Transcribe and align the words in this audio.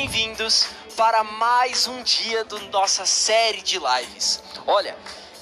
bem-vindos 0.00 0.68
para 0.96 1.22
mais 1.22 1.86
um 1.86 2.02
dia 2.02 2.42
da 2.44 2.58
nossa 2.72 3.04
série 3.04 3.60
de 3.60 3.78
lives. 3.78 4.42
Olha, 4.66 4.96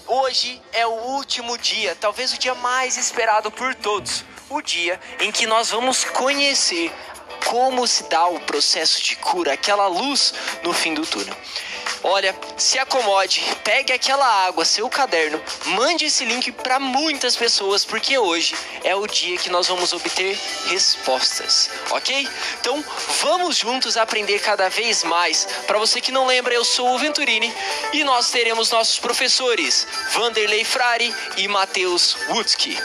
hoje 0.04 0.60
é 0.72 0.84
o 0.84 0.90
último 0.90 1.56
dia, 1.56 1.94
talvez 1.94 2.32
o 2.32 2.38
dia 2.38 2.56
mais 2.56 2.96
esperado 2.96 3.52
por 3.52 3.72
todos, 3.76 4.24
o 4.50 4.60
dia 4.60 4.98
em 5.20 5.30
que 5.30 5.46
nós 5.46 5.70
vamos 5.70 6.02
conhecer 6.02 6.92
como 7.46 7.86
se 7.86 8.08
dá 8.08 8.26
o 8.26 8.40
processo 8.40 9.00
de 9.00 9.14
cura, 9.14 9.52
aquela 9.52 9.86
luz 9.86 10.34
no 10.64 10.72
fim 10.72 10.92
do 10.92 11.06
túnel. 11.06 11.36
Olha, 12.02 12.34
se 12.56 12.78
acomode, 12.78 13.42
pegue 13.64 13.92
aquela 13.92 14.24
água, 14.46 14.64
seu 14.64 14.88
caderno, 14.88 15.42
mande 15.66 16.04
esse 16.04 16.24
link 16.24 16.52
para 16.52 16.78
muitas 16.78 17.34
pessoas, 17.34 17.84
porque 17.84 18.16
hoje 18.16 18.54
é 18.84 18.94
o 18.94 19.06
dia 19.06 19.36
que 19.36 19.50
nós 19.50 19.66
vamos 19.66 19.92
obter 19.92 20.38
respostas, 20.66 21.68
ok? 21.90 22.28
Então 22.60 22.84
vamos 23.20 23.56
juntos 23.56 23.96
aprender 23.96 24.38
cada 24.40 24.68
vez 24.68 25.02
mais. 25.02 25.46
Para 25.66 25.78
você 25.78 26.00
que 26.00 26.12
não 26.12 26.26
lembra, 26.26 26.54
eu 26.54 26.64
sou 26.64 26.94
o 26.94 26.98
Venturini 26.98 27.52
e 27.92 28.04
nós 28.04 28.30
teremos 28.30 28.70
nossos 28.70 28.98
professores 29.00 29.86
Vanderlei 30.12 30.64
Frari 30.64 31.12
e 31.36 31.48
Matheus 31.48 32.16
Wutzki. 32.28 32.78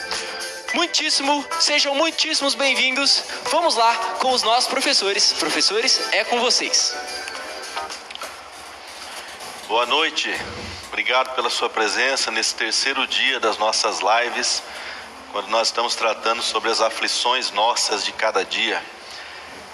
Muitíssimo, 0.74 1.46
sejam 1.60 1.94
muitíssimos 1.94 2.56
bem-vindos. 2.56 3.24
Vamos 3.52 3.76
lá 3.76 3.96
com 4.20 4.32
os 4.32 4.42
nossos 4.42 4.68
professores. 4.68 5.34
Professores, 5.34 6.02
é 6.12 6.24
com 6.24 6.40
vocês. 6.40 6.96
Boa 9.74 9.88
noite, 9.88 10.32
obrigado 10.86 11.34
pela 11.34 11.50
sua 11.50 11.68
presença 11.68 12.30
nesse 12.30 12.54
terceiro 12.54 13.08
dia 13.08 13.40
das 13.40 13.58
nossas 13.58 14.02
lives, 14.02 14.62
quando 15.32 15.48
nós 15.48 15.70
estamos 15.70 15.96
tratando 15.96 16.44
sobre 16.44 16.70
as 16.70 16.80
aflições 16.80 17.50
nossas 17.50 18.06
de 18.06 18.12
cada 18.12 18.46
dia. 18.46 18.80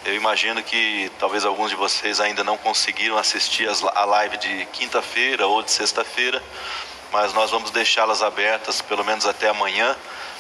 Eu 0.06 0.16
imagino 0.16 0.64
que 0.64 1.12
talvez 1.20 1.44
alguns 1.44 1.70
de 1.70 1.76
vocês 1.76 2.22
ainda 2.22 2.46
não 2.46 2.58
conseguiram 2.58 3.18
assistir 3.18 3.68
a 3.94 4.06
live 4.06 4.38
de 4.38 4.66
quinta-feira 4.68 5.46
ou 5.46 5.62
de 5.62 5.70
sexta-feira, 5.70 6.42
mas 7.12 7.34
nós 7.34 7.52
vamos 7.52 7.70
deixá-las 7.70 8.22
abertas 8.22 8.82
pelo 8.82 9.04
menos 9.04 9.26
até 9.26 9.50
amanhã, 9.50 9.98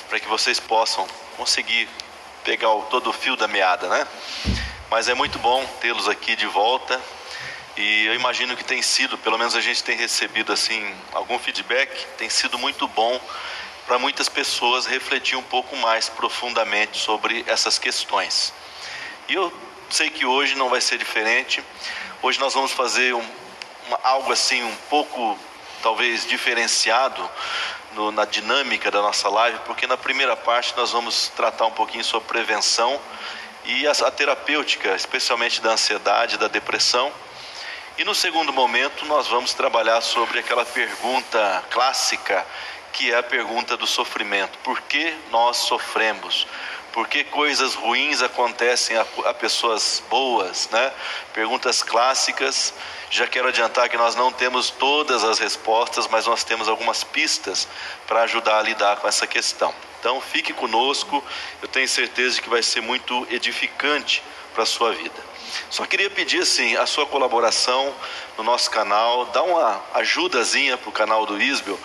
para 0.07 0.21
que 0.21 0.27
vocês 0.29 0.57
possam 0.57 1.05
conseguir 1.35 1.89
pegar 2.45 2.69
todo 2.89 3.09
o 3.09 3.13
fio 3.13 3.35
da 3.35 3.45
meada, 3.45 3.89
né? 3.89 4.07
Mas 4.89 5.09
é 5.09 5.13
muito 5.13 5.37
bom 5.37 5.65
tê-los 5.81 6.07
aqui 6.07 6.37
de 6.37 6.47
volta 6.47 6.97
e 7.79 8.07
eu 8.07 8.13
imagino 8.13 8.57
que 8.57 8.63
tem 8.65 8.81
sido, 8.81 9.17
pelo 9.17 9.37
menos 9.37 9.55
a 9.55 9.61
gente 9.61 9.81
tem 9.81 9.95
recebido 9.95 10.51
assim 10.51 10.93
algum 11.13 11.39
feedback, 11.39 12.05
tem 12.17 12.29
sido 12.29 12.59
muito 12.59 12.85
bom 12.89 13.17
para 13.87 13.97
muitas 13.97 14.27
pessoas 14.27 14.85
refletir 14.85 15.37
um 15.37 15.43
pouco 15.43 15.77
mais 15.77 16.09
profundamente 16.09 16.97
sobre 16.97 17.45
essas 17.47 17.79
questões. 17.79 18.53
E 19.29 19.33
eu 19.33 19.53
sei 19.89 20.09
que 20.09 20.25
hoje 20.25 20.55
não 20.55 20.67
vai 20.67 20.81
ser 20.81 20.97
diferente. 20.97 21.63
Hoje 22.21 22.37
nós 22.37 22.53
vamos 22.53 22.73
fazer 22.73 23.15
um, 23.15 23.25
uma, 23.87 23.99
algo 24.03 24.33
assim 24.33 24.61
um 24.61 24.75
pouco 24.89 25.39
talvez 25.81 26.27
diferenciado 26.27 27.31
no, 27.93 28.11
na 28.11 28.25
dinâmica 28.25 28.91
da 28.91 29.01
nossa 29.01 29.29
live, 29.29 29.57
porque 29.59 29.87
na 29.87 29.95
primeira 29.95 30.35
parte 30.35 30.73
nós 30.75 30.91
vamos 30.91 31.29
tratar 31.29 31.65
um 31.65 31.71
pouquinho 31.71 32.03
sobre 32.03 32.27
prevenção 32.27 32.99
e 33.63 33.87
a, 33.87 33.91
a 33.91 34.11
terapêutica, 34.11 34.93
especialmente 34.95 35.61
da 35.61 35.71
ansiedade, 35.71 36.37
da 36.37 36.49
depressão. 36.49 37.09
E 37.99 38.05
no 38.05 38.15
segundo 38.15 38.53
momento, 38.53 39.05
nós 39.07 39.27
vamos 39.27 39.53
trabalhar 39.53 39.99
sobre 39.99 40.39
aquela 40.39 40.63
pergunta 40.63 41.65
clássica, 41.69 42.47
que 42.93 43.11
é 43.11 43.17
a 43.17 43.21
pergunta 43.21 43.75
do 43.75 43.85
sofrimento: 43.85 44.57
por 44.59 44.79
que 44.83 45.13
nós 45.29 45.57
sofremos? 45.57 46.47
Por 46.93 47.09
que 47.09 47.25
coisas 47.25 47.75
ruins 47.75 48.21
acontecem 48.21 48.95
a, 48.95 49.05
a, 49.25 49.33
pessoas 49.33 50.01
boas, 50.09 50.69
né? 50.69 50.93
Perguntas 51.33 51.83
clássicas. 51.83 52.73
Já 53.11 53.27
quero 53.27 53.49
adiantar 53.49 53.89
que 53.89 53.97
nós 53.97 54.15
não 54.15 54.31
temos 54.31 54.69
todas 54.69 55.25
as 55.25 55.37
respostas, 55.37 56.07
mas 56.07 56.25
nós 56.25 56.45
temos 56.45 56.69
algumas 56.69 57.03
pistas 57.03 57.67
para 58.07 58.21
ajudar 58.21 58.59
a 58.59 58.61
lidar 58.61 58.95
com 58.95 59.09
essa 59.09 59.27
questão. 59.27 59.75
Então, 59.99 60.21
fique 60.21 60.53
conosco. 60.53 61.21
Eu 61.61 61.67
tenho 61.67 61.89
certeza 61.89 62.41
que 62.41 62.49
vai 62.49 62.63
ser 62.63 62.79
muito 62.79 63.27
edificante 63.29 64.23
para 64.53 64.63
a 64.63 64.65
sua 64.65 64.93
vida. 64.93 65.28
Só 65.69 65.85
queria 65.85 66.09
pedir 66.09 66.41
assim 66.41 66.75
a 66.75 66.85
sua 66.85 67.05
colaboração 67.05 67.93
no 68.37 68.43
nosso 68.43 68.69
canal, 68.69 69.25
dá 69.27 69.43
uma 69.43 69.83
ajudazinha 69.93 70.77
para 70.77 70.89
o 70.89 70.93
canal 70.93 71.25
do 71.25 71.41
Isbel. 71.41 71.79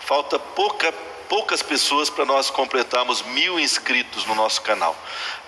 Falta 0.00 0.38
pouca 0.38 0.92
poucas 1.28 1.62
pessoas 1.62 2.08
para 2.08 2.24
nós 2.24 2.50
completarmos 2.50 3.22
mil 3.22 3.58
inscritos 3.58 4.24
no 4.26 4.34
nosso 4.34 4.62
canal. 4.62 4.96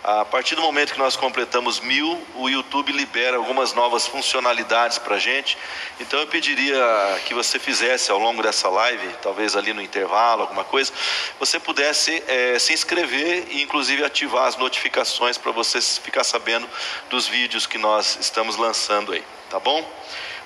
A 0.03 0.25
partir 0.25 0.55
do 0.55 0.63
momento 0.63 0.93
que 0.93 0.99
nós 0.99 1.17
completamos 1.17 1.81
mil, 1.81 2.25
o 2.35 2.49
YouTube 2.49 2.93
libera 2.93 3.37
algumas 3.37 3.73
novas 3.75 4.07
funcionalidades 4.07 4.97
para 4.97 5.17
a 5.17 5.19
gente. 5.19 5.59
Então 6.01 6.21
eu 6.21 6.27
pediria 6.27 6.81
que 7.27 7.35
você 7.35 7.59
fizesse 7.59 8.11
ao 8.11 8.19
longo 8.19 8.43
dessa 8.43 8.69
live, 8.69 9.07
talvez 9.21 9.57
ali 9.57 9.73
no 9.73 9.83
intervalo, 9.83 10.43
alguma 10.43 10.65
coisa, 10.65 10.93
você 11.39 11.59
pudesse 11.59 12.23
é, 12.27 12.59
se 12.59 12.73
inscrever 12.73 13.49
e 13.51 13.63
inclusive 13.63 14.05
ativar 14.05 14.47
as 14.47 14.57
notificações 14.57 15.37
para 15.37 15.53
você 15.53 15.81
ficar 15.81 16.25
sabendo 16.25 16.69
dos 17.11 17.27
vídeos 17.27 17.67
que 17.67 17.77
nós 17.77 18.17
estamos 18.21 18.57
lançando 18.57 19.13
aí, 19.13 19.23
tá 19.51 19.59
bom? 19.59 19.85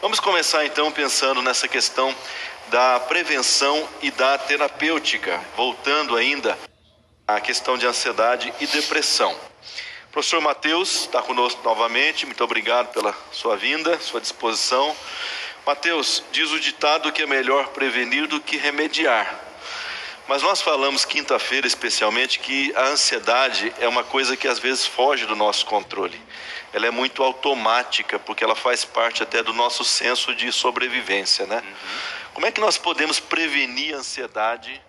Vamos 0.00 0.18
começar 0.18 0.66
então 0.66 0.90
pensando 0.90 1.40
nessa 1.42 1.68
questão 1.68 2.12
da 2.72 2.98
prevenção 2.98 3.86
e 4.00 4.10
da 4.10 4.38
terapêutica, 4.38 5.38
voltando 5.54 6.16
ainda 6.16 6.58
à 7.28 7.38
questão 7.38 7.76
de 7.76 7.86
ansiedade 7.86 8.50
e 8.60 8.66
depressão. 8.66 9.38
Professor 10.10 10.40
Matheus 10.40 11.02
está 11.02 11.20
conosco 11.20 11.62
novamente, 11.62 12.24
muito 12.24 12.42
obrigado 12.42 12.90
pela 12.94 13.14
sua 13.30 13.58
vinda, 13.58 14.00
sua 14.00 14.22
disposição. 14.22 14.96
Mateus, 15.66 16.24
diz 16.32 16.50
o 16.50 16.58
ditado 16.58 17.12
que 17.12 17.20
é 17.20 17.26
melhor 17.26 17.68
prevenir 17.68 18.26
do 18.26 18.40
que 18.40 18.56
remediar. 18.56 19.38
Mas 20.26 20.40
nós 20.40 20.62
falamos 20.62 21.04
quinta-feira 21.04 21.66
especialmente 21.66 22.38
que 22.38 22.72
a 22.74 22.86
ansiedade 22.86 23.70
é 23.80 23.86
uma 23.86 24.02
coisa 24.02 24.34
que 24.34 24.48
às 24.48 24.58
vezes 24.58 24.86
foge 24.86 25.26
do 25.26 25.36
nosso 25.36 25.66
controle. 25.66 26.18
Ela 26.72 26.86
é 26.86 26.90
muito 26.90 27.22
automática, 27.22 28.18
porque 28.18 28.42
ela 28.42 28.56
faz 28.56 28.82
parte 28.82 29.22
até 29.22 29.42
do 29.42 29.52
nosso 29.52 29.84
senso 29.84 30.34
de 30.34 30.50
sobrevivência, 30.50 31.44
né? 31.44 31.62
Uhum. 31.62 32.11
Como 32.34 32.46
é 32.46 32.52
que 32.52 32.60
nós 32.60 32.78
podemos 32.78 33.20
prevenir 33.20 33.94
a 33.94 33.98
ansiedade 33.98 34.80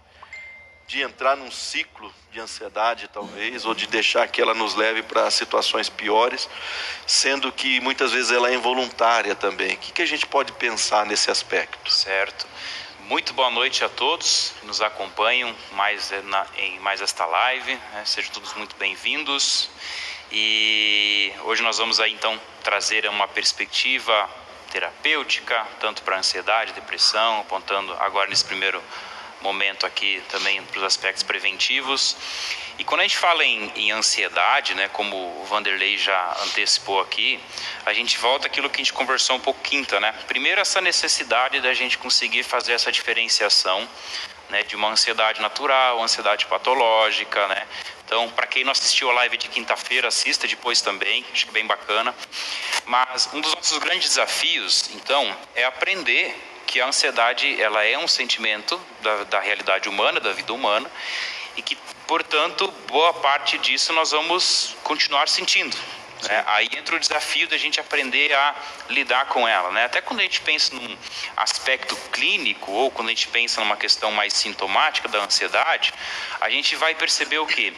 de 0.88 1.02
entrar 1.02 1.36
num 1.36 1.52
ciclo 1.52 2.14
de 2.32 2.40
ansiedade, 2.40 3.10
talvez, 3.12 3.66
ou 3.66 3.74
de 3.74 3.88
deixar 3.88 4.28
que 4.28 4.42
ela 4.42 4.54
nos 4.54 4.76
leve 4.76 5.04
para 5.04 5.30
situações 5.30 5.90
piores, 5.90 6.50
sendo 7.06 7.52
que 7.52 7.80
muitas 7.80 8.12
vezes 8.12 8.32
ela 8.32 8.50
é 8.50 8.54
involuntária 8.54 9.36
também? 9.36 9.76
O 9.76 9.78
que, 9.78 9.92
que 9.92 10.02
a 10.02 10.06
gente 10.06 10.26
pode 10.26 10.52
pensar 10.54 11.06
nesse 11.06 11.30
aspecto? 11.30 11.92
Certo. 11.92 12.48
Muito 13.02 13.34
boa 13.34 13.50
noite 13.50 13.84
a 13.84 13.90
todos 13.90 14.54
que 14.60 14.66
nos 14.66 14.82
acompanham 14.82 15.54
mais 15.74 16.12
eh, 16.12 16.22
na, 16.22 16.48
em 16.58 16.80
mais 16.80 17.02
esta 17.02 17.26
live. 17.26 17.76
Né? 17.76 18.04
Sejam 18.06 18.32
todos 18.32 18.54
muito 18.54 18.76
bem-vindos. 18.78 19.70
E 20.32 21.34
hoje 21.44 21.62
nós 21.62 21.78
vamos 21.78 22.00
aí 22.00 22.14
então 22.14 22.40
trazer 22.64 23.08
uma 23.10 23.28
perspectiva 23.28 24.30
terapêutica, 24.74 25.68
tanto 25.80 26.02
para 26.02 26.18
ansiedade, 26.18 26.74
depressão, 26.74 27.42
apontando 27.42 27.94
agora 28.00 28.28
nesse 28.28 28.44
primeiro 28.44 28.82
momento 29.40 29.86
aqui 29.86 30.20
também 30.30 30.64
para 30.64 30.80
os 30.80 30.84
aspectos 30.84 31.22
preventivos. 31.22 32.18
E 32.80 32.84
quando 32.84 33.02
a 33.02 33.04
gente 33.04 33.18
fala 33.18 33.46
em, 33.46 33.72
em, 33.76 33.92
ansiedade, 33.92 34.74
né, 34.74 34.90
como 34.92 35.16
o 35.16 35.46
Vanderlei 35.46 35.96
já 35.96 36.38
antecipou 36.46 37.00
aqui, 37.00 37.40
a 37.86 37.94
gente 37.94 38.18
volta 38.18 38.48
àquilo 38.48 38.68
que 38.68 38.82
a 38.82 38.84
gente 38.84 38.94
conversou 38.94 39.36
um 39.36 39.40
pouco 39.40 39.62
quinta, 39.62 40.00
né? 40.00 40.12
Primeiro 40.28 40.60
essa 40.60 40.82
necessidade 40.82 41.62
da 41.62 41.72
gente 41.76 42.00
conseguir 42.00 42.42
fazer 42.42 42.74
essa 42.74 42.92
diferenciação 42.92 43.88
né, 44.54 44.62
de 44.62 44.76
uma 44.76 44.90
ansiedade 44.90 45.42
natural, 45.42 46.02
ansiedade 46.02 46.46
patológica, 46.46 47.48
né? 47.48 47.66
Então, 48.06 48.30
para 48.30 48.46
quem 48.46 48.64
não 48.64 48.72
assistiu 48.72 49.10
a 49.10 49.14
live 49.14 49.36
de 49.36 49.48
quinta-feira, 49.48 50.08
assista 50.08 50.48
depois 50.48 50.80
também, 50.80 51.26
acho 51.34 51.46
que 51.46 51.50
é 51.50 51.54
bem 51.54 51.66
bacana. 51.66 52.14
Mas 52.86 53.28
um 53.34 53.42
dos 53.42 53.56
nossos 53.56 53.80
grandes 53.80 54.10
desafios, 54.10 54.92
então, 54.94 55.36
é 55.56 55.66
aprender 55.66 56.40
que 56.68 56.80
a 56.80 56.86
ansiedade 56.86 57.60
ela 57.60 57.84
é 57.84 57.98
um 57.98 58.08
sentimento 58.08 58.80
da, 59.02 59.24
da 59.24 59.40
realidade 59.40 59.90
humana, 59.90 60.20
da 60.20 60.32
vida 60.32 60.54
humana, 60.54 60.90
e 61.58 61.64
que, 61.64 61.76
portanto, 62.06 62.68
boa 62.88 63.12
parte 63.16 63.58
disso 63.58 63.92
nós 63.92 64.12
vamos 64.12 64.76
continuar 64.84 65.28
sentindo. 65.28 65.76
É, 66.30 66.44
aí 66.48 66.70
entra 66.78 66.96
o 66.96 67.00
desafio 67.00 67.48
da 67.48 67.58
gente 67.58 67.80
aprender 67.80 68.34
a 68.34 68.56
lidar 68.90 69.26
com 69.26 69.48
ela. 69.48 69.72
Né? 69.72 69.86
Até 69.86 70.02
quando 70.02 70.20
a 70.20 70.24
gente 70.24 70.42
pensa 70.42 70.74
num 70.76 70.98
aspecto 71.36 71.96
clínico 72.12 72.72
ou 72.72 72.92
quando 72.92 73.10
a 73.10 73.12
gente 73.12 73.28
pensa 73.28 73.60
numa 73.62 73.78
questão 73.78 74.12
mais 74.12 74.34
sintomática 74.34 75.08
da 75.08 75.20
ansiedade, 75.20 75.94
a 76.40 76.50
gente 76.50 76.76
vai 76.76 76.96
perceber 76.96 77.40
o 77.40 77.48
quê? 77.48 77.74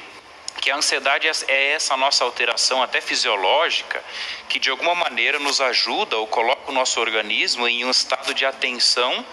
que 0.62 0.72
a 0.72 0.78
ansiedade 0.78 1.28
é 1.48 1.72
essa 1.74 1.98
nossa 1.98 2.24
alteração 2.24 2.82
até 2.82 3.02
fisiológica 3.02 4.04
que 4.48 4.58
de 4.58 4.70
alguma 4.70 4.96
maneira 4.96 5.38
nos 5.38 5.60
ajuda 5.60 6.18
ou 6.18 6.28
coloca 6.28 6.72
o 6.72 6.74
nosso 6.74 7.00
organismo 7.00 7.68
em 7.68 7.84
um 7.86 7.92
estado 7.92 8.34
de 8.34 8.46
atenção 8.46 9.26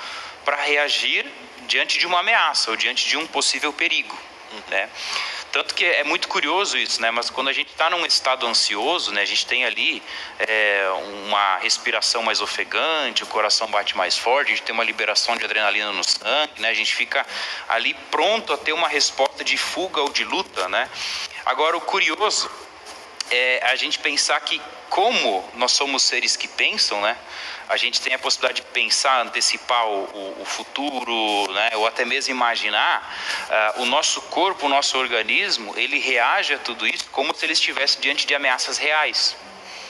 para 0.44 0.56
reagir 0.56 1.24
diante 1.66 1.98
de 1.98 2.06
uma 2.06 2.20
ameaça 2.20 2.70
ou 2.70 2.76
diante 2.76 3.08
de 3.08 3.16
um 3.16 3.26
possível 3.26 3.72
perigo. 3.72 4.18
Né? 4.68 4.90
Tanto 5.52 5.74
que 5.74 5.84
é 5.84 6.02
muito 6.02 6.28
curioso 6.28 6.78
isso, 6.78 7.00
né? 7.02 7.10
Mas 7.10 7.28
quando 7.28 7.48
a 7.48 7.52
gente 7.52 7.68
está 7.68 7.90
num 7.90 8.06
estado 8.06 8.46
ansioso, 8.46 9.12
né? 9.12 9.20
A 9.20 9.26
gente 9.26 9.44
tem 9.44 9.66
ali 9.66 10.02
é, 10.38 10.88
uma 11.26 11.58
respiração 11.58 12.22
mais 12.22 12.40
ofegante, 12.40 13.22
o 13.22 13.26
coração 13.26 13.68
bate 13.68 13.94
mais 13.94 14.16
forte, 14.16 14.48
a 14.48 14.56
gente 14.56 14.62
tem 14.62 14.72
uma 14.72 14.82
liberação 14.82 15.36
de 15.36 15.44
adrenalina 15.44 15.92
no 15.92 16.02
sangue, 16.02 16.58
né? 16.58 16.70
A 16.70 16.74
gente 16.74 16.96
fica 16.96 17.26
ali 17.68 17.92
pronto 18.10 18.50
a 18.50 18.56
ter 18.56 18.72
uma 18.72 18.88
resposta 18.88 19.44
de 19.44 19.58
fuga 19.58 20.00
ou 20.00 20.08
de 20.08 20.24
luta, 20.24 20.70
né? 20.70 20.88
Agora, 21.44 21.76
o 21.76 21.82
curioso 21.82 22.50
é 23.32 23.60
a 23.64 23.76
gente 23.76 23.98
pensar 23.98 24.38
que 24.40 24.60
como 24.90 25.48
nós 25.54 25.72
somos 25.72 26.02
seres 26.02 26.36
que 26.36 26.46
pensam, 26.46 27.00
né? 27.00 27.16
A 27.68 27.78
gente 27.78 28.00
tem 28.00 28.12
a 28.12 28.18
possibilidade 28.18 28.60
de 28.60 28.66
pensar, 28.68 29.22
antecipar 29.22 29.86
o, 29.86 30.04
o, 30.04 30.42
o 30.42 30.44
futuro, 30.44 31.50
né? 31.52 31.70
Ou 31.74 31.86
até 31.86 32.04
mesmo 32.04 32.30
imaginar. 32.30 33.16
Uh, 33.78 33.82
o 33.82 33.86
nosso 33.86 34.20
corpo, 34.22 34.66
o 34.66 34.68
nosso 34.68 34.98
organismo, 34.98 35.72
ele 35.78 35.98
reage 35.98 36.52
a 36.52 36.58
tudo 36.58 36.86
isso 36.86 37.06
como 37.10 37.34
se 37.34 37.46
ele 37.46 37.54
estivesse 37.54 37.98
diante 37.98 38.26
de 38.26 38.34
ameaças 38.34 38.76
reais. 38.76 39.34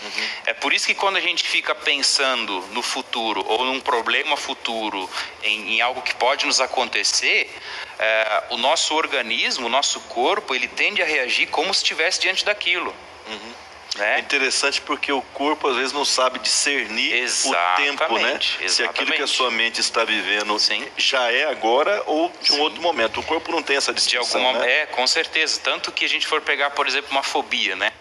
Uhum. 0.02 0.28
É 0.46 0.54
por 0.54 0.72
isso 0.72 0.86
que 0.86 0.94
quando 0.94 1.16
a 1.16 1.20
gente 1.20 1.42
fica 1.44 1.74
pensando 1.74 2.60
no 2.72 2.82
futuro 2.82 3.44
ou 3.46 3.64
num 3.64 3.80
problema 3.80 4.36
futuro, 4.36 5.08
em, 5.42 5.74
em 5.74 5.80
algo 5.80 6.02
que 6.02 6.14
pode 6.14 6.46
nos 6.46 6.60
acontecer, 6.60 7.52
é, 7.98 8.44
o 8.50 8.56
nosso 8.56 8.94
organismo, 8.94 9.66
o 9.66 9.68
nosso 9.68 10.00
corpo, 10.02 10.54
ele 10.54 10.68
tende 10.68 11.02
a 11.02 11.04
reagir 11.04 11.48
como 11.48 11.72
se 11.72 11.82
estivesse 11.82 12.20
diante 12.20 12.44
daquilo. 12.44 12.94
Uhum. 13.28 13.52
É. 13.98 14.16
é 14.16 14.18
interessante 14.20 14.80
porque 14.80 15.12
o 15.12 15.20
corpo 15.20 15.68
às 15.68 15.76
vezes 15.76 15.92
não 15.92 16.04
sabe 16.04 16.38
discernir 16.38 17.12
exatamente, 17.12 17.90
o 17.90 17.98
tempo, 17.98 18.14
né? 18.18 18.30
Exatamente. 18.30 18.72
Se 18.72 18.82
aquilo 18.82 19.12
que 19.12 19.22
a 19.22 19.26
sua 19.26 19.50
mente 19.50 19.80
está 19.80 20.04
vivendo 20.04 20.58
Sim. 20.58 20.86
já 20.96 21.30
é 21.30 21.44
agora 21.44 22.02
ou 22.06 22.32
de 22.40 22.52
um 22.52 22.56
Sim. 22.56 22.60
outro 22.60 22.80
momento. 22.80 23.20
O 23.20 23.22
corpo 23.22 23.52
não 23.52 23.62
tem 23.62 23.76
essa 23.76 23.92
distinção, 23.92 24.46
alguma, 24.46 24.64
né? 24.64 24.82
É, 24.82 24.86
com 24.86 25.06
certeza. 25.06 25.60
Tanto 25.62 25.92
que 25.92 26.04
a 26.04 26.08
gente 26.08 26.26
for 26.26 26.40
pegar, 26.40 26.70
por 26.70 26.86
exemplo, 26.86 27.10
uma 27.10 27.22
fobia, 27.22 27.76
né? 27.76 27.92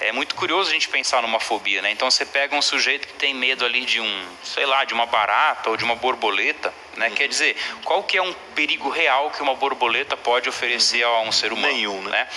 É 0.00 0.12
muito 0.12 0.34
curioso 0.34 0.68
a 0.68 0.72
gente 0.72 0.88
pensar 0.88 1.22
numa 1.22 1.40
fobia, 1.40 1.80
né? 1.80 1.90
Então 1.90 2.10
você 2.10 2.26
pega 2.26 2.54
um 2.54 2.60
sujeito 2.60 3.06
que 3.06 3.14
tem 3.14 3.32
medo 3.32 3.64
ali 3.64 3.84
de 3.84 4.00
um, 4.00 4.26
sei 4.42 4.66
lá, 4.66 4.84
de 4.84 4.92
uma 4.92 5.06
barata 5.06 5.70
ou 5.70 5.76
de 5.76 5.84
uma 5.84 5.94
borboleta, 5.94 6.72
né? 6.96 7.08
Uhum. 7.08 7.14
Quer 7.14 7.28
dizer, 7.28 7.56
qual 7.84 8.02
que 8.02 8.16
é 8.16 8.22
um 8.22 8.32
perigo 8.54 8.88
real 8.88 9.30
que 9.30 9.42
uma 9.42 9.54
borboleta 9.54 10.16
pode 10.16 10.48
oferecer 10.48 11.06
uhum. 11.06 11.14
a 11.14 11.20
um 11.22 11.32
ser 11.32 11.52
humano? 11.52 11.72
Nenhum, 11.72 12.02
né? 12.02 12.16
né? 12.16 12.28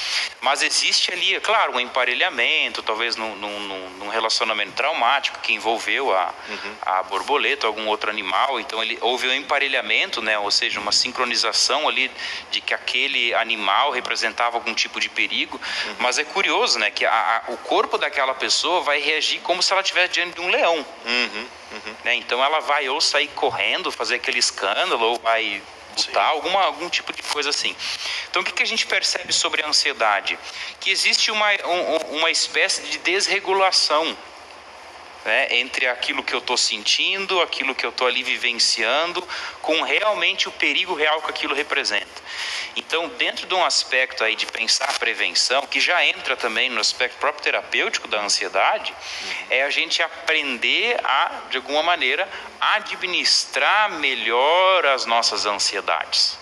Mas 0.42 0.62
existe 0.62 1.12
ali, 1.12 1.36
é 1.36 1.40
claro, 1.40 1.74
um 1.74 1.80
emparelhamento, 1.80 2.84
talvez 2.84 3.16
num, 3.16 3.36
num, 3.36 3.90
num 3.92 4.10
relacionamento 4.10 4.74
traumático 4.74 5.40
que 5.40 5.54
envolveu 5.54 6.14
a, 6.14 6.34
uhum. 6.50 6.76
a 6.82 7.04
borboleta, 7.04 7.68
algum 7.68 7.88
outro 7.88 8.10
animal. 8.10 8.60
Então 8.60 8.82
ele 8.82 8.98
houve 9.02 9.28
um 9.28 9.34
emparelhamento, 9.34 10.22
né? 10.22 10.38
Ou 10.38 10.52
seja, 10.52 10.80
uma 10.80 10.92
sincronização 10.92 11.88
ali 11.88 12.12
de 12.52 12.62
que 12.62 12.74
aquele 12.74 13.34
animal 13.34 13.92
representava 13.92 14.58
algum 14.58 14.74
tipo 14.74 15.00
de 15.00 15.10
perigo. 15.10 15.60
Uhum. 15.86 15.96
Mas 16.00 16.18
é 16.18 16.24
curioso, 16.24 16.78
né? 16.80 16.92
Que 16.92 17.06
a, 17.06 17.44
a, 17.48 17.52
o 17.52 17.58
corpo 17.58 17.98
daquela 17.98 18.34
pessoa 18.34 18.82
vai 18.82 19.00
reagir 19.00 19.40
como 19.42 19.64
se 19.64 19.72
ela 19.72 19.82
estivesse 19.82 20.14
diante 20.14 20.36
de 20.36 20.42
um 20.42 20.50
leão. 20.50 20.86
Uhum. 21.06 21.48
Uhum. 21.72 21.96
Né? 22.04 22.16
Então 22.16 22.44
ela 22.44 22.60
vai 22.60 22.90
ou 22.90 23.00
sair 23.00 23.28
correndo, 23.30 23.92
fazer 23.92 24.16
aquele 24.16 24.40
escândalo, 24.40 25.06
ou 25.06 25.20
vai 25.20 25.62
botar 25.96 26.26
alguma, 26.26 26.62
algum 26.64 26.90
tipo 26.90 27.12
de 27.14 27.22
coisa 27.24 27.50
assim. 27.50 27.76
Então 28.30 28.42
o 28.42 28.46
que, 28.46 28.52
que 28.52 28.64
a 28.64 28.68
gente 28.68 28.86
percebe 28.88 29.34
sobre 29.34 29.64
a 29.64 29.68
ansiedade? 29.68 30.38
Que 30.80 30.90
existe 30.90 31.32
uma, 31.32 31.48
um, 31.66 32.18
uma 32.18 32.32
espécie 32.32 32.84
de 32.84 32.98
desregulação 33.00 34.18
né, 35.26 35.48
entre 35.58 35.88
aquilo 35.88 36.24
que 36.24 36.34
eu 36.34 36.40
estou 36.40 36.58
sentindo, 36.58 37.42
aquilo 37.42 37.76
que 37.76 37.86
eu 37.86 37.90
estou 37.90 38.08
ali 38.08 38.24
vivenciando, 38.24 39.22
com 39.62 39.82
realmente 39.82 40.48
o 40.48 40.52
perigo 40.52 40.94
real 40.94 41.22
que 41.22 41.30
aquilo 41.30 41.54
representa. 41.54 42.08
Então, 42.76 43.10
dentro 43.10 43.46
de 43.46 43.54
um 43.54 43.66
aspecto 43.66 44.24
aí 44.24 44.36
de 44.36 44.46
pensar 44.46 44.98
prevenção, 44.98 45.68
que 45.68 45.82
já 45.82 46.06
entra 46.06 46.38
também 46.38 46.70
no 46.70 46.80
aspecto 46.80 47.18
próprio 47.18 47.44
terapêutico 47.44 48.08
da 48.08 48.22
ansiedade, 48.22 48.94
é 49.50 49.64
a 49.64 49.70
gente 49.70 50.02
aprender 50.02 50.98
a, 51.04 51.42
de 51.50 51.58
alguma 51.58 51.84
maneira, 51.84 52.28
administrar 52.62 53.92
melhor 53.92 54.86
as 54.86 55.06
nossas 55.06 55.46
ansiedades. 55.46 56.39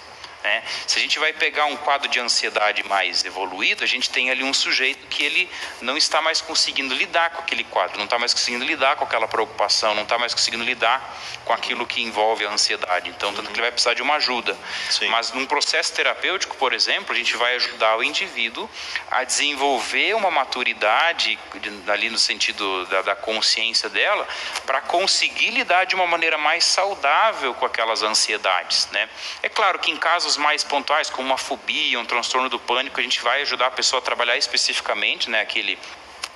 Né? 0.48 0.64
Se 0.88 0.98
a 0.98 1.02
gente 1.02 1.20
vai 1.20 1.34
pegar 1.34 1.66
um 1.66 1.76
quadro 1.76 2.08
de 2.08 2.22
ansiedade 2.22 2.82
mais 2.88 3.26
evoluído, 3.26 3.84
a 3.84 3.88
gente 3.88 4.10
tem 4.10 4.30
ali 4.30 4.46
um 4.46 4.54
sujeito 4.54 5.06
que 5.08 5.22
ele 5.22 5.50
não 5.82 5.98
está 5.98 6.22
mais 6.22 6.40
conseguindo 6.40 6.96
lidar 6.96 7.32
com 7.32 7.42
aquele 7.42 7.66
quadro, 7.66 7.98
não 7.98 8.06
está 8.06 8.18
mais 8.18 8.34
conseguindo 8.34 8.64
lidar 8.64 8.96
com 8.96 9.04
aquela 9.04 9.28
preocupação, 9.28 9.94
não 9.94 10.04
está 10.04 10.18
mais 10.18 10.34
conseguindo 10.34 10.64
lidar 10.64 10.98
com 11.44 11.52
aquilo 11.52 11.86
que 11.86 12.02
envolve 12.02 12.46
a 12.46 12.50
ansiedade. 12.50 13.10
Então, 13.10 13.34
tanto 13.34 13.48
que 13.48 13.56
ele 13.56 13.62
vai 13.62 13.72
precisar 13.72 13.94
de 13.94 14.02
uma 14.02 14.16
ajuda. 14.16 14.58
Sim. 14.90 15.10
Mas 15.10 15.34
num 15.34 15.46
processo 15.46 15.94
terapêutico, 15.94 16.56
por 16.56 16.72
exemplo, 16.72 17.14
a 17.14 17.18
gente 17.18 17.36
vai 17.36 17.56
ajudar 17.56 17.98
o 17.98 18.04
indivíduo 18.04 18.70
a 19.12 19.26
desenvolver 19.26 20.16
uma 20.16 20.32
maturidade 20.32 21.38
ali 21.90 22.10
no 22.10 22.18
sentido 22.18 22.86
da, 22.86 23.02
da 23.02 23.16
consciência 23.16 23.90
dela, 23.90 24.26
para 24.66 24.80
conseguir 24.80 25.50
lidar 25.50 25.86
de 25.86 25.94
uma 25.94 26.08
maneira 26.08 26.38
mais 26.38 26.64
saudável 26.64 27.54
com 27.54 27.66
aquelas 27.66 28.02
ansiedades, 28.02 28.88
né? 28.92 29.10
É 29.44 29.50
claro 29.50 29.80
que 29.80 29.92
em 29.92 29.98
casos 29.98 30.37
mais 30.38 30.64
pontuais, 30.64 31.10
como 31.10 31.28
uma 31.28 31.38
fobia, 31.38 32.00
um 32.00 32.06
transtorno 32.06 32.50
do 32.50 32.60
pânico, 32.60 33.00
a 33.00 33.04
gente 33.04 33.22
vai 33.22 33.42
ajudar 33.42 33.68
a 33.68 33.72
pessoa 33.72 34.00
a 34.00 34.04
trabalhar 34.04 34.38
especificamente 34.38 35.30
né, 35.30 35.42
aquele, 35.42 35.78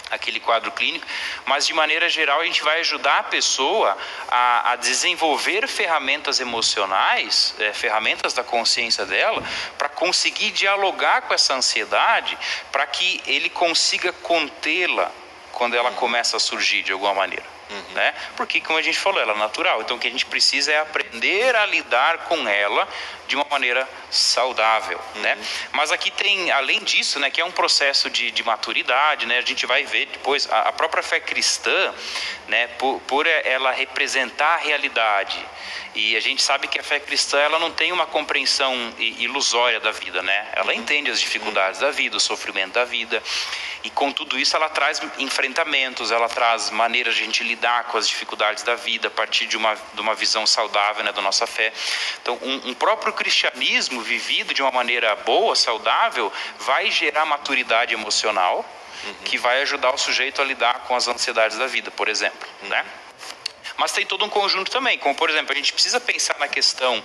aquele 0.10 0.40
quadro 0.40 0.72
clínico, 0.72 1.06
mas 1.46 1.66
de 1.66 1.74
maneira 1.74 2.10
geral 2.10 2.42
a 2.42 2.46
gente 2.46 2.62
vai 2.64 2.82
ajudar 2.82 3.20
a 3.20 3.24
pessoa 3.24 3.98
a, 4.30 4.72
a 4.72 4.76
desenvolver 4.76 5.68
ferramentas 5.68 6.40
emocionais, 6.40 7.56
é, 7.60 7.72
ferramentas 7.74 8.34
da 8.34 8.44
consciência 8.44 9.06
dela, 9.06 9.44
para 9.78 9.90
conseguir 9.90 10.52
dialogar 10.52 11.22
com 11.24 11.34
essa 11.34 11.54
ansiedade, 11.54 12.38
para 12.72 12.86
que 12.88 13.22
ele 13.26 13.50
consiga 13.50 14.12
contê-la 14.12 15.12
quando 15.52 15.76
ela 15.76 15.92
começa 15.92 16.38
a 16.38 16.40
surgir 16.40 16.84
de 16.84 16.92
alguma 16.92 17.14
maneira. 17.14 17.61
Uhum. 17.72 17.94
Né? 17.94 18.14
Porque, 18.36 18.60
como 18.60 18.78
a 18.78 18.82
gente 18.82 19.00
falou, 19.00 19.22
ela 19.22 19.34
é 19.34 19.38
natural. 19.38 19.82
Então, 19.82 19.96
o 19.96 20.00
que 20.00 20.08
a 20.08 20.12
gente 20.12 20.26
precisa 20.26 20.74
é 20.74 20.80
aprender 20.80 21.56
a 21.56 21.66
lidar 21.66 22.20
com 22.26 22.48
ela 22.48 22.88
de 23.28 23.36
uma 23.38 23.46
maneira 23.50 23.88
saudável, 24.10 25.00
uhum. 25.16 25.22
né? 25.22 25.38
Mas 25.72 25.90
aqui 25.90 26.12
tem, 26.12 26.52
além 26.52 26.84
disso, 26.84 27.18
né, 27.18 27.32
que 27.32 27.40
é 27.40 27.46
um 27.46 27.52
processo 27.52 28.10
de, 28.10 28.30
de 28.30 28.44
maturidade, 28.44 29.26
né? 29.26 29.38
A 29.38 29.42
gente 29.42 29.66
vai 29.66 29.86
ver 29.86 30.08
depois 30.08 30.52
a, 30.52 30.64
a 30.64 30.72
própria 30.74 31.02
fé 31.02 31.20
cristã, 31.20 31.94
né? 32.50 32.68
Por, 32.78 33.00
por 33.08 33.26
ela 33.26 33.72
representar 33.72 34.56
a 34.56 34.58
realidade 34.58 35.40
e 35.94 36.16
a 36.16 36.22
gente 36.22 36.42
sabe 36.42 36.68
que 36.70 36.80
a 36.80 36.84
fé 36.84 37.00
cristã 37.00 37.38
ela 37.38 37.60
não 37.60 37.70
tem 37.70 37.92
uma 37.92 38.06
compreensão 38.06 38.74
ilusória 38.98 39.80
da 39.80 39.92
vida, 39.92 40.22
né? 40.22 40.48
Ela 40.54 40.74
entende 40.74 41.12
as 41.12 41.20
dificuldades 41.20 41.82
da 41.82 41.92
vida, 41.92 42.16
o 42.16 42.20
sofrimento 42.20 42.74
da 42.74 42.86
vida. 42.86 43.22
E 43.84 43.90
com 43.90 44.12
tudo 44.12 44.40
isso 44.40 44.56
ela 44.56 44.70
traz 44.70 45.02
enfrentamentos, 45.18 46.12
ela 46.12 46.30
traz 46.30 46.70
maneiras 46.70 47.16
de 47.16 47.24
a 47.24 47.26
gente 47.26 47.44
lidar 47.44 47.86
com 47.86 47.98
as 47.98 48.08
dificuldades 48.08 48.64
da 48.64 48.76
vida 48.76 49.10
a 49.10 49.12
partir 49.12 49.48
de 49.48 49.58
uma, 49.58 49.76
de 49.94 50.00
uma 50.00 50.16
visão 50.16 50.48
saudável 50.48 51.04
né, 51.04 51.12
da 51.12 51.22
nossa 51.22 51.46
fé. 51.46 51.74
Então, 52.22 52.40
um, 52.42 52.70
um 52.70 52.74
próprio 52.74 53.12
cristianismo 53.12 54.02
vivido 54.02 54.54
de 54.54 54.62
uma 54.62 54.72
maneira 54.72 55.14
boa, 55.18 55.56
saudável, 55.56 56.32
vai 56.60 56.90
gerar 56.90 57.26
maturidade 57.26 57.94
emocional, 57.94 58.66
uhum. 59.04 59.14
que 59.26 59.38
vai 59.38 59.62
ajudar 59.64 59.92
o 59.92 59.98
sujeito 59.98 60.42
a 60.42 60.46
lidar 60.46 60.86
com 60.88 60.96
as 60.96 61.08
ansiedades 61.08 61.58
da 61.58 61.68
vida, 61.68 61.92
por 61.92 62.08
exemplo, 62.08 62.48
uhum. 62.64 62.70
né? 62.70 62.86
Mas 63.78 63.92
tem 63.92 64.06
todo 64.06 64.26
um 64.26 64.30
conjunto 64.30 64.72
também, 64.72 64.98
como 64.98 65.16
por 65.16 65.30
exemplo, 65.30 65.52
a 65.52 65.56
gente 65.56 65.74
precisa 65.74 66.00
pensar 66.00 66.38
na 66.40 66.48
questão 66.48 67.04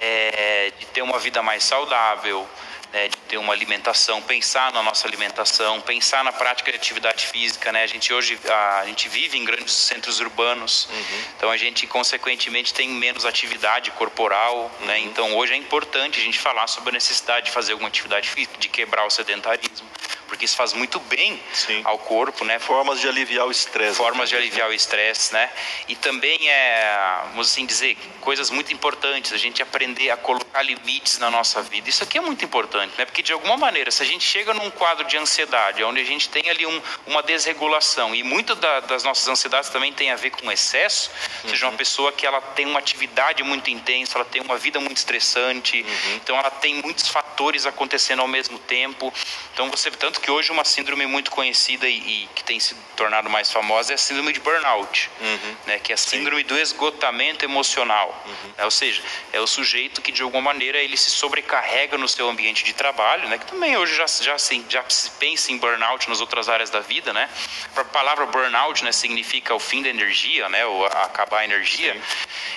é, 0.00 0.72
de 0.78 0.86
ter 0.86 1.02
uma 1.02 1.18
vida 1.18 1.42
mais 1.42 1.64
saudável, 1.64 2.48
né, 2.92 3.08
de 3.08 3.16
ter 3.28 3.36
uma 3.36 3.52
alimentação, 3.52 4.22
pensar 4.22 4.72
na 4.72 4.82
nossa 4.82 5.06
alimentação, 5.06 5.80
pensar 5.80 6.24
na 6.24 6.32
prática 6.32 6.70
de 6.70 6.76
atividade 6.76 7.26
física, 7.26 7.70
né? 7.70 7.82
A 7.82 7.86
gente 7.86 8.12
hoje 8.12 8.38
a, 8.48 8.80
a 8.80 8.86
gente 8.86 9.08
vive 9.08 9.36
em 9.36 9.44
grandes 9.44 9.74
centros 9.74 10.20
urbanos, 10.20 10.88
uhum. 10.90 11.22
então 11.36 11.50
a 11.50 11.56
gente 11.56 11.86
consequentemente 11.86 12.72
tem 12.72 12.88
menos 12.88 13.26
atividade 13.26 13.90
corporal, 13.90 14.70
uhum. 14.80 14.86
né? 14.86 14.98
Então 15.00 15.36
hoje 15.36 15.52
é 15.52 15.56
importante 15.56 16.18
a 16.18 16.22
gente 16.22 16.38
falar 16.38 16.66
sobre 16.66 16.90
a 16.90 16.92
necessidade 16.92 17.46
de 17.46 17.52
fazer 17.52 17.72
alguma 17.72 17.88
atividade 17.88 18.28
física, 18.28 18.56
de 18.58 18.68
quebrar 18.68 19.04
o 19.04 19.10
sedentarismo 19.10 19.86
porque 20.28 20.44
isso 20.44 20.56
faz 20.56 20.72
muito 20.72 21.00
bem 21.00 21.40
Sim. 21.52 21.80
ao 21.84 21.98
corpo, 21.98 22.44
né? 22.44 22.58
Formas 22.58 23.00
de 23.00 23.08
aliviar 23.08 23.46
o 23.46 23.50
estresse. 23.50 23.96
Formas 23.96 24.28
de 24.28 24.36
aliviar 24.36 24.68
o 24.68 24.72
estresse, 24.72 25.32
né? 25.32 25.50
E 25.88 25.96
também 25.96 26.48
é, 26.48 27.22
vamos 27.30 27.50
assim 27.50 27.66
dizer, 27.66 27.96
coisas 28.20 28.50
muito 28.50 28.72
importantes, 28.72 29.32
a 29.32 29.36
gente 29.36 29.62
aprender 29.62 30.10
a 30.10 30.16
colocar 30.16 30.62
limites 30.62 31.18
na 31.18 31.30
nossa 31.30 31.62
vida. 31.62 31.88
Isso 31.88 32.04
aqui 32.04 32.18
é 32.18 32.20
muito 32.20 32.44
importante, 32.44 32.94
né? 32.98 33.04
Porque 33.04 33.22
de 33.22 33.32
alguma 33.32 33.56
maneira, 33.56 33.90
se 33.90 34.02
a 34.02 34.06
gente 34.06 34.24
chega 34.24 34.52
num 34.52 34.70
quadro 34.70 35.06
de 35.06 35.16
ansiedade, 35.16 35.82
onde 35.82 36.00
a 36.00 36.04
gente 36.04 36.28
tem 36.28 36.48
ali 36.50 36.66
um, 36.66 36.82
uma 37.06 37.22
desregulação 37.22 38.14
e 38.14 38.22
muito 38.22 38.54
da, 38.54 38.80
das 38.80 39.02
nossas 39.02 39.26
ansiedades 39.28 39.70
também 39.70 39.92
tem 39.92 40.10
a 40.10 40.16
ver 40.16 40.30
com 40.30 40.52
excesso, 40.52 41.10
uhum. 41.44 41.50
seja 41.50 41.66
uma 41.68 41.76
pessoa 41.76 42.12
que 42.12 42.26
ela 42.26 42.40
tem 42.40 42.66
uma 42.66 42.78
atividade 42.78 43.42
muito 43.42 43.70
intensa, 43.70 44.18
ela 44.18 44.24
tem 44.24 44.42
uma 44.42 44.58
vida 44.58 44.78
muito 44.78 44.96
estressante, 44.96 45.80
uhum. 45.80 46.16
então 46.16 46.36
ela 46.36 46.50
tem 46.50 46.74
muitos 46.74 47.08
fatores 47.08 47.66
acontecendo 47.66 48.20
ao 48.20 48.28
mesmo 48.28 48.58
tempo. 48.58 49.12
Então 49.54 49.70
você 49.70 49.90
tanto 49.90 50.17
tanto 50.18 50.20
que 50.20 50.30
hoje 50.30 50.50
uma 50.50 50.64
síndrome 50.64 51.06
muito 51.06 51.30
conhecida 51.30 51.88
e, 51.88 51.96
e 51.96 52.28
que 52.34 52.42
tem 52.42 52.58
se 52.58 52.74
tornado 52.96 53.30
mais 53.30 53.50
famosa 53.50 53.92
é 53.92 53.94
a 53.94 53.98
síndrome 53.98 54.32
de 54.32 54.40
burnout, 54.40 55.10
uhum. 55.20 55.56
né, 55.66 55.78
que 55.78 55.92
é 55.92 55.94
a 55.94 55.96
síndrome 55.96 56.42
Sim. 56.42 56.48
do 56.48 56.58
esgotamento 56.58 57.44
emocional. 57.44 58.24
Uhum. 58.26 58.52
É, 58.58 58.64
ou 58.64 58.70
seja, 58.70 59.02
é 59.32 59.40
o 59.40 59.46
sujeito 59.46 60.02
que 60.02 60.10
de 60.10 60.22
alguma 60.22 60.52
maneira 60.52 60.78
ele 60.78 60.96
se 60.96 61.10
sobrecarrega 61.10 61.96
no 61.96 62.08
seu 62.08 62.28
ambiente 62.28 62.64
de 62.64 62.72
trabalho, 62.72 63.28
né, 63.28 63.38
que 63.38 63.46
também 63.46 63.76
hoje 63.76 63.94
já, 63.94 64.06
já, 64.06 64.34
assim, 64.34 64.64
já 64.68 64.84
se 64.88 65.10
pensa 65.12 65.52
em 65.52 65.58
burnout 65.58 66.08
nas 66.08 66.20
outras 66.20 66.48
áreas 66.48 66.70
da 66.70 66.80
vida. 66.80 67.12
Né? 67.12 67.28
A 67.76 67.84
palavra 67.84 68.26
burnout 68.26 68.84
né, 68.84 68.92
significa 68.92 69.54
o 69.54 69.60
fim 69.60 69.82
da 69.82 69.88
energia, 69.88 70.48
né, 70.48 70.66
ou 70.66 70.84
acabar 70.86 71.40
a 71.40 71.44
energia, 71.44 71.96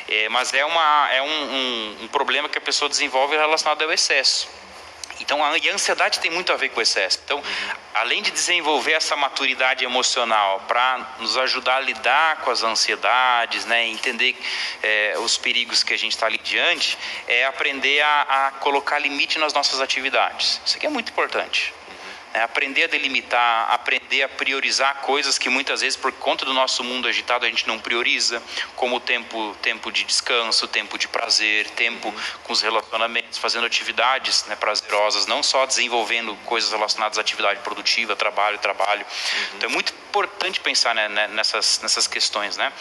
é, 0.08 0.27
mas 0.30 0.53
é, 0.53 0.65
uma, 0.65 1.10
é 1.12 1.22
um, 1.22 1.27
um, 1.27 1.98
um 2.03 2.08
problema 2.08 2.50
que 2.50 2.58
a 2.58 2.62
pessoa 2.62 2.89
desenvolve 2.89 3.38
relacionado 3.38 3.84
ao 3.84 3.91
excesso. 3.91 4.62
Então, 5.21 5.43
a, 5.43 5.57
e 5.57 5.69
a 5.69 5.73
ansiedade 5.73 6.19
tem 6.19 6.31
muito 6.31 6.51
a 6.51 6.55
ver 6.55 6.69
com 6.69 6.79
o 6.79 6.83
excesso. 6.83 7.19
Então, 7.23 7.43
além 7.93 8.21
de 8.21 8.31
desenvolver 8.31 8.93
essa 8.93 9.15
maturidade 9.15 9.85
emocional 9.85 10.61
para 10.67 11.15
nos 11.19 11.37
ajudar 11.37 11.77
a 11.77 11.79
lidar 11.79 12.37
com 12.37 12.51
as 12.51 12.63
ansiedades, 12.63 13.65
né, 13.65 13.87
entender 13.87 14.35
é, 14.81 15.15
os 15.19 15.37
perigos 15.37 15.83
que 15.83 15.93
a 15.93 15.97
gente 15.97 16.13
está 16.13 16.25
ali 16.25 16.39
diante, 16.39 16.97
é 17.27 17.45
aprender 17.45 18.01
a, 18.01 18.47
a 18.47 18.51
colocar 18.51 18.99
limite 18.99 19.37
nas 19.39 19.53
nossas 19.53 19.79
atividades. 19.79 20.61
Isso 20.65 20.77
aqui 20.77 20.85
é 20.85 20.89
muito 20.89 21.11
importante. 21.11 21.73
É 22.33 22.41
aprender 22.41 22.85
a 22.85 22.88
delimitar, 22.88 23.71
aprender 23.71 24.23
a 24.23 24.29
priorizar 24.29 25.01
coisas 25.01 25.38
que 25.38 25.50
muitas 25.50 25.81
vezes, 25.81 25.97
por 25.97 26.11
conta 26.13 26.45
do 26.45 26.53
nosso 26.53 26.83
mundo 26.83 27.07
agitado, 27.07 27.45
a 27.45 27.50
gente 27.50 27.67
não 27.67 27.77
prioriza, 27.77 28.41
como 28.75 28.95
o 28.95 29.00
tempo, 29.00 29.55
tempo 29.61 29.91
de 29.91 30.03
descanso, 30.05 30.67
tempo 30.67 30.97
de 30.97 31.07
prazer, 31.07 31.69
tempo 31.71 32.13
com 32.43 32.53
os 32.53 32.61
relacionamentos, 32.61 33.38
fazendo 33.38 33.65
atividades 33.65 34.45
né, 34.45 34.55
prazerosas, 34.55 35.25
não 35.25 35.43
só 35.43 35.65
desenvolvendo 35.65 36.35
coisas 36.45 36.71
relacionadas 36.71 37.17
à 37.17 37.21
atividade 37.21 37.59
produtiva, 37.59 38.15
trabalho, 38.15 38.57
trabalho. 38.59 39.05
Uhum. 39.05 39.57
Então 39.57 39.69
é 39.69 39.73
muito 39.73 39.93
importante 39.93 40.59
pensar 40.59 40.95
né, 40.95 41.09
né, 41.09 41.27
nessas, 41.27 41.79
nessas 41.81 42.07
questões. 42.07 42.55
Né? 42.55 42.71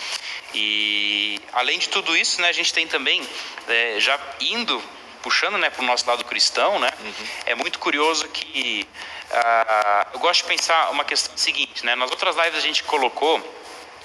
E 0.54 1.40
além 1.52 1.78
de 1.78 1.88
tudo 1.88 2.16
isso, 2.16 2.40
né, 2.40 2.48
a 2.48 2.52
gente 2.52 2.72
tem 2.72 2.86
também, 2.86 3.26
é, 3.68 3.96
já 3.98 4.18
indo 4.40 4.82
puxando 5.22 5.58
né, 5.58 5.70
para 5.70 5.82
o 5.82 5.86
nosso 5.86 6.08
lado 6.08 6.24
cristão, 6.24 6.78
né, 6.78 6.90
uhum. 7.00 7.26
é 7.46 7.54
muito 7.54 7.78
curioso 7.78 8.28
que 8.28 8.86
uh, 9.30 10.10
eu 10.14 10.20
gosto 10.20 10.42
de 10.42 10.48
pensar 10.48 10.90
uma 10.90 11.04
questão 11.04 11.36
seguinte, 11.36 11.84
né, 11.84 11.94
nas 11.94 12.10
outras 12.10 12.36
lives 12.36 12.56
a 12.56 12.60
gente 12.60 12.82
colocou 12.84 13.40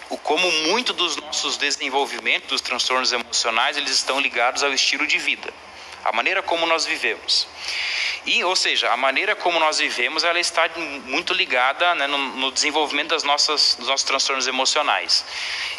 o 0.10 0.18
como 0.18 0.50
muito 0.68 0.94
dos 0.94 1.16
nossos 1.18 1.58
desenvolvimentos 1.58 2.48
dos 2.48 2.62
transtornos 2.62 3.12
emocionais 3.12 3.76
eles 3.76 3.92
estão 3.92 4.20
ligados 4.20 4.64
ao 4.64 4.72
estilo 4.74 5.08
de 5.08 5.18
vida, 5.18 5.54
a 6.06 6.12
maneira 6.12 6.44
como 6.44 6.68
nós 6.68 6.86
vivemos. 6.86 7.48
E, 8.28 8.44
ou 8.44 8.56
seja, 8.56 8.92
a 8.92 8.98
maneira 8.98 9.36
como 9.36 9.60
nós 9.60 9.80
vivemos, 9.80 10.24
ela 10.24 10.40
está 10.40 10.70
muito 11.06 11.34
ligada 11.34 11.94
né, 11.96 12.06
no, 12.06 12.18
no, 12.18 12.52
desenvolvimento 12.52 13.10
das 13.10 13.24
nossas, 13.24 13.76
dos 13.76 13.88
nossos 13.88 14.06
transtornos 14.06 14.48
emocionais. 14.48 15.26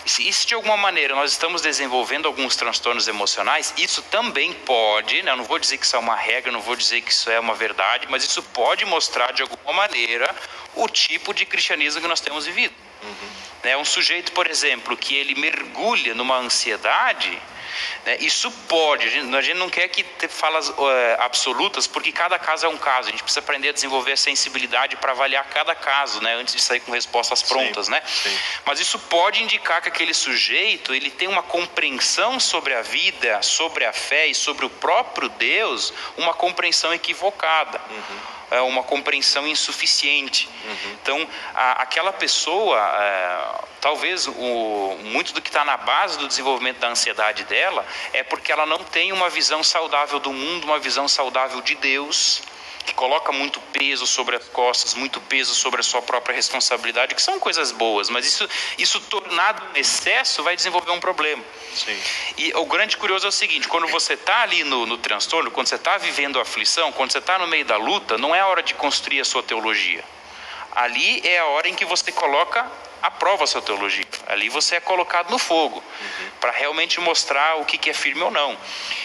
E 0.04 0.11
se, 0.11 0.28
e 0.28 0.33
se, 0.33 0.47
de 0.47 0.54
alguma 0.54 0.76
maneira 0.76 1.14
nós 1.14 1.30
estamos 1.30 1.62
desenvolvendo 1.62 2.26
alguns 2.26 2.56
transtornos 2.56 3.06
emocionais, 3.06 3.73
isso 3.76 4.02
também 4.02 4.52
pode, 4.52 5.23
né, 5.23 5.30
eu 5.30 5.37
não 5.37 5.45
vou 5.45 5.59
dizer 5.59 5.78
que 5.78 5.87
isso 5.87 5.97
é 5.97 5.99
uma 5.99 6.16
regra, 6.16 6.50
não 6.52 6.61
vou 6.61 6.76
dizer 6.76 7.00
que 7.02 7.11
isso 7.11 7.30
é 7.30 7.38
uma 7.38 7.54
verdade, 7.54 8.06
mas 8.11 8.25
isso 8.25 8.42
pode 8.42 8.85
mostrar 8.85 9.33
de 9.33 9.42
alguma 9.42 9.73
maneira 9.73 10.33
o 10.75 10.88
tipo 10.88 11.33
de 11.33 11.47
cristianismo 11.47 12.00
que 12.00 12.09
nós 12.09 12.21
temos 12.21 12.47
vivido. 12.47 12.75
Uhum. 13.02 13.28
Né, 13.64 13.76
um 13.76 13.85
sujeito, 13.85 14.33
por 14.33 14.49
exemplo, 14.49 14.97
que 14.97 15.14
ele 15.14 15.35
mergulha 15.35 16.14
numa 16.14 16.37
ansiedade, 16.37 17.40
né? 18.04 18.16
Isso 18.21 18.50
pode, 18.68 19.06
a 19.06 19.11
gente, 19.11 19.35
a 19.35 19.40
gente, 19.40 19.56
não 19.56 19.71
quer 19.71 19.88
que 19.88 20.02
ter 20.02 20.28
falas 20.28 20.68
uh, 20.68 20.75
absolutas, 21.18 21.87
porque 21.87 22.12
cada 22.12 22.38
caso 22.38 22.66
é 22.66 22.68
um 22.68 22.76
caso. 22.76 23.09
A 23.09 23.11
gente 23.11 23.23
precisa 23.23 23.40
aprender 23.40 23.71
a 23.71 23.73
desenvolver 23.73 24.12
a 24.12 24.16
sensibilidade 24.16 24.97
para 24.97 25.12
avaliar 25.12 25.45
cada 25.47 25.75
caso, 25.75 26.23
né? 26.23 26.35
antes 26.35 26.54
de 26.54 26.61
sair 26.61 26.80
com 26.80 26.92
respostas 26.92 27.42
prontas. 27.42 27.87
Sim, 27.87 27.92
né? 27.92 28.02
Sim. 28.06 28.38
Mas 28.64 28.80
isso 28.80 28.99
pode 28.99 29.42
indicar 29.42 29.83
que 29.83 29.88
aquele 29.88 30.14
sujeito 30.14 30.95
ele 30.95 31.11
tem 31.11 31.28
uma 31.28 31.42
compreensão 31.42 32.38
sobre 32.40 32.75
a 32.75 32.83
vida, 32.83 33.42
sobre 33.42 33.85
a 33.85 33.92
fé 33.92 34.26
e 34.26 34.35
sobre 34.35 34.64
o 34.64 34.71
próprio 34.71 35.28
Deus, 35.28 35.92
uma 36.16 36.35
compreensão 36.35 36.92
equivocada. 36.92 37.80
Uhum 37.90 38.37
é 38.50 38.61
uma 38.61 38.83
compreensão 38.83 39.47
insuficiente. 39.47 40.49
Uhum. 40.65 40.93
Então, 41.03 41.29
a, 41.55 41.83
aquela 41.83 42.12
pessoa, 42.12 42.79
é, 42.79 43.65
talvez 43.81 44.26
o, 44.26 44.99
muito 45.03 45.33
do 45.33 45.41
que 45.41 45.49
está 45.49 45.65
na 45.65 45.76
base 45.76 46.19
do 46.19 46.29
desenvolvimento 46.29 46.79
da 46.79 46.88
ansiedade 46.88 47.45
dela 47.45 47.85
é 48.12 48.23
porque 48.23 48.53
ela 48.53 48.67
não 48.67 48.79
tem 48.79 49.12
uma 49.12 49.29
visão 49.29 49.62
saudável 49.62 50.19
do 50.19 50.33
mundo, 50.33 50.65
uma 50.65 50.79
visão 50.79 51.09
saudável 51.09 51.61
de 51.61 51.75
Deus, 51.75 52.43
que 52.87 52.95
coloca 52.95 53.33
muito 53.33 53.61
peso 53.73 54.07
sobre 54.07 54.37
as 54.37 54.45
costas, 54.49 54.95
muito 54.95 55.21
peso 55.21 55.55
sobre 55.55 55.81
a 55.81 55.83
sua 55.83 56.00
própria 56.00 56.35
responsabilidade, 56.35 57.14
que 57.14 57.21
são 57.21 57.38
coisas 57.40 57.73
boas, 57.73 58.09
mas 58.09 58.25
isso, 58.25 58.49
isso 58.78 59.00
tornado 59.00 59.62
em 59.75 59.81
excesso 59.81 60.43
vai 60.45 60.55
desenvolver 60.55 60.93
um 60.93 61.00
problema. 61.00 61.43
Sim. 61.75 62.00
E 62.38 62.55
o 62.55 62.64
grande 62.64 62.97
curioso 62.97 63.26
é 63.26 63.28
o 63.28 63.33
seguinte: 63.33 63.66
quando 63.66 63.88
você 63.88 64.14
está 64.14 64.43
ali 64.43 64.62
no, 64.62 64.87
no 64.87 64.97
transtorno, 64.97 65.50
quando 65.50 65.66
você 65.66 65.75
está 65.75 65.99
vivendo 65.99 66.38
a 66.38 66.43
aflição, 66.43 66.93
quando 66.93 67.11
você 67.11 67.19
está 67.19 67.38
no 67.38 67.49
meio 67.49 67.64
da 67.64 67.76
luta, 67.76 68.16
não 68.16 68.35
é 68.35 68.40
a 68.40 68.47
hora 68.47 68.62
de 68.62 68.73
construir 68.75 69.21
a 69.21 69.25
sua 69.25 69.43
teologia. 69.43 70.05
Ali 70.75 71.26
é 71.26 71.38
a 71.38 71.47
hora 71.47 71.69
em 71.69 71.75
que 71.75 71.85
você 71.85 72.12
coloca 72.12 72.71
aprova 73.03 73.45
a 73.45 73.47
sua 73.47 73.62
teologia. 73.62 74.07
Ali 74.26 74.49
você 74.49 74.76
é 74.76 74.81
colocado 74.81 75.31
no 75.31 75.38
fogo 75.38 75.79
uhum. 75.79 76.31
para 76.41 76.50
realmente 76.50 77.00
mostrar 77.00 77.57
o 77.57 77.65
que, 77.65 77.91
é 77.91 77.93
firme 77.93 78.23
ou 78.23 78.31
não. 78.31 78.57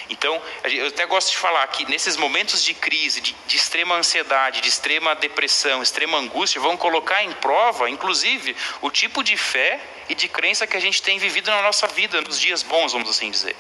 Então, 0.10 0.42
eu 0.64 0.88
até 0.88 1.06
gosto 1.06 1.32
de 1.32 1.38
falar 1.38 1.66
que 1.68 1.90
nesses 1.90 2.18
momentos 2.18 2.64
de 2.64 2.74
crise, 2.74 3.22
de, 3.22 3.36
de, 3.46 3.58
extrema 3.58 3.96
ansiedade, 3.96 4.62
de 4.62 4.70
extrema 4.70 5.16
depressão, 5.16 5.82
extrema 5.82 6.18
angústia, 6.18 6.60
vão 6.60 6.76
colocar 6.76 7.24
em 7.24 7.32
prova, 7.34 7.90
inclusive, 7.90 8.56
o 8.82 8.90
tipo 8.90 9.24
de 9.24 9.38
fé 9.38 9.80
e 10.10 10.16
de 10.16 10.28
crença 10.28 10.68
que 10.68 10.76
a 10.76 10.80
gente 10.80 11.02
tem 11.02 11.18
vivido 11.18 11.50
na 11.50 11.62
nossa 11.62 11.88
vida, 11.88 12.22
nos 12.22 12.40
dias 12.40 12.64
bons, 12.64 12.94
vamos 12.94 13.10
assim 13.10 13.30
dizer. 13.30 13.56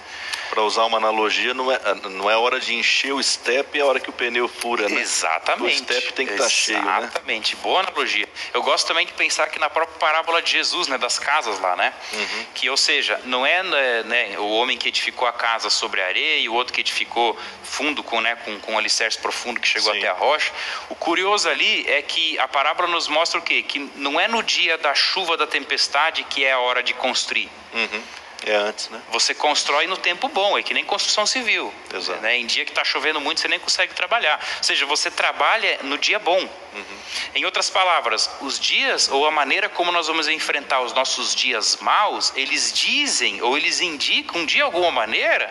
Para 0.49 0.63
usar 0.63 0.83
uma 0.83 0.97
analogia, 0.97 1.53
não 1.53 1.71
é, 1.71 1.79
não 2.09 2.29
é 2.29 2.35
hora 2.35 2.59
de 2.59 2.75
encher 2.75 3.13
o 3.13 3.23
step, 3.23 3.77
é 3.77 3.81
a 3.81 3.85
hora 3.85 4.01
que 4.01 4.09
o 4.09 4.13
pneu 4.13 4.49
fura, 4.49 4.89
né? 4.89 4.99
Exatamente. 4.99 5.75
O 5.75 5.85
step 5.85 6.13
tem 6.13 6.25
que 6.25 6.33
estar 6.33 6.43
tá 6.43 6.49
cheio, 6.49 6.81
né? 6.81 6.97
Exatamente. 7.03 7.55
Boa 7.57 7.79
analogia. 7.79 8.27
Eu 8.53 8.61
gosto 8.61 8.85
também 8.85 9.05
de 9.05 9.13
pensar 9.13 9.47
que 9.47 9.57
na 9.57 9.69
própria 9.69 9.97
parábola 9.97 10.41
de 10.41 10.51
Jesus, 10.51 10.89
né, 10.89 10.97
das 10.97 11.17
casas 11.17 11.57
lá, 11.59 11.77
né? 11.77 11.93
Uhum. 12.11 12.45
Que, 12.53 12.69
ou 12.69 12.75
seja, 12.75 13.21
não 13.23 13.45
é 13.45 13.63
né, 13.63 14.03
né, 14.03 14.39
o 14.39 14.49
homem 14.49 14.77
que 14.77 14.89
edificou 14.89 15.25
a 15.25 15.31
casa 15.31 15.69
sobre 15.69 16.01
a 16.01 16.07
areia 16.07 16.41
e 16.41 16.49
o 16.49 16.53
outro 16.53 16.73
que 16.73 16.81
edificou 16.81 17.37
fundo 17.63 18.03
com, 18.03 18.19
né, 18.19 18.35
com, 18.35 18.59
com 18.59 18.73
um 18.73 18.77
alicerce 18.77 19.17
profundo 19.17 19.57
que 19.57 19.67
chegou 19.67 19.93
Sim. 19.93 19.99
até 19.99 20.09
a 20.09 20.13
rocha. 20.13 20.51
O 20.89 20.95
curioso 20.95 21.47
ali 21.47 21.87
é 21.87 22.01
que 22.01 22.37
a 22.39 22.47
parábola 22.47 22.89
nos 22.89 23.07
mostra 23.07 23.39
o 23.39 23.41
quê? 23.41 23.63
Que 23.63 23.79
não 23.95 24.19
é 24.19 24.27
no 24.27 24.43
dia 24.43 24.77
da 24.77 24.93
chuva, 24.93 25.37
da 25.37 25.47
tempestade 25.47 26.23
que 26.31 26.45
é 26.45 26.53
a 26.53 26.59
hora 26.59 26.81
de 26.81 26.93
construir. 26.93 27.49
Uhum. 27.73 28.01
É 28.43 28.55
antes, 28.55 28.89
né? 28.89 28.99
Você 29.11 29.35
constrói 29.35 29.85
no 29.85 29.97
tempo 29.97 30.27
bom, 30.27 30.57
é 30.57 30.63
que 30.63 30.73
nem 30.73 30.83
construção 30.83 31.27
civil. 31.27 31.71
Exato. 31.93 32.19
Né? 32.21 32.39
Em 32.39 32.47
dia 32.47 32.65
que 32.65 32.71
está 32.71 32.83
chovendo 32.83 33.21
muito, 33.21 33.39
você 33.39 33.47
nem 33.47 33.59
consegue 33.59 33.93
trabalhar. 33.93 34.39
Ou 34.57 34.63
seja, 34.63 34.83
você 34.87 35.11
trabalha 35.11 35.79
no 35.83 35.95
dia 35.97 36.17
bom. 36.17 36.39
Uhum. 36.39 36.97
Em 37.35 37.45
outras 37.45 37.69
palavras, 37.69 38.31
os 38.41 38.59
dias 38.59 39.09
ou 39.09 39.27
a 39.27 39.31
maneira 39.31 39.69
como 39.69 39.91
nós 39.91 40.07
vamos 40.07 40.27
enfrentar 40.27 40.81
os 40.81 40.91
nossos 40.93 41.35
dias 41.35 41.77
maus, 41.81 42.33
eles 42.35 42.73
dizem 42.73 43.41
ou 43.43 43.55
eles 43.55 43.79
indicam 43.79 44.43
de 44.43 44.59
alguma 44.59 44.89
maneira 44.89 45.47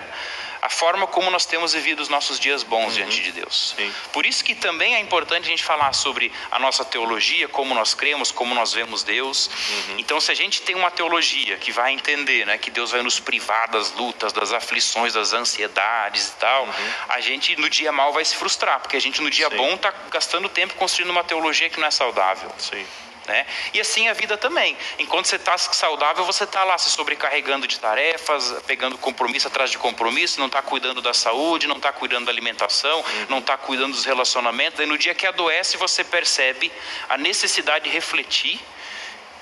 a 0.63 0.69
forma 0.69 1.07
como 1.07 1.31
nós 1.31 1.47
temos 1.47 1.73
vivido 1.73 2.01
os 2.01 2.09
nossos 2.09 2.39
dias 2.39 2.63
bons 2.63 2.87
uhum. 2.87 2.91
diante 2.91 3.23
de 3.23 3.33
Deus. 3.33 3.75
Sim. 3.77 3.93
Por 4.13 4.27
isso 4.27 4.45
que 4.45 4.55
também 4.55 4.95
é 4.95 5.01
importante 5.01 5.45
a 5.45 5.49
gente 5.49 5.65
falar 5.65 5.93
sobre 5.93 6.33
a 6.51 6.59
nossa 6.59 6.85
teologia, 6.85 7.49
como 7.49 7.75
nós 7.75 7.95
cremos, 7.95 8.31
como 8.31 8.55
nós 8.55 8.73
vemos 8.73 9.03
Deus. 9.03 9.47
Uhum. 9.49 9.99
Então, 9.99 10.21
se 10.21 10.31
a 10.31 10.35
gente 10.35 10.63
tem 10.63 10.75
uma 10.75 10.91
teologia 10.91 11.57
que 11.57 11.73
vai 11.73 11.93
entender 11.93 12.47
né, 12.47 12.59
que 12.59 12.71
Deus 12.71 12.91
vai 12.91 13.03
nos 13.03 13.19
privar 13.19 13.71
das 13.71 13.93
lutas, 13.93 14.33
das 14.33 14.53
aflições, 14.53 15.15
das 15.15 15.33
ansiedades 15.33 16.29
e 16.29 16.33
tal, 16.33 16.65
uhum. 16.65 16.93
a 17.09 17.21
gente 17.21 17.57
no 17.57 17.71
dia 17.71 17.91
mal 17.93 18.13
vai 18.13 18.25
se 18.25 18.37
frustrar, 18.37 18.81
porque 18.81 18.97
a 18.97 19.01
gente 19.01 19.23
no 19.23 19.31
dia 19.31 19.49
Sim. 19.49 19.57
bom 19.57 19.75
está 19.75 19.93
gastando 20.11 20.49
tempo 20.49 20.75
construindo 20.75 21.11
uma 21.11 21.25
teologia 21.25 21.71
que 21.71 21.81
não 21.81 21.89
é 21.89 21.91
saudável. 21.91 22.51
Sim. 22.59 22.85
Né? 23.31 23.47
E 23.73 23.81
assim 23.81 24.09
a 24.09 24.13
vida 24.13 24.37
também. 24.37 24.77
Enquanto 24.99 25.27
você 25.27 25.37
está 25.37 25.57
saudável, 25.57 26.25
você 26.25 26.43
está 26.43 26.65
lá 26.65 26.77
se 26.77 26.91
sobrecarregando 26.91 27.65
de 27.65 27.79
tarefas, 27.79 28.57
pegando 28.67 28.99
compromisso 28.99 29.47
atrás 29.47 29.71
de 29.71 29.79
compromisso, 29.79 30.41
não 30.41 30.49
está 30.49 30.61
cuidando 30.61 31.01
da 31.01 31.15
saúde, 31.15 31.69
não 31.69 31.77
está 31.77 31.93
cuidando 31.93 32.25
da 32.25 32.33
alimentação, 32.33 32.99
uhum. 32.99 33.27
não 33.29 33.39
está 33.39 33.57
cuidando 33.57 33.93
dos 33.93 34.05
relacionamentos. 34.05 34.81
E 34.81 34.87
no 34.87 34.99
dia 34.99 35.15
que 35.15 35.29
adoece, 35.29 35.77
você 35.77 36.03
percebe 36.03 36.73
a 37.09 37.17
necessidade 37.17 37.85
de 37.85 37.91
refletir 37.91 38.59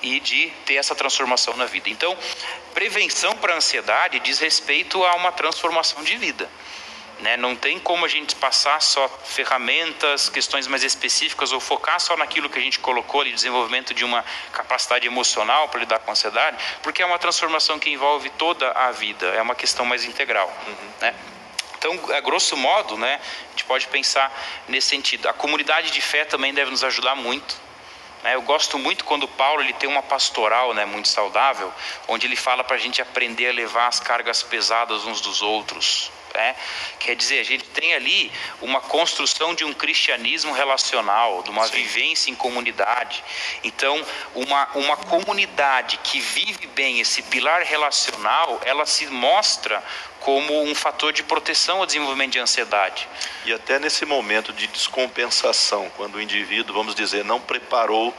e 0.02 0.20
de 0.20 0.50
ter 0.66 0.74
essa 0.74 0.94
transformação 0.94 1.56
na 1.56 1.64
vida. 1.64 1.88
Então, 1.88 2.14
prevenção 2.74 3.34
para 3.36 3.54
a 3.54 3.56
ansiedade 3.56 4.20
diz 4.20 4.38
respeito 4.38 5.02
a 5.02 5.14
uma 5.14 5.32
transformação 5.32 6.04
de 6.04 6.14
vida. 6.18 6.46
Né? 7.20 7.36
Não 7.36 7.56
tem 7.56 7.78
como 7.80 8.04
a 8.04 8.08
gente 8.08 8.36
passar 8.36 8.80
só 8.80 9.08
ferramentas, 9.08 10.28
questões 10.28 10.68
mais 10.68 10.84
específicas 10.84 11.50
ou 11.50 11.58
focar 11.58 11.98
só 11.98 12.16
naquilo 12.16 12.48
que 12.48 12.58
a 12.58 12.62
gente 12.62 12.78
colocou 12.78 13.22
ali, 13.22 13.32
desenvolvimento 13.32 13.92
de 13.92 14.04
uma 14.04 14.24
capacidade 14.52 15.06
emocional 15.06 15.68
para 15.68 15.80
lidar 15.80 15.98
com 15.98 16.10
a 16.10 16.12
ansiedade, 16.12 16.56
porque 16.82 17.02
é 17.02 17.06
uma 17.06 17.18
transformação 17.18 17.78
que 17.78 17.90
envolve 17.90 18.30
toda 18.30 18.70
a 18.70 18.92
vida, 18.92 19.26
é 19.26 19.42
uma 19.42 19.54
questão 19.54 19.84
mais 19.84 20.04
integral. 20.04 20.48
Uhum. 20.66 20.88
Né? 21.00 21.14
Então, 21.76 21.98
a 22.12 22.20
grosso 22.20 22.56
modo, 22.56 22.96
né, 22.96 23.20
a 23.46 23.50
gente 23.50 23.64
pode 23.64 23.86
pensar 23.86 24.32
nesse 24.68 24.88
sentido. 24.88 25.28
A 25.28 25.32
comunidade 25.32 25.90
de 25.90 26.00
fé 26.00 26.24
também 26.24 26.52
deve 26.52 26.70
nos 26.70 26.82
ajudar 26.82 27.14
muito. 27.14 27.56
Né? 28.22 28.34
Eu 28.34 28.42
gosto 28.42 28.78
muito 28.78 29.04
quando 29.04 29.28
Paulo 29.28 29.62
ele 29.62 29.72
tem 29.72 29.88
uma 29.88 30.02
pastoral 30.02 30.74
né, 30.74 30.84
muito 30.84 31.08
saudável, 31.08 31.72
onde 32.08 32.26
ele 32.26 32.36
fala 32.36 32.64
para 32.64 32.76
a 32.76 32.78
gente 32.78 33.00
aprender 33.00 33.48
a 33.48 33.52
levar 33.52 33.86
as 33.86 34.00
cargas 34.00 34.42
pesadas 34.42 35.04
uns 35.04 35.20
dos 35.20 35.40
outros. 35.40 36.10
Né? 36.34 36.54
Quer 37.00 37.16
dizer, 37.16 37.40
a 37.40 37.44
gente 37.44 37.64
tem 37.64 37.94
ali 37.94 38.30
uma 38.60 38.80
construção 38.80 39.54
de 39.54 39.64
um 39.64 39.72
cristianismo 39.72 40.52
relacional, 40.52 41.42
de 41.42 41.50
uma 41.50 41.66
Sim. 41.66 41.72
vivência 41.72 42.30
em 42.30 42.34
comunidade. 42.34 43.22
Então, 43.64 44.04
uma, 44.34 44.68
uma 44.74 44.96
comunidade 44.96 45.98
que 46.02 46.20
vive 46.20 46.66
bem 46.68 47.00
esse 47.00 47.22
pilar 47.22 47.62
relacional, 47.62 48.60
ela 48.64 48.86
se 48.86 49.06
mostra 49.06 49.82
como 50.20 50.62
um 50.62 50.74
fator 50.74 51.12
de 51.12 51.22
proteção 51.22 51.78
ao 51.78 51.86
desenvolvimento 51.86 52.32
de 52.32 52.38
ansiedade. 52.38 53.08
E 53.44 53.52
até 53.52 53.78
nesse 53.78 54.04
momento 54.04 54.52
de 54.52 54.66
descompensação, 54.66 55.90
quando 55.96 56.16
o 56.16 56.20
indivíduo, 56.20 56.74
vamos 56.74 56.94
dizer, 56.94 57.24
não 57.24 57.40
preparou 57.40 58.14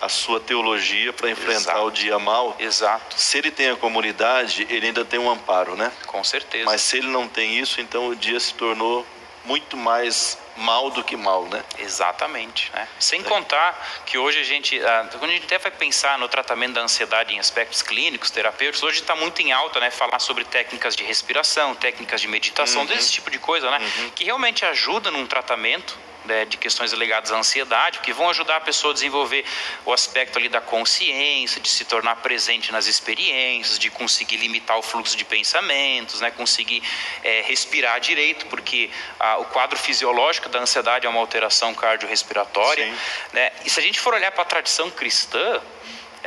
a 0.00 0.08
sua 0.08 0.40
teologia 0.40 1.12
para 1.12 1.30
enfrentar 1.30 1.72
Exato. 1.72 1.86
o 1.86 1.90
dia 1.90 2.18
mal. 2.18 2.56
Exato. 2.58 3.20
Se 3.20 3.38
ele 3.38 3.50
tem 3.50 3.70
a 3.70 3.76
comunidade, 3.76 4.66
ele 4.70 4.86
ainda 4.86 5.04
tem 5.04 5.18
um 5.18 5.30
amparo, 5.30 5.76
né? 5.76 5.92
Com 6.06 6.24
certeza. 6.24 6.64
Mas 6.64 6.80
se 6.80 6.98
ele 6.98 7.08
não 7.08 7.28
tem 7.28 7.58
isso, 7.58 7.80
então 7.80 8.08
o 8.08 8.16
dia 8.16 8.40
se 8.40 8.54
tornou 8.54 9.06
muito 9.44 9.76
mais 9.76 10.38
mal 10.56 10.90
do 10.90 11.02
que 11.02 11.16
mal, 11.16 11.44
né? 11.46 11.64
Exatamente. 11.78 12.70
Né? 12.72 12.86
Sem 12.98 13.20
é. 13.20 13.24
contar 13.24 14.02
que 14.04 14.18
hoje 14.18 14.40
a 14.40 14.44
gente, 14.44 14.78
ah, 14.84 15.08
quando 15.18 15.30
a 15.30 15.34
gente 15.34 15.44
até 15.44 15.58
vai 15.58 15.70
pensar 15.70 16.18
no 16.18 16.28
tratamento 16.28 16.74
da 16.74 16.82
ansiedade 16.82 17.34
em 17.34 17.38
aspectos 17.38 17.82
clínicos, 17.82 18.30
terapêuticos, 18.30 18.82
hoje 18.82 19.00
está 19.00 19.16
muito 19.16 19.40
em 19.40 19.52
alta, 19.52 19.80
né? 19.80 19.90
Falar 19.90 20.18
sobre 20.18 20.44
técnicas 20.44 20.94
de 20.94 21.04
respiração, 21.04 21.74
técnicas 21.74 22.20
de 22.20 22.28
meditação, 22.28 22.82
uhum. 22.82 22.86
desse 22.86 23.12
tipo 23.12 23.30
de 23.30 23.38
coisa, 23.38 23.70
né? 23.70 23.78
Uhum. 23.78 24.10
Que 24.10 24.24
realmente 24.24 24.64
ajuda 24.64 25.10
num 25.10 25.26
tratamento 25.26 25.98
né, 26.30 26.44
de 26.44 26.56
questões 26.56 26.92
ligadas 26.92 27.32
à 27.32 27.36
ansiedade, 27.36 27.98
que 27.98 28.12
vão 28.12 28.30
ajudar 28.30 28.56
a 28.56 28.60
pessoa 28.60 28.92
a 28.92 28.94
desenvolver 28.94 29.44
o 29.84 29.92
aspecto 29.92 30.38
ali 30.38 30.48
da 30.48 30.60
consciência, 30.60 31.60
de 31.60 31.68
se 31.68 31.84
tornar 31.84 32.16
presente 32.16 32.70
nas 32.70 32.86
experiências, 32.86 33.78
de 33.78 33.90
conseguir 33.90 34.36
limitar 34.36 34.78
o 34.78 34.82
fluxo 34.82 35.16
de 35.16 35.24
pensamentos, 35.24 36.20
né, 36.20 36.30
conseguir 36.30 36.82
é, 37.24 37.42
respirar 37.42 37.98
direito, 38.00 38.46
porque 38.46 38.90
a, 39.18 39.38
o 39.38 39.44
quadro 39.46 39.76
fisiológico 39.76 40.48
da 40.48 40.60
ansiedade 40.60 41.04
é 41.04 41.08
uma 41.10 41.20
alteração 41.20 41.74
cardiorrespiratória. 41.74 42.94
Né, 43.32 43.50
e 43.64 43.70
se 43.70 43.80
a 43.80 43.82
gente 43.82 43.98
for 43.98 44.14
olhar 44.14 44.30
para 44.30 44.42
a 44.42 44.46
tradição 44.46 44.88
cristã, 44.88 45.60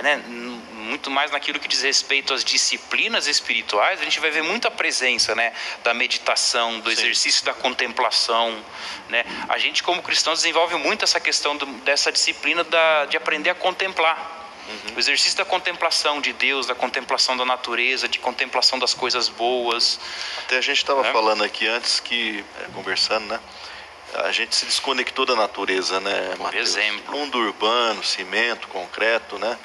né, 0.01 0.17
muito 0.93 1.09
mais 1.09 1.31
naquilo 1.31 1.59
que 1.59 1.67
diz 1.67 1.81
respeito 1.81 2.33
às 2.33 2.43
disciplinas 2.43 3.27
espirituais, 3.27 3.99
a 3.99 4.03
gente 4.03 4.19
vai 4.19 4.31
ver 4.31 4.43
muita 4.43 4.69
presença 4.69 5.33
né, 5.35 5.53
da 5.83 5.93
meditação, 5.93 6.79
do 6.79 6.89
Sim. 6.89 7.01
exercício 7.01 7.45
da 7.45 7.53
contemplação. 7.53 8.63
Né? 9.09 9.23
A 9.49 9.57
gente, 9.57 9.83
como 9.83 10.01
cristão, 10.01 10.33
desenvolve 10.33 10.75
muito 10.75 11.03
essa 11.03 11.19
questão 11.19 11.55
do, 11.55 11.65
dessa 11.65 12.11
disciplina 12.11 12.63
da, 12.63 13.05
de 13.05 13.17
aprender 13.17 13.49
a 13.49 13.55
contemplar. 13.55 14.41
Uhum. 14.67 14.95
O 14.95 14.99
exercício 14.99 15.37
da 15.37 15.45
contemplação 15.45 16.21
de 16.21 16.31
Deus, 16.31 16.65
da 16.65 16.75
contemplação 16.75 17.35
da 17.35 17.45
natureza, 17.45 18.07
de 18.07 18.19
contemplação 18.19 18.79
das 18.79 18.93
coisas 18.93 19.27
boas. 19.27 19.99
Até 20.45 20.57
a 20.57 20.61
gente 20.61 20.77
estava 20.77 21.05
é. 21.05 21.11
falando 21.11 21.43
aqui 21.43 21.67
antes 21.67 21.99
que, 21.99 22.43
é, 22.61 22.71
conversando, 22.73 23.25
né? 23.27 23.39
A 24.15 24.31
gente 24.31 24.55
se 24.55 24.65
desconectou 24.65 25.25
da 25.25 25.35
natureza, 25.35 25.99
né? 25.99 26.33
Por 26.37 26.43
Mateus? 26.43 26.69
exemplo. 26.69 27.17
Mundo 27.17 27.39
urbano, 27.39 28.03
cimento, 28.03 28.67
concreto, 28.67 29.39
né? 29.39 29.57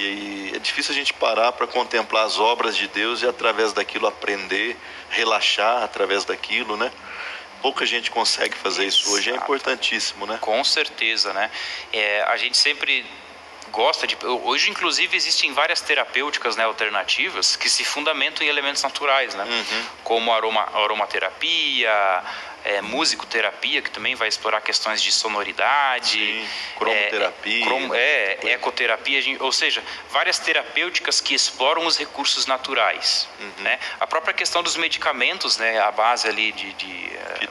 E 0.00 0.52
é 0.54 0.60
difícil 0.60 0.92
a 0.92 0.94
gente 0.94 1.12
parar 1.12 1.50
para 1.50 1.66
contemplar 1.66 2.24
as 2.24 2.38
obras 2.38 2.76
de 2.76 2.86
Deus 2.86 3.20
e 3.22 3.26
através 3.26 3.72
daquilo 3.72 4.06
aprender, 4.06 4.76
relaxar 5.10 5.82
através 5.82 6.24
daquilo, 6.24 6.76
né? 6.76 6.92
Pouca 7.60 7.84
gente 7.84 8.08
consegue 8.08 8.56
fazer 8.56 8.84
Exato. 8.84 9.02
isso 9.02 9.12
hoje, 9.12 9.30
é 9.32 9.34
importantíssimo, 9.34 10.24
né? 10.24 10.38
Com 10.40 10.62
certeza, 10.62 11.32
né? 11.32 11.50
É, 11.92 12.22
a 12.22 12.36
gente 12.36 12.56
sempre 12.56 13.04
gosta 13.72 14.06
de. 14.06 14.16
Hoje, 14.24 14.70
inclusive, 14.70 15.16
existem 15.16 15.52
várias 15.52 15.80
terapêuticas 15.80 16.56
né, 16.56 16.62
alternativas 16.62 17.56
que 17.56 17.68
se 17.68 17.84
fundamentam 17.84 18.46
em 18.46 18.48
elementos 18.48 18.84
naturais, 18.84 19.34
né? 19.34 19.44
Uhum. 19.44 19.84
Como 20.04 20.32
aroma, 20.32 20.60
aromaterapia, 20.74 22.22
é, 22.64 22.80
musicoterapia, 22.82 23.82
que 23.82 23.90
também 23.90 24.14
vai 24.14 24.28
explorar 24.28 24.60
questões 24.60 25.02
de 25.02 25.12
sonoridade, 25.12 26.18
Sim, 26.18 26.48
cromoterapia, 26.76 27.62
é, 27.62 27.66
crom, 27.66 27.94
é 27.94 28.38
ecoterapia, 28.52 29.36
ou 29.40 29.52
seja, 29.52 29.82
várias 30.10 30.38
terapêuticas 30.38 31.20
que 31.20 31.34
exploram 31.34 31.86
os 31.86 31.96
recursos 31.96 32.46
naturais. 32.46 33.28
Uhum. 33.40 33.62
Né? 33.62 33.78
A 34.00 34.06
própria 34.06 34.34
questão 34.34 34.62
dos 34.62 34.76
medicamentos, 34.76 35.56
né, 35.56 35.78
a 35.80 35.90
base 35.90 36.28
ali 36.28 36.52
de. 36.52 36.72
de 36.74 37.08
é. 37.40 37.44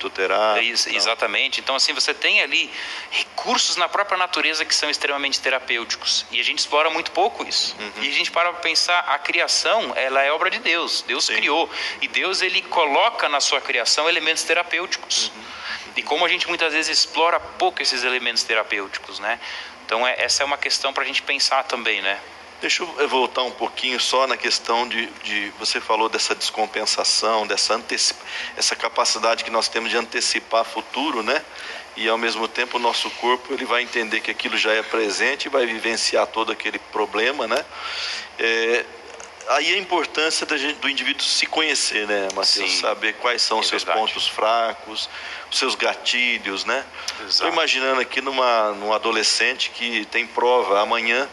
É, 0.90 0.96
exatamente. 0.96 1.60
Então, 1.60 1.76
assim, 1.76 1.94
você 1.94 2.14
tem 2.14 2.42
ali 2.42 2.72
recursos 3.10 3.76
na 3.78 3.88
própria 3.88 4.18
natureza 4.18 4.66
que 4.66 4.76
são 4.76 4.90
extremamente 4.90 5.40
terapêuticos. 5.40 6.26
E 6.32 6.40
a 6.40 6.44
gente 6.44 6.60
explora 6.60 6.90
muito 6.90 7.12
pouco 7.12 7.48
isso. 7.48 7.76
Uhum. 7.80 8.04
E 8.04 8.10
a 8.10 8.12
gente 8.12 8.32
para 8.32 8.52
pensar, 8.54 9.00
a 9.00 9.18
criação, 9.20 9.94
ela 9.96 10.22
é 10.24 10.32
obra 10.32 10.50
de 10.50 10.60
Deus. 10.60 11.04
Deus 11.08 11.26
Sim. 11.26 11.36
criou. 11.36 11.70
E 12.02 12.08
Deus, 12.08 12.42
ele 12.42 12.62
coloca 12.64 13.30
na 13.30 13.40
sua 13.40 13.62
criação 13.62 14.10
elementos 14.10 14.44
terapêuticos 14.44 15.07
terapêuticos. 15.08 15.32
Uhum. 15.36 15.44
E 15.96 16.04
como 16.04 16.26
a 16.26 16.28
gente 16.28 16.48
muitas 16.48 16.74
vezes 16.74 17.00
explora 17.00 17.40
pouco 17.40 17.82
esses 17.82 18.04
elementos 18.04 18.44
terapêuticos, 18.44 19.20
né? 19.20 19.40
Então 19.86 20.06
é, 20.06 20.16
essa 20.20 20.44
é 20.44 20.46
uma 20.46 20.58
questão 20.58 20.94
para 20.94 21.04
a 21.04 21.06
gente 21.06 21.22
pensar 21.22 21.64
também, 21.64 22.02
né? 22.02 22.20
Deixa 22.60 22.82
eu 22.82 23.08
voltar 23.08 23.44
um 23.44 23.52
pouquinho 23.52 24.00
só 24.00 24.26
na 24.26 24.36
questão 24.36 24.88
de, 24.88 25.06
de 25.24 25.54
você 25.60 25.80
falou 25.80 26.10
dessa 26.10 26.34
descompensação, 26.34 27.46
dessa 27.46 27.76
antecipa, 27.76 28.20
essa 28.56 28.76
capacidade 28.76 29.44
que 29.44 29.52
nós 29.52 29.68
temos 29.68 29.92
de 29.92 29.98
antecipar 29.98 30.66
futuro, 30.66 31.22
né? 31.22 31.44
E 31.96 32.08
ao 32.08 32.18
mesmo 32.18 32.48
tempo 32.48 32.78
o 32.78 32.80
nosso 32.80 33.10
corpo 33.12 33.54
ele 33.54 33.66
vai 33.66 33.84
entender 33.84 34.22
que 34.22 34.32
aquilo 34.32 34.58
já 34.58 34.72
é 34.72 34.82
presente 34.82 35.46
e 35.46 35.50
vai 35.50 35.66
vivenciar 35.66 36.26
todo 36.28 36.52
aquele 36.52 36.80
problema, 36.80 37.48
né? 37.48 37.64
É, 38.40 38.86
aí 39.50 39.74
a 39.74 39.78
importância 39.78 40.46
gente, 40.58 40.80
do 40.80 40.90
indivíduo 40.90 41.24
se 41.24 41.46
conhecer, 41.46 42.08
né, 42.08 42.28
Matheus? 42.34 42.80
Saber 42.80 43.14
quais 43.14 43.42
são 43.42 43.60
os 43.60 43.68
é 43.68 43.70
seus 43.70 43.84
verdade. 43.84 44.08
pontos 44.08 44.28
fracos, 44.28 45.10
os 45.52 45.58
seus 45.58 45.76
gatilhos, 45.76 46.66
né? 46.66 46.84
Estou 47.28 47.48
imaginando 47.48 48.02
aqui 48.02 48.22
numa, 48.22 48.72
num 48.74 48.94
adolescente 48.94 49.70
que 49.72 50.06
tem 50.06 50.26
prova 50.26 50.82
amanhã 50.82 51.28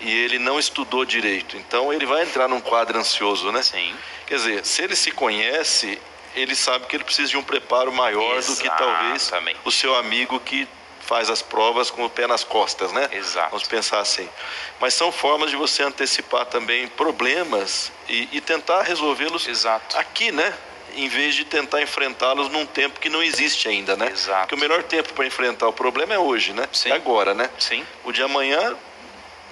e 0.00 0.10
ele 0.10 0.38
não 0.38 0.58
estudou 0.58 1.04
direito. 1.04 1.56
Então 1.56 1.92
ele 1.92 2.06
vai 2.06 2.22
entrar 2.22 2.48
num 2.48 2.60
quadro 2.60 2.98
ansioso, 2.98 3.50
né? 3.52 3.62
Sim. 3.62 3.94
Quer 4.26 4.36
dizer, 4.36 4.66
se 4.66 4.82
ele 4.82 4.96
se 4.96 5.10
conhece, 5.10 5.98
ele 6.34 6.54
sabe 6.54 6.86
que 6.86 6.96
ele 6.96 7.04
precisa 7.04 7.30
de 7.30 7.36
um 7.36 7.42
preparo 7.42 7.92
maior 7.92 8.36
Exatamente. 8.36 8.56
do 8.56 8.62
que 8.62 8.78
talvez 8.78 9.32
o 9.64 9.70
seu 9.70 9.94
amigo 9.96 10.40
que 10.40 10.68
faz 11.04 11.30
as 11.30 11.42
provas 11.42 11.90
com 11.90 12.04
o 12.04 12.10
pé 12.10 12.26
nas 12.26 12.42
costas, 12.42 12.92
né? 12.92 13.08
Exato. 13.12 13.50
Vamos 13.50 13.68
pensar 13.68 14.00
assim. 14.00 14.28
Mas 14.80 14.94
são 14.94 15.12
formas 15.12 15.50
de 15.50 15.56
você 15.56 15.82
antecipar 15.82 16.46
também 16.46 16.88
problemas 16.88 17.92
e, 18.08 18.28
e 18.32 18.40
tentar 18.40 18.82
resolvê-los 18.82 19.46
aqui, 19.94 20.32
né? 20.32 20.52
Em 20.96 21.08
vez 21.08 21.34
de 21.34 21.44
tentar 21.44 21.82
enfrentá-los 21.82 22.48
num 22.48 22.64
tempo 22.64 23.00
que 23.00 23.08
não 23.08 23.22
existe 23.22 23.68
ainda, 23.68 23.96
né? 23.96 24.10
Exato. 24.10 24.40
Porque 24.40 24.54
o 24.54 24.58
melhor 24.58 24.82
tempo 24.82 25.12
para 25.12 25.26
enfrentar 25.26 25.68
o 25.68 25.72
problema 25.72 26.14
é 26.14 26.18
hoje, 26.18 26.52
né? 26.52 26.68
Sim. 26.72 26.90
É 26.90 26.92
agora, 26.94 27.34
né? 27.34 27.50
Sim. 27.58 27.84
O 28.04 28.12
de 28.12 28.22
amanhã 28.22 28.76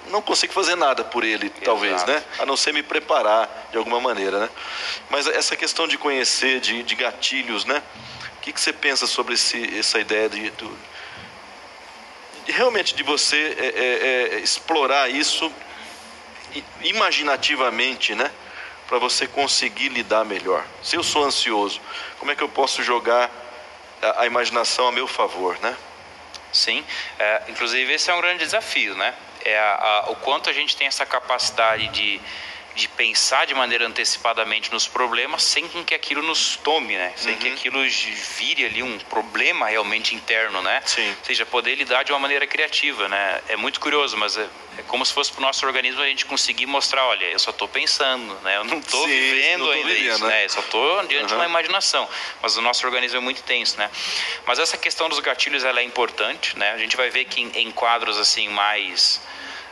não 0.09 0.23
consigo 0.23 0.53
fazer 0.53 0.77
nada 0.77 1.05
por 1.05 1.25
ele, 1.25 1.47
Exato. 1.47 1.61
talvez, 1.63 2.05
né? 2.05 2.23
A 2.39 2.47
não 2.47 2.57
ser 2.57 2.73
me 2.73 2.83
preparar 2.83 3.69
de 3.71 3.77
alguma 3.77 4.01
maneira, 4.01 4.39
né? 4.41 4.51
Mas 5.11 5.27
essa 5.27 5.57
questão 5.57 5.87
de 5.87 5.99
conhecer, 5.99 6.61
de, 6.61 6.83
de 6.83 6.95
gatilhos, 6.95 7.65
né? 7.65 7.83
O 8.37 8.41
que, 8.41 8.53
que 8.53 8.61
você 8.61 8.73
pensa 8.73 9.07
sobre 9.07 9.35
esse, 9.35 9.79
essa 9.79 10.01
ideia 10.01 10.29
de, 10.29 10.51
do, 10.51 10.79
realmente 12.53 12.95
de 12.95 13.03
você 13.03 13.57
é, 13.59 13.67
é, 13.67 14.37
é, 14.37 14.39
explorar 14.41 15.09
isso 15.09 15.53
imaginativamente, 16.83 18.15
né? 18.15 18.31
Para 18.87 18.99
você 18.99 19.27
conseguir 19.27 19.89
lidar 19.89 20.25
melhor. 20.25 20.65
Se 20.83 20.97
eu 20.97 21.03
sou 21.03 21.25
ansioso, 21.25 21.81
como 22.19 22.31
é 22.31 22.37
que 22.37 22.43
eu 22.43 22.49
posso 22.49 22.83
jogar 22.83 23.31
a, 24.03 24.23
a 24.23 24.27
imaginação 24.27 24.87
a 24.87 24.93
meu 24.93 25.09
favor, 25.09 25.59
né? 25.61 25.77
Sim, 26.53 26.85
é, 27.19 27.43
inclusive 27.49 27.91
esse 27.93 28.11
é 28.11 28.15
um 28.15 28.21
grande 28.21 28.45
desafio, 28.45 28.95
né? 28.95 29.15
É 29.45 29.59
a, 29.59 29.75
a, 29.75 30.11
o 30.11 30.17
quanto 30.17 30.51
a 30.51 30.53
gente 30.53 30.77
tem 30.77 30.87
essa 30.87 31.07
capacidade 31.07 31.89
de 31.89 32.21
de 32.75 32.89
pensar 32.89 33.47
de 33.47 33.55
maneira 33.55 33.87
antecipadamente 33.87 34.73
nos 34.73 34.89
problemas 34.89 35.43
sem 35.43 35.69
que 35.69 35.95
aquilo 35.95 36.23
nos 36.23 36.57
tome, 36.57 36.97
né? 36.97 37.13
Sem 37.17 37.35
uhum. 37.35 37.39
que 37.39 37.49
aquilo 37.49 37.83
vire 38.39 38.65
ali 38.65 38.83
um 38.83 38.99
problema 38.99 39.69
realmente 39.69 40.15
interno, 40.15 40.63
né? 40.63 40.83
Sim. 40.85 41.09
Ou 41.09 41.25
seja, 41.25 41.45
poder 41.45 41.75
lidar 41.75 42.03
de 42.03 42.13
uma 42.13 42.19
maneira 42.19 42.47
criativa, 42.47 43.09
né? 43.09 43.41
É 43.49 43.57
muito 43.57 43.79
curioso, 43.79 44.17
mas 44.17 44.37
é, 44.37 44.49
é 44.79 44.83
como 44.87 45.05
se 45.05 45.13
fosse 45.13 45.31
para 45.31 45.41
o 45.41 45.43
nosso 45.43 45.67
organismo 45.67 46.01
a 46.01 46.07
gente 46.07 46.25
conseguir 46.25 46.67
mostrar, 46.67 47.07
olha, 47.07 47.27
eu 47.27 47.39
só 47.39 47.51
estou 47.51 47.69
pensando, 47.69 48.35
né? 48.43 48.57
Eu 48.57 48.65
não 48.65 48.79
estou 48.79 49.07
vivendo 49.07 49.71
ainda 49.71 49.89
vivendo, 49.89 50.15
isso, 50.15 50.25
né? 50.25 50.31
né? 50.31 50.45
Eu 50.45 50.49
só 50.49 50.61
estou 50.61 51.07
diante 51.07 51.23
uhum. 51.23 51.27
de 51.27 51.35
uma 51.35 51.47
imaginação, 51.47 52.09
mas 52.41 52.57
o 52.57 52.63
nosso 52.63 52.87
organismo 52.87 53.19
é 53.19 53.21
muito 53.21 53.41
intenso, 53.41 53.77
né? 53.77 53.91
Mas 54.47 54.59
essa 54.59 54.79
questão 54.79 55.09
dos 55.09 55.21
gatilhos 55.21 55.65
ela 55.65 55.81
é 55.81 55.83
importante, 55.83 56.59
né? 56.59 56.73
A 56.73 56.79
gente 56.79 56.97
vai 56.97 57.11
ver 57.11 57.27
que 57.27 57.41
em, 57.41 57.51
em 57.55 57.71
quadros 57.71 58.19
assim 58.19 58.49
mais 58.49 59.21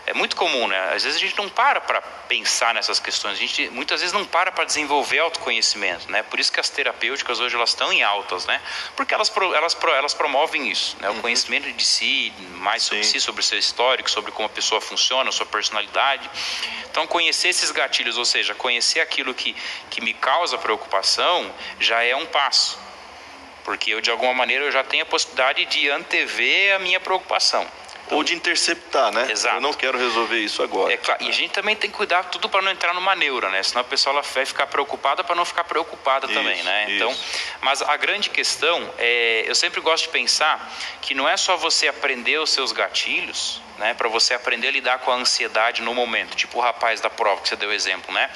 é 0.07 0.15
muito 0.15 0.35
comum, 0.35 0.67
né? 0.67 0.93
Às 0.95 1.05
vezes 1.05 1.17
a 1.17 1.21
gente 1.21 1.37
não 1.37 1.49
para 1.49 1.81
para 1.81 2.01
pensar 2.01 2.75
nessas 2.75 2.99
questões, 2.99 3.35
a 3.35 3.41
gente 3.41 3.69
muitas 3.71 4.01
vezes 4.01 4.13
não 4.13 4.25
para 4.25 4.51
para 4.51 4.65
desenvolver 4.65 5.19
autoconhecimento, 5.19 6.11
né? 6.11 6.23
Por 6.23 6.41
isso 6.41 6.53
que 6.53 6.59
as 6.59 6.69
terapêuticas 6.69 7.41
hoje 7.41 7.55
elas 7.55 7.71
estão 7.71 7.93
em 7.93 8.03
altas, 8.03 8.47
né? 8.47 8.61
Porque 8.97 9.15
elas, 9.15 9.31
elas, 9.37 9.77
elas 9.97 10.15
promovem 10.15 10.69
isso, 10.69 10.97
né? 11.01 11.09
O 11.11 11.15
uhum. 11.15 11.21
conhecimento 11.21 11.71
de 11.73 11.85
si, 11.85 12.33
mais 12.55 12.83
sobre 12.83 13.05
Sim. 13.05 13.13
si, 13.13 13.21
sobre 13.21 13.41
o 13.41 13.45
seu 13.45 13.59
histórico, 13.59 14.11
sobre 14.11 14.33
como 14.33 14.47
a 14.47 14.51
pessoa 14.51 14.81
funciona, 14.81 15.31
sua 15.33 15.47
personalidade. 15.47 16.29
Então, 16.91 17.07
conhecer 17.07 17.49
esses 17.49 17.71
gatilhos, 17.71 18.19
ou 18.19 18.25
seja, 18.25 18.55
conhecer 18.55 19.01
aquilo 19.01 19.33
que, 19.33 19.55
que 19.91 20.01
me 20.01 20.13
causa 20.15 20.59
preocupação, 20.59 21.55
já 21.79 22.03
é 22.03 22.17
um 22.17 22.27
passo. 22.27 22.79
Porque 23.65 23.93
eu, 23.93 24.01
de 24.01 24.11
alguma 24.11 24.35
maneira, 24.35 24.65
eu 24.65 24.73
já 24.73 24.83
tenho 24.83 25.03
a 25.03 25.07
possibilidade 25.07 25.65
de 25.67 25.89
antever 25.91 26.75
a 26.75 26.79
minha 26.79 26.99
preocupação. 26.99 27.67
Ou 28.11 28.25
de 28.25 28.35
interceptar, 28.35 29.12
né? 29.12 29.31
Exato. 29.31 29.57
Eu 29.57 29.61
não 29.61 29.73
quero 29.73 29.96
resolver 29.96 30.38
isso 30.38 30.62
agora. 30.62 30.92
É 30.92 30.96
claro. 30.96 31.23
E 31.23 31.29
a 31.29 31.33
gente 31.33 31.53
também 31.53 31.77
tem 31.77 31.90
que 31.90 31.96
cuidar 31.96 32.25
tudo 32.25 32.49
para 32.49 32.62
não 32.62 32.70
entrar 32.70 32.92
numa 32.94 33.14
neura, 33.14 33.51
né? 33.51 33.62
Senão 33.62 33.83
a 33.83 33.85
pessoa 33.85 34.14
ela 34.14 34.23
vai 34.23 34.44
ficar 34.44 34.66
preocupada 34.66 35.23
para 35.23 35.35
não 35.35 35.44
ficar 35.44 35.64
preocupada 35.64 36.27
isso, 36.27 36.35
também, 36.35 36.62
né? 36.62 36.87
Isso. 36.87 36.94
Então, 36.96 37.16
mas 37.61 37.83
a 37.83 37.96
grande 37.96 38.31
questão 38.31 38.92
é, 38.99 39.44
eu 39.46 39.55
sempre 39.55 39.81
gosto 39.81 40.05
de 40.05 40.11
pensar 40.11 40.73
que 41.01 41.14
não 41.14 41.29
é 41.29 41.37
só 41.37 41.57
você 41.57 41.88
aprender 41.88 42.38
os 42.38 42.51
seus 42.51 42.73
gatilhos, 42.73 43.61
né? 43.79 43.94
Para 43.94 44.09
você 44.09 44.35
aprender 44.35 44.68
a 44.68 44.73
lidar 44.73 44.99
com 44.99 45.11
a 45.11 45.14
ansiedade 45.14 45.83
no 45.83 45.94
momento, 45.94 46.37
tipo 46.37 46.59
o 46.59 46.61
rapaz 46.61 47.01
da 47.01 47.11
prova 47.11 47.40
que 47.40 47.49
você 47.49 47.57
deu 47.57 47.73
exemplo, 47.73 48.12
né? 48.12 48.31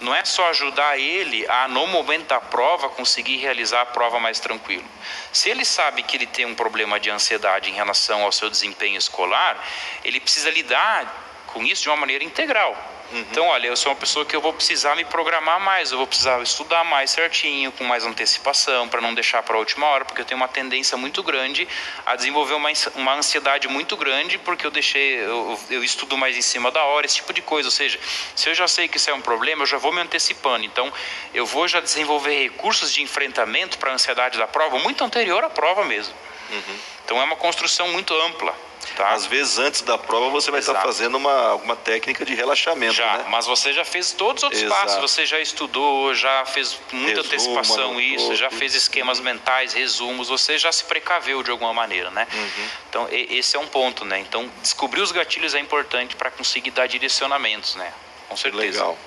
Não 0.00 0.14
é 0.14 0.24
só 0.24 0.48
ajudar 0.50 0.98
ele 0.98 1.46
a, 1.48 1.68
no 1.68 1.86
momento 1.86 2.26
da 2.26 2.40
prova, 2.40 2.88
conseguir 2.88 3.36
realizar 3.36 3.82
a 3.82 3.86
prova 3.86 4.20
mais 4.20 4.38
tranquilo. 4.38 4.84
Se 5.32 5.48
ele 5.48 5.64
sabe 5.64 6.02
que 6.02 6.16
ele 6.16 6.26
tem 6.26 6.44
um 6.44 6.54
problema 6.54 7.00
de 7.00 7.10
ansiedade 7.10 7.70
em 7.70 7.74
relação 7.74 8.22
ao 8.22 8.32
seu 8.32 8.50
desempenho 8.50 8.98
escolar, 8.98 9.56
ele 10.04 10.20
precisa 10.20 10.50
lidar 10.50 11.24
com 11.46 11.62
isso 11.62 11.82
de 11.82 11.88
uma 11.88 11.96
maneira 11.96 12.24
integral. 12.24 12.76
Uhum. 13.12 13.20
Então, 13.30 13.46
olha, 13.46 13.68
eu 13.68 13.76
sou 13.76 13.92
uma 13.92 13.98
pessoa 13.98 14.24
que 14.24 14.34
eu 14.34 14.40
vou 14.40 14.52
precisar 14.52 14.96
me 14.96 15.04
programar 15.04 15.60
mais, 15.60 15.92
eu 15.92 15.98
vou 15.98 16.06
precisar 16.06 16.42
estudar 16.42 16.84
mais 16.84 17.10
certinho, 17.10 17.70
com 17.72 17.84
mais 17.84 18.04
antecipação, 18.04 18.88
para 18.88 19.00
não 19.00 19.14
deixar 19.14 19.42
para 19.42 19.54
a 19.54 19.58
última 19.58 19.86
hora, 19.86 20.04
porque 20.04 20.20
eu 20.20 20.24
tenho 20.24 20.40
uma 20.40 20.48
tendência 20.48 20.96
muito 20.96 21.22
grande 21.22 21.68
a 22.04 22.16
desenvolver 22.16 22.54
uma, 22.54 22.68
uma 22.96 23.14
ansiedade 23.14 23.68
muito 23.68 23.96
grande, 23.96 24.38
porque 24.38 24.66
eu 24.66 24.70
deixei, 24.70 25.20
eu, 25.20 25.58
eu 25.70 25.84
estudo 25.84 26.16
mais 26.16 26.36
em 26.36 26.42
cima 26.42 26.70
da 26.70 26.84
hora, 26.84 27.06
esse 27.06 27.16
tipo 27.16 27.32
de 27.32 27.42
coisa. 27.42 27.68
Ou 27.68 27.72
seja, 27.72 27.98
se 28.34 28.48
eu 28.48 28.54
já 28.54 28.66
sei 28.66 28.88
que 28.88 28.96
isso 28.96 29.08
é 29.08 29.14
um 29.14 29.20
problema, 29.20 29.62
eu 29.62 29.66
já 29.66 29.78
vou 29.78 29.92
me 29.92 30.00
antecipando. 30.00 30.64
Então, 30.64 30.92
eu 31.32 31.46
vou 31.46 31.68
já 31.68 31.80
desenvolver 31.80 32.42
recursos 32.42 32.92
de 32.92 33.02
enfrentamento 33.02 33.78
para 33.78 33.92
a 33.92 33.94
ansiedade 33.94 34.36
da 34.36 34.46
prova 34.46 34.78
muito 34.78 35.04
anterior 35.04 35.44
à 35.44 35.50
prova 35.50 35.84
mesmo. 35.84 36.14
Uhum. 36.50 36.78
Então, 37.04 37.20
é 37.20 37.24
uma 37.24 37.36
construção 37.36 37.88
muito 37.88 38.14
ampla. 38.22 38.54
Tá. 38.94 39.10
Às 39.10 39.26
vezes, 39.26 39.58
antes 39.58 39.82
da 39.82 39.98
prova, 39.98 40.30
você 40.30 40.50
vai 40.50 40.60
Exato. 40.60 40.78
estar 40.78 40.86
fazendo 40.86 41.16
uma, 41.16 41.54
uma 41.54 41.76
técnica 41.76 42.24
de 42.24 42.34
relaxamento. 42.34 42.94
Já, 42.94 43.18
né? 43.18 43.26
mas 43.28 43.46
você 43.46 43.72
já 43.72 43.84
fez 43.84 44.12
todos 44.12 44.42
os 44.42 44.44
outros 44.44 44.62
Exato. 44.62 44.80
passos. 44.80 45.00
Você 45.00 45.26
já 45.26 45.40
estudou, 45.40 46.14
já 46.14 46.44
fez 46.46 46.78
muita 46.92 47.22
Resuma, 47.22 47.26
antecipação 47.26 48.00
isso, 48.00 48.34
já 48.36 48.50
fez 48.50 48.74
esquemas 48.74 49.18
mentais, 49.18 49.72
resumos. 49.72 50.28
Você 50.28 50.56
já 50.56 50.70
se 50.70 50.84
precaveu 50.84 51.42
de 51.42 51.50
alguma 51.50 51.74
maneira, 51.74 52.10
né? 52.10 52.26
Uhum. 52.32 52.68
Então, 52.88 53.08
esse 53.10 53.56
é 53.56 53.58
um 53.58 53.66
ponto, 53.66 54.04
né? 54.04 54.18
Então, 54.20 54.50
descobrir 54.62 55.00
os 55.00 55.12
gatilhos 55.12 55.54
é 55.54 55.58
importante 55.58 56.14
para 56.14 56.30
conseguir 56.30 56.70
dar 56.70 56.86
direcionamentos, 56.86 57.74
né? 57.74 57.92
Com 58.28 58.36
certeza. 58.36 58.62
Legal. 58.62 58.98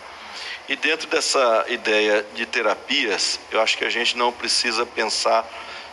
E 0.68 0.76
dentro 0.76 1.08
dessa 1.08 1.66
ideia 1.68 2.24
de 2.36 2.46
terapias, 2.46 3.40
eu 3.50 3.60
acho 3.60 3.76
que 3.76 3.86
a 3.86 3.90
gente 3.90 4.16
não 4.16 4.32
precisa 4.32 4.86
pensar 4.86 5.44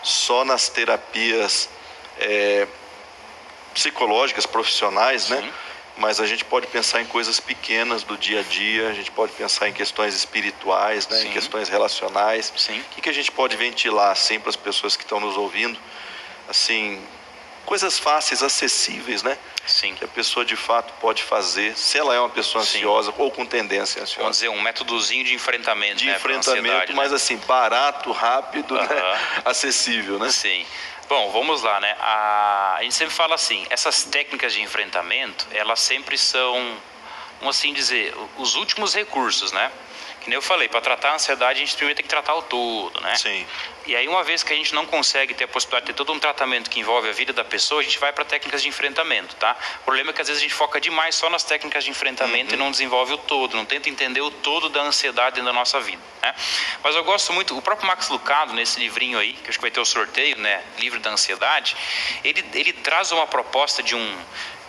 só 0.07 0.45
nas 0.45 0.69
terapias 0.69 1.69
é, 2.21 2.69
psicológicas, 3.75 4.47
profissionais, 4.47 5.29
né? 5.29 5.53
Mas 5.99 6.21
a 6.21 6.27
gente 6.27 6.45
pode 6.45 6.69
pensar 6.69 7.01
em 7.03 7.07
coisas 7.07 7.40
pequenas 7.40 8.05
do 8.05 8.16
dia 8.16 8.40
a 8.40 8.42
dia, 8.42 8.88
a 8.88 8.92
gente 8.92 9.11
pode 9.11 9.33
pensar 9.33 9.69
em 9.69 9.73
questões 9.73 10.14
espirituais, 10.14 11.09
né? 11.09 11.25
em 11.25 11.33
questões 11.33 11.69
relacionais. 11.69 12.53
Sim. 12.57 12.81
O 12.81 12.85
que, 12.85 13.01
que 13.01 13.09
a 13.09 13.12
gente 13.12 13.33
pode 13.33 13.57
ventilar 13.57 14.12
assim 14.12 14.38
para 14.38 14.51
as 14.51 14.57
pessoas 14.57 14.95
que 14.95 15.03
estão 15.03 15.19
nos 15.19 15.37
ouvindo? 15.37 15.79
Assim, 16.49 17.03
coisas 17.66 17.98
fáceis, 17.98 18.42
acessíveis, 18.42 19.22
né? 19.22 19.37
Sim. 19.66 19.94
Que 19.94 20.05
a 20.05 20.09
pessoa 20.09 20.44
de 20.46 20.57
fato 20.57 20.94
pode 21.00 21.22
fazer, 21.22 21.76
se 21.76 21.98
ela 21.98 22.14
é 22.14 22.20
uma 22.20 22.31
pessoa 22.31 22.62
ansiosa 22.62 23.11
Sim. 23.11 23.16
ou 23.18 23.31
com 23.31 23.44
tendência 23.44 24.00
ansiosa. 24.00 24.22
Vamos 24.22 24.37
dizer, 24.38 24.48
um 24.48 24.61
métodozinho 24.62 25.24
de 25.24 25.35
enfrentamento, 25.35 25.96
De 25.96 26.07
né? 26.07 26.16
enfrentamento, 26.16 26.94
mas 26.94 27.11
né? 27.11 27.16
assim, 27.16 27.37
barato, 27.38 28.12
rápido, 28.12 28.74
uh 28.74 28.79
-huh. 28.79 28.88
né? 28.88 29.42
acessível, 29.44 30.18
né? 30.18 30.31
Sim. 30.31 30.64
Bom, 31.09 31.31
vamos 31.31 31.62
lá, 31.62 31.81
né? 31.81 31.94
A, 32.00 32.76
a 32.79 32.83
gente 32.83 32.94
sempre 32.94 33.14
fala 33.14 33.35
assim, 33.35 33.66
essas 33.70 34.05
técnicas 34.05 34.52
de 34.52 34.62
enfrentamento, 34.62 35.46
elas 35.52 35.81
sempre 35.81 36.16
são, 36.16 36.76
vamos 37.40 37.57
assim 37.57 37.72
dizer, 37.72 38.14
os 38.38 38.55
últimos 38.55 38.94
recursos, 38.94 39.52
né? 39.52 39.70
Que 40.27 40.31
nem 40.31 40.35
eu 40.35 40.43
falei, 40.43 40.69
para 40.69 40.81
tratar 40.81 41.11
a 41.11 41.15
ansiedade, 41.15 41.62
a 41.62 41.65
gente 41.65 41.77
primeiro 41.77 41.97
tem 41.97 42.03
que 42.03 42.09
tratar 42.09 42.35
o 42.35 42.43
todo, 42.43 43.01
né? 43.01 43.15
Sim. 43.15 43.47
E 43.87 43.95
aí, 43.95 44.09
uma 44.09 44.25
vez 44.25 44.43
que 44.43 44.53
a 44.53 44.57
gente 44.57 44.75
não 44.75 44.85
consegue 44.85 45.33
ter 45.35 45.45
a 45.45 45.49
possibilidade 45.49 45.87
de 45.87 45.93
ter 45.93 45.97
todo 45.97 46.12
um 46.12 46.19
tratamento 46.19 46.69
que 46.69 46.81
envolve 46.81 47.09
a 47.09 47.12
vida 47.12 47.33
da 47.33 47.45
pessoa, 47.45 47.81
a 47.81 47.85
gente 47.85 47.97
vai 48.01 48.12
para 48.12 48.25
técnicas 48.25 48.61
de 48.61 48.69
enfrentamento, 48.69 49.37
tá? 49.37 49.57
O 49.83 49.85
problema 49.85 50.11
é 50.11 50.12
que 50.12 50.21
às 50.21 50.27
vezes 50.27 50.43
a 50.43 50.45
gente 50.45 50.53
foca 50.53 50.81
demais 50.81 51.15
só 51.15 51.31
nas 51.31 51.45
técnicas 51.45 51.85
de 51.85 51.91
enfrentamento 51.91 52.49
uhum. 52.49 52.61
e 52.61 52.65
não 52.65 52.73
desenvolve 52.73 53.12
o 53.15 53.19
todo, 53.19 53.57
não 53.57 53.65
tenta 53.65 53.89
entender 53.89 54.21
o 54.21 54.33
todo 54.33 54.69
da 54.69 54.83
ansiedade 54.83 55.37
dentro 55.37 55.47
da 55.47 55.53
nossa 55.53 55.79
vida, 55.79 56.03
né? 56.21 56.35
Mas 56.83 56.97
eu 56.97 57.05
gosto 57.05 57.33
muito, 57.33 57.57
o 57.57 57.62
próprio 57.62 57.87
Max 57.87 58.09
Lucado, 58.09 58.53
nesse 58.53 58.81
livrinho 58.81 59.21
aí, 59.21 59.35
que 59.35 59.49
acho 59.49 59.59
que 59.59 59.62
vai 59.62 59.71
ter 59.71 59.79
o 59.79 59.85
sorteio, 59.85 60.37
né? 60.39 60.61
Livro 60.79 60.99
da 60.99 61.11
Ansiedade, 61.11 61.77
ele, 62.25 62.45
ele 62.53 62.73
traz 62.73 63.12
uma 63.12 63.29
proposta 63.29 63.81
de 63.81 63.95
um 63.95 64.19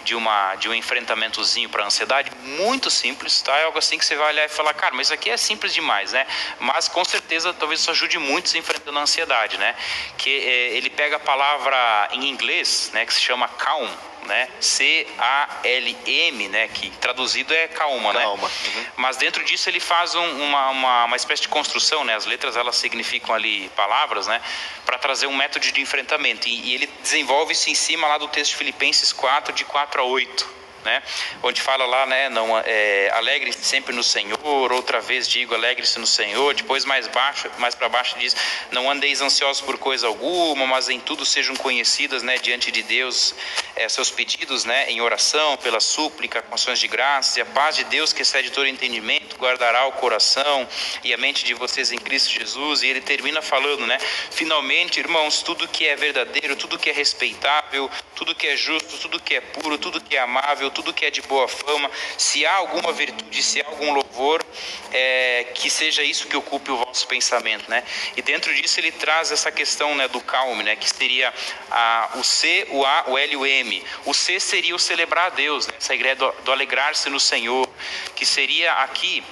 de, 0.07 0.15
uma, 0.15 0.55
de 0.55 0.69
um 0.69 0.73
enfrentamentozinho 0.73 1.67
para 1.67 1.85
ansiedade 1.85 2.31
muito 2.41 2.89
simples, 2.89 3.41
tá? 3.41 3.53
É 3.57 3.65
algo 3.65 3.77
assim 3.77 3.97
que 3.97 4.05
você 4.05 4.15
vai 4.15 4.29
olhar 4.29 4.45
e 4.45 4.49
falar, 4.49 4.73
cara, 4.73 4.95
mas 4.95 5.07
isso 5.07 5.13
aqui 5.13 5.29
é 5.29 5.35
simples 5.35 5.73
demais, 5.73 6.13
né? 6.13 6.25
Mas 6.61 6.87
com 6.87 7.03
certeza 7.03 7.53
talvez 7.53 7.81
isso 7.81 7.91
ajude 7.91 8.17
muito 8.17 8.47
se 8.47 8.57
enfrentando 8.57 8.97
a 8.97 9.01
ansiedade, 9.01 9.57
né? 9.57 9.75
Que 10.17 10.29
é, 10.29 10.77
ele 10.77 10.89
pega 10.89 11.17
a 11.17 11.19
palavra 11.19 12.07
em 12.13 12.29
inglês, 12.29 12.89
né, 12.93 13.05
que 13.05 13.13
se 13.13 13.19
chama 13.19 13.49
calm, 13.49 13.89
né? 14.27 14.47
C-A-L-M, 14.59 16.47
né? 16.49 16.67
Que 16.67 16.89
traduzido 16.91 17.53
é 17.53 17.67
calma, 17.67 18.13
né? 18.13 18.21
calma. 18.21 18.47
né? 18.47 18.53
Uhum. 18.65 18.85
Mas 18.97 19.17
dentro 19.17 19.43
disso 19.43 19.69
ele 19.69 19.79
faz 19.79 20.13
um, 20.13 20.43
uma, 20.43 20.69
uma, 20.69 21.05
uma, 21.05 21.15
espécie 21.15 21.41
de 21.41 21.47
construção, 21.47 22.03
né? 22.03 22.15
As 22.15 22.25
letras 22.25 22.55
elas 22.55 22.75
significam 22.75 23.33
ali 23.33 23.69
palavras, 23.69 24.27
né? 24.27 24.41
Para 24.85 24.99
trazer 24.99 25.27
um 25.27 25.35
método 25.35 25.65
de 25.65 25.81
enfrentamento. 25.81 26.47
E, 26.47 26.69
e 26.69 26.75
ele 26.75 26.87
desenvolve 27.01 27.53
isso 27.53 27.69
em 27.69 27.75
cima 27.75 28.07
lá 28.07 28.17
do 28.17 28.27
texto 28.27 28.51
de 28.51 28.57
Filipenses 28.57 29.11
4, 29.11 29.53
de 29.53 29.65
4 29.65 30.01
a 30.01 30.03
8 30.03 30.57
né? 30.87 31.03
Onde 31.43 31.61
fala 31.61 31.85
lá, 31.85 32.05
né? 32.05 32.29
Não, 32.29 32.57
é, 32.59 33.11
alegre-se 33.13 33.63
sempre 33.63 33.93
no 33.93 34.03
Senhor. 34.03 34.71
Outra 34.71 35.01
vez 35.01 35.27
digo, 35.27 35.53
alegre-se 35.53 35.99
no 35.99 36.07
Senhor. 36.07 36.53
Depois 36.55 36.85
mais 36.85 37.07
baixo, 37.07 37.51
mais 37.57 37.75
para 37.75 37.89
baixo 37.89 38.17
diz, 38.17 38.35
não 38.71 38.89
andeis 38.89 39.21
ansiosos 39.21 39.61
por 39.61 39.77
coisa 39.77 40.07
alguma, 40.07 40.65
mas 40.65 40.87
em 40.87 40.99
tudo 40.99 41.25
sejam 41.25 41.55
conhecidas, 41.57 42.23
né? 42.23 42.37
Diante 42.37 42.71
de 42.71 42.81
Deus, 42.81 43.35
é, 43.75 43.89
seus 43.89 44.09
pedidos, 44.09 44.63
né? 44.63 44.89
Em 44.89 45.01
oração, 45.01 45.57
pela 45.57 45.81
súplica, 45.81 46.41
com 46.41 46.55
ações 46.55 46.79
de 46.79 46.87
graça, 46.87 47.39
e 47.39 47.41
a 47.41 47.45
paz 47.45 47.75
de 47.75 47.83
Deus 47.83 48.13
que 48.13 48.21
excede 48.21 48.49
todo 48.49 48.65
entendimento 48.67 49.35
guardará 49.37 49.85
o 49.87 49.91
coração 49.91 50.67
e 51.03 51.13
a 51.13 51.17
mente 51.17 51.43
de 51.43 51.53
vocês 51.53 51.91
em 51.91 51.97
Cristo 51.97 52.31
Jesus. 52.31 52.81
E 52.81 52.87
ele 52.87 53.01
termina 53.01 53.41
falando, 53.41 53.85
né? 53.85 53.97
Finalmente, 54.31 54.99
irmãos, 54.99 55.41
tudo 55.41 55.67
que 55.67 55.85
é 55.85 55.95
verdadeiro, 55.95 56.55
tudo 56.55 56.79
que 56.79 56.89
é 56.89 56.93
respeitável, 56.93 57.89
tudo 58.15 58.33
que 58.33 58.47
é 58.47 58.55
justo, 58.55 58.97
tudo 58.97 59.19
que 59.19 59.35
é 59.35 59.41
puro, 59.41 59.77
tudo 59.77 59.99
que 59.99 60.15
é 60.15 60.19
amável 60.19 60.71
tudo 60.77 60.93
que 60.93 61.07
é 61.07 61.09
de 61.09 61.23
boa 61.23 61.47
fama, 61.47 61.89
se 62.19 62.45
há 62.45 62.53
alguma 62.53 62.93
virtude, 62.93 63.41
se 63.41 63.59
há 63.59 63.65
algum 63.65 63.93
louvor, 63.93 64.45
é, 64.93 65.47
que 65.55 65.71
seja 65.71 66.03
isso 66.03 66.27
que 66.27 66.37
ocupe 66.37 66.69
o 66.69 66.77
vosso 66.77 67.07
pensamento, 67.07 67.67
né? 67.67 67.83
E 68.15 68.21
dentro 68.21 68.53
disso 68.53 68.79
ele 68.79 68.91
traz 68.91 69.31
essa 69.31 69.51
questão, 69.51 69.95
né, 69.95 70.07
do 70.07 70.21
calme, 70.21 70.63
né, 70.63 70.75
que 70.75 70.87
seria 70.87 71.33
a, 71.71 72.11
o 72.13 72.23
C, 72.23 72.67
o 72.69 72.85
A, 72.85 73.05
o 73.07 73.17
L 73.17 73.33
e 73.33 73.37
o 73.37 73.45
M. 73.45 73.83
O 74.05 74.13
C 74.13 74.39
seria 74.39 74.75
o 74.75 74.79
celebrar 74.79 75.25
a 75.25 75.29
Deus, 75.29 75.65
né? 75.65 75.73
essa 75.79 75.95
ideia 75.95 76.15
do, 76.15 76.31
do 76.43 76.51
alegrar-se 76.51 77.09
no 77.09 77.19
Senhor, 77.19 77.67
que 78.15 78.23
seria 78.23 78.73
aqui 78.73 79.23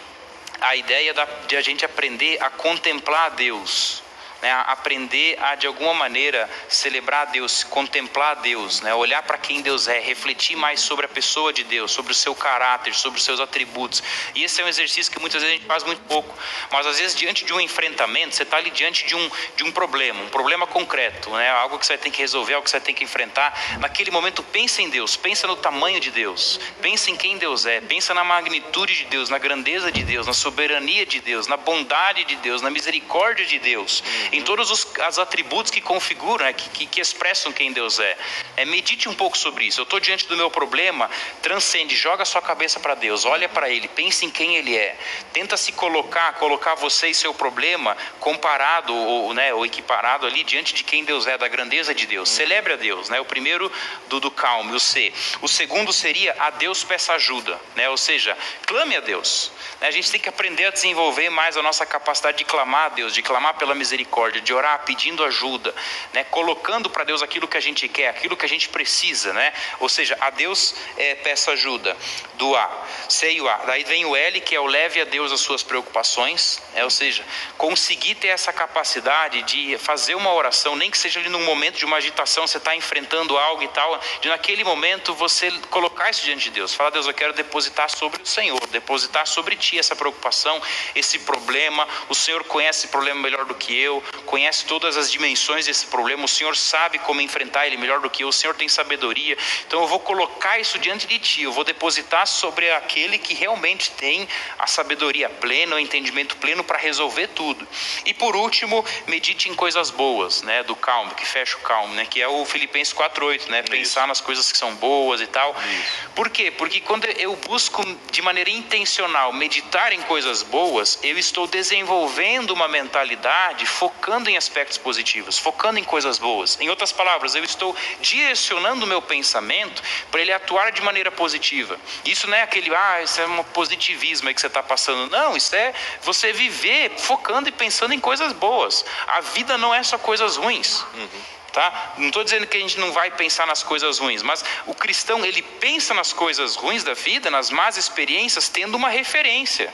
a 0.60 0.76
ideia 0.76 1.14
da, 1.14 1.26
de 1.48 1.56
a 1.56 1.62
gente 1.62 1.86
aprender 1.86 2.42
a 2.42 2.50
contemplar 2.50 3.28
a 3.28 3.30
Deus, 3.30 4.02
né, 4.42 4.52
aprender 4.68 5.38
a 5.42 5.56
de 5.56 5.68
alguma 5.68 5.94
maneira 5.94 6.50
celebrar 6.68 7.28
Deus, 7.28 7.64
contemplar 7.64 8.36
Deus, 8.38 8.82
né, 8.82 8.94
olhar 8.94 9.24
para 9.24 9.38
quem 9.38 9.62
Deus 9.62 9.88
é, 9.88 10.00
refletir 10.00 10.56
mais 10.56 10.80
sobre 10.80 11.06
a 11.06 11.10
pessoa 11.10 11.52
de 11.52 11.64
Deus, 11.64 11.92
sobre 11.92 12.12
o 12.12 12.16
seu 12.16 12.36
caráter, 12.36 12.94
sobre 12.94 13.20
os 13.20 13.26
seus 13.26 13.40
atributos. 13.40 14.04
E 14.34 14.44
esse 14.44 14.62
é 14.62 14.66
um 14.66 14.68
exercício 14.68 15.12
que 15.12 15.20
muitas 15.20 15.42
vezes 15.42 15.56
a 15.56 15.58
gente 15.58 15.68
faz 15.68 15.84
muito 15.84 16.02
pouco, 16.04 16.36
mas 16.72 16.86
às 16.86 17.00
vezes 17.00 17.16
diante 17.16 17.46
de 17.46 17.54
um 17.54 17.60
enfrentamento, 17.60 18.36
você 18.36 18.44
está 18.44 18.58
ali 18.58 18.70
diante 18.70 19.06
de 19.06 19.16
um, 19.16 19.32
de 19.56 19.64
um 19.64 19.72
problema, 19.72 20.22
um 20.22 20.30
problema 20.30 20.68
concreto, 20.68 21.30
né, 21.32 21.50
algo 21.50 21.80
que 21.80 21.86
você 21.86 21.98
ter 21.98 22.12
que 22.12 22.20
resolver, 22.20 22.54
algo 22.54 22.66
que 22.66 22.70
você 22.70 22.80
ter 22.80 22.94
que 22.94 23.04
enfrentar. 23.04 23.78
Naquele 23.80 24.12
momento, 24.12 24.44
pensa 24.44 24.82
em 24.82 24.90
Deus, 24.90 25.16
pensa 25.16 25.48
no 25.48 25.56
tamanho 25.56 26.00
de 26.00 26.12
Deus, 26.12 26.60
pensa 26.82 27.10
em 27.10 27.16
quem 27.16 27.38
Deus 27.38 27.66
é, 27.66 27.82
pensa 27.82 28.14
na 28.14 28.24
magnitude 28.24 28.96
de 28.96 29.06
Deus, 29.06 29.30
na 29.30 29.38
grandeza 29.38 29.92
de 29.92 30.04
Deus, 30.04 30.28
na 30.28 30.34
soberania 30.34 31.06
de 31.06 31.20
Deus, 31.20 31.48
na 31.48 31.58
bondade 31.58 32.24
de 32.26 32.36
Deus, 32.38 32.62
na 32.62 32.70
misericórdia 32.70 33.46
de 33.46 33.60
Deus 33.60 34.04
em 34.38 34.42
todos 34.42 34.72
os, 34.72 34.88
os 35.10 35.20
atributos 35.20 35.72
que 35.72 35.82
configuram, 35.82 36.46
né, 36.46 36.54
que, 36.54 36.70
que, 36.70 36.86
que, 36.86 37.02
expressam 37.02 37.52
quem 37.52 37.72
Deus 37.72 38.00
é. 38.00 38.18
é. 38.58 38.66
Medite 38.66 39.08
um 39.08 39.14
pouco 39.14 39.38
sobre 39.38 39.66
isso. 39.66 39.80
Eu 39.80 39.84
estou 39.84 40.00
diante 40.00 40.28
do 40.28 40.36
meu 40.36 40.50
problema, 40.50 41.10
transcende, 41.42 41.96
joga 41.96 42.24
a 42.24 42.26
sua 42.26 42.42
cabeça 42.42 42.80
para 42.80 42.96
Deus, 42.96 43.26
olha 43.26 43.48
para 43.48 43.70
Ele, 43.70 43.88
pense 43.88 44.26
em 44.26 44.30
quem 44.30 44.56
Ele 44.56 44.76
é. 44.76 44.98
Tenta 45.34 45.58
se 45.58 45.72
colocar, 45.72 46.34
colocar 46.34 46.76
você 46.76 47.08
e 47.08 47.16
seu 47.16 47.34
problema 47.34 47.96
comparado 48.20 48.94
ou, 48.94 49.34
né, 49.34 49.54
ou 49.54 49.66
equiparado 49.66 50.26
ali 50.26 50.44
diante 50.44 50.74
de 50.74 50.84
quem 50.84 51.04
Deus 51.04 51.28
é, 51.28 51.38
da 51.38 51.48
grandeza 51.48 51.94
de 51.94 52.06
Deus. 52.06 52.30
Celebre 52.30 52.74
a 52.74 52.76
Deus. 52.76 53.10
Né? 53.10 53.20
O 53.20 53.26
primeiro 53.26 53.72
do, 54.08 54.20
do 54.20 54.32
calme, 54.32 54.74
o 54.74 54.80
C. 54.80 55.14
O 55.42 55.48
segundo 55.48 55.92
seria 55.94 56.36
a 56.40 56.50
Deus 56.50 56.84
peça 56.84 57.14
ajuda, 57.14 57.60
né? 57.76 57.90
ou 57.90 57.98
seja, 57.98 58.38
clame 58.66 58.96
a 58.96 59.00
Deus. 59.00 59.52
Né? 59.80 59.88
A 59.88 59.92
gente 59.92 60.12
tem 60.12 60.20
que 60.20 60.30
aprender 60.30 60.66
a 60.66 60.72
desenvolver 60.72 61.30
mais 61.30 61.58
a 61.58 61.62
nossa 61.62 61.86
capacidade 61.86 62.38
de 62.38 62.46
clamar 62.46 62.86
a 62.86 62.90
Deus, 62.90 63.14
de 63.14 63.22
clamar 63.22 63.56
pela 63.56 63.76
misericórdia, 63.76 64.15
de 64.42 64.54
orar 64.54 64.84
pedindo 64.86 65.24
ajuda, 65.24 65.74
né? 66.14 66.24
colocando 66.26 66.90
para 66.90 67.04
Deus 67.04 67.22
aquilo 67.22 67.48
que 67.48 67.58
a 67.58 67.62
gente 67.62 67.88
quer, 67.88 68.10
aquilo 68.10 68.38
que 68.38 68.46
a 68.46 68.50
gente 68.50 68.70
precisa. 68.70 69.34
Né? 69.34 69.54
Ou 69.80 69.90
seja, 69.90 70.18
a 70.22 70.30
Deus 70.30 70.76
é, 70.98 71.16
peça 71.16 71.52
ajuda. 71.52 71.96
Do 72.36 72.56
A. 72.56 72.86
C 73.08 73.34
e 73.34 73.42
o 73.42 73.50
A. 73.50 73.58
Daí 73.66 73.84
vem 73.84 74.06
o 74.06 74.16
L, 74.16 74.42
que 74.42 74.56
é 74.56 74.60
o 74.60 74.66
leve 74.66 75.00
a 75.00 75.06
Deus 75.06 75.32
as 75.32 75.40
suas 75.40 75.64
preocupações. 75.64 76.62
É, 76.74 76.84
ou 76.84 76.90
seja, 76.90 77.24
conseguir 77.58 78.16
ter 78.16 78.28
essa 78.28 78.52
capacidade 78.52 79.42
de 79.44 79.78
fazer 79.78 80.16
uma 80.16 80.34
oração, 80.34 80.76
nem 80.76 80.92
que 80.92 80.98
seja 80.98 81.20
ali 81.20 81.30
num 81.30 81.44
momento 81.44 81.78
de 81.78 81.86
uma 81.86 81.98
agitação, 81.98 82.46
você 82.46 82.58
está 82.58 82.76
enfrentando 82.76 83.38
algo 83.38 83.64
e 83.64 83.68
tal, 83.70 84.00
de 84.22 84.30
naquele 84.30 84.64
momento 84.64 85.14
você 85.14 85.52
colocar 85.70 86.10
isso 86.10 86.24
diante 86.24 86.46
de 86.46 86.52
Deus. 86.52 86.74
Falar, 86.74 86.90
Deus, 86.90 87.08
eu 87.08 87.14
quero 87.14 87.34
depositar 87.34 87.90
sobre 87.90 88.22
o 88.22 88.26
Senhor, 88.26 88.66
depositar 88.68 89.28
sobre 89.28 89.56
ti 89.56 89.80
essa 89.80 89.96
preocupação, 89.96 90.62
esse 90.94 91.20
problema. 91.20 91.88
O 92.10 92.16
Senhor 92.16 92.44
conhece 92.44 92.80
esse 92.80 92.88
problema 92.90 93.22
melhor 93.22 93.46
do 93.46 93.56
que 93.56 93.78
eu, 93.78 94.04
conhece 94.26 94.66
todas 94.66 94.98
as 94.98 95.12
dimensões 95.12 95.66
desse 95.66 95.86
problema, 95.88 96.26
o 96.26 96.28
Senhor 96.28 96.56
sabe 96.56 97.00
como 97.00 97.22
enfrentar 97.22 97.68
ele 97.68 97.78
melhor 97.78 98.00
do 98.00 98.10
que 98.10 98.24
eu, 98.24 98.28
o 98.28 98.34
Senhor 98.34 98.56
tem 98.56 98.68
sabedoria. 98.68 99.38
Então 99.68 99.82
eu 99.82 99.88
vou 99.88 100.00
colocar 100.00 100.60
isso 100.60 100.78
diante 100.80 101.08
de 101.08 101.20
ti, 101.20 101.44
eu 101.44 101.52
vou 101.52 101.64
depositar 101.64 102.28
sobre 102.28 102.70
aquele 102.72 103.18
que 103.18 103.34
realmente 103.34 103.92
tem 103.92 104.28
a 104.60 104.68
sabedoria 104.68 105.30
plena, 105.30 105.76
o 105.76 105.80
entendimento 105.80 106.38
pleno 106.38 106.64
para 106.64 106.78
resolver 106.78 107.28
tudo. 107.28 107.68
E 108.06 108.14
por 108.14 108.36
último, 108.36 108.84
medite 109.08 109.50
em 109.50 109.56
coisas 109.56 109.90
boas, 109.90 110.42
né, 110.42 110.64
do 110.64 110.76
calmo, 110.76 111.14
que 111.16 111.26
fecha 111.26 111.58
o 111.58 111.62
calmo, 111.62 111.94
né, 111.94 112.06
que 112.06 112.22
é 112.22 112.28
o 112.28 112.46
Filipenses 112.46 112.94
4:8, 112.94 113.50
né, 113.50 113.62
pensar 113.64 114.08
nas 114.08 114.22
coisas 114.22 114.52
que 114.52 114.58
são 114.58 114.76
boas 114.76 115.22
e 115.22 115.28
tal. 115.28 115.56
Isso. 115.56 116.10
Por 116.16 116.30
quê? 116.30 116.52
Porque 116.52 116.82
quando 116.82 117.06
eu 117.06 117.36
busco 117.36 117.84
de 118.12 118.22
maneira 118.22 118.50
intencional 118.50 119.32
meditar 119.34 119.92
em 119.94 120.02
coisas 120.04 120.44
boas, 120.44 121.00
eu 121.04 121.18
estou 121.18 121.48
desenvolvendo 121.48 122.52
uma 122.52 122.68
mentalidade 122.68 123.66
focando 123.96 124.30
em 124.30 124.38
aspectos 124.38 124.78
positivos, 124.78 125.38
focando 125.38 125.80
em 125.80 125.84
coisas 125.84 126.20
boas. 126.20 126.60
Em 126.60 126.70
outras 126.70 126.92
palavras, 126.92 127.34
eu 127.34 127.44
estou 127.44 127.76
direcionando 128.02 128.86
o 128.86 128.88
meu 128.88 129.02
pensamento 129.02 129.82
para 130.12 130.22
ele 130.22 130.34
atuar 130.34 130.72
de 130.72 130.82
maneira 130.82 131.10
positiva. 131.12 131.80
Isso 132.04 132.28
não 132.28 132.38
é 132.38 132.42
aquele, 132.44 132.74
ah, 132.76 133.02
isso 133.02 133.22
é 133.22 133.26
um 133.26 133.44
positivismo 133.46 134.28
aí 134.28 134.34
que 134.34 134.42
você 134.42 134.48
está 134.48 134.62
passando. 134.62 135.10
Não, 135.10 135.36
isso 135.36 135.56
é 135.56 135.74
você 136.02 136.34
viver 136.34 136.92
focando 136.98 137.48
e 137.50 137.52
pensando 137.52 137.94
em 137.94 138.00
coisas 138.00 138.34
boas. 138.34 138.86
A 139.08 139.22
vida 139.22 139.58
não 139.58 139.74
é 139.74 139.82
só 139.82 139.98
coisas 139.98 140.36
ruins. 140.36 140.82
Uhum. 140.94 141.22
Tá? 141.54 141.94
Não 141.98 142.08
estou 142.08 142.24
dizendo 142.24 142.46
que 142.46 142.58
a 142.58 142.60
gente 142.60 142.78
não 142.78 142.92
vai 142.92 143.10
pensar 143.12 143.48
nas 143.48 143.64
coisas 143.64 143.98
ruins, 143.98 144.22
mas 144.22 144.44
o 144.66 144.76
cristão 144.76 145.26
ele 145.26 145.42
pensa 145.42 145.94
nas 145.94 146.12
coisas 146.12 146.56
ruins 146.56 146.84
da 146.84 146.94
vida, 146.94 147.32
nas 147.32 147.50
más 147.50 147.78
experiências, 147.78 148.50
tendo 148.50 148.76
uma 148.76 148.90
referência 148.90 149.74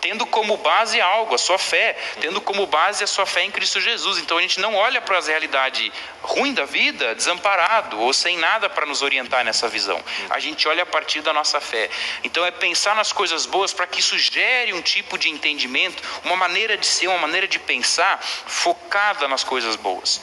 tendo 0.00 0.26
como 0.26 0.56
base 0.56 1.00
algo, 1.00 1.34
a 1.34 1.38
sua 1.38 1.58
fé, 1.58 1.96
tendo 2.20 2.40
como 2.40 2.66
base 2.66 3.02
a 3.02 3.06
sua 3.06 3.26
fé 3.26 3.44
em 3.44 3.50
Cristo 3.50 3.80
Jesus. 3.80 4.18
Então 4.18 4.38
a 4.38 4.42
gente 4.42 4.60
não 4.60 4.74
olha 4.74 5.00
para 5.00 5.18
a 5.18 5.20
realidade 5.20 5.92
ruim 6.22 6.52
da 6.54 6.64
vida 6.64 7.14
desamparado 7.14 7.98
ou 8.00 8.12
sem 8.12 8.36
nada 8.36 8.68
para 8.68 8.86
nos 8.86 9.02
orientar 9.02 9.44
nessa 9.44 9.68
visão. 9.68 10.00
A 10.30 10.38
gente 10.38 10.68
olha 10.68 10.82
a 10.82 10.86
partir 10.86 11.20
da 11.20 11.32
nossa 11.32 11.60
fé. 11.60 11.90
Então 12.22 12.44
é 12.44 12.50
pensar 12.50 12.94
nas 12.94 13.12
coisas 13.12 13.46
boas 13.46 13.72
para 13.72 13.86
que 13.86 14.00
isso 14.00 14.18
gere 14.18 14.72
um 14.72 14.82
tipo 14.82 15.18
de 15.18 15.28
entendimento, 15.28 16.02
uma 16.24 16.36
maneira 16.36 16.76
de 16.76 16.86
ser, 16.86 17.08
uma 17.08 17.18
maneira 17.18 17.48
de 17.48 17.58
pensar 17.58 18.20
focada 18.20 19.26
nas 19.28 19.44
coisas 19.44 19.76
boas. 19.76 20.20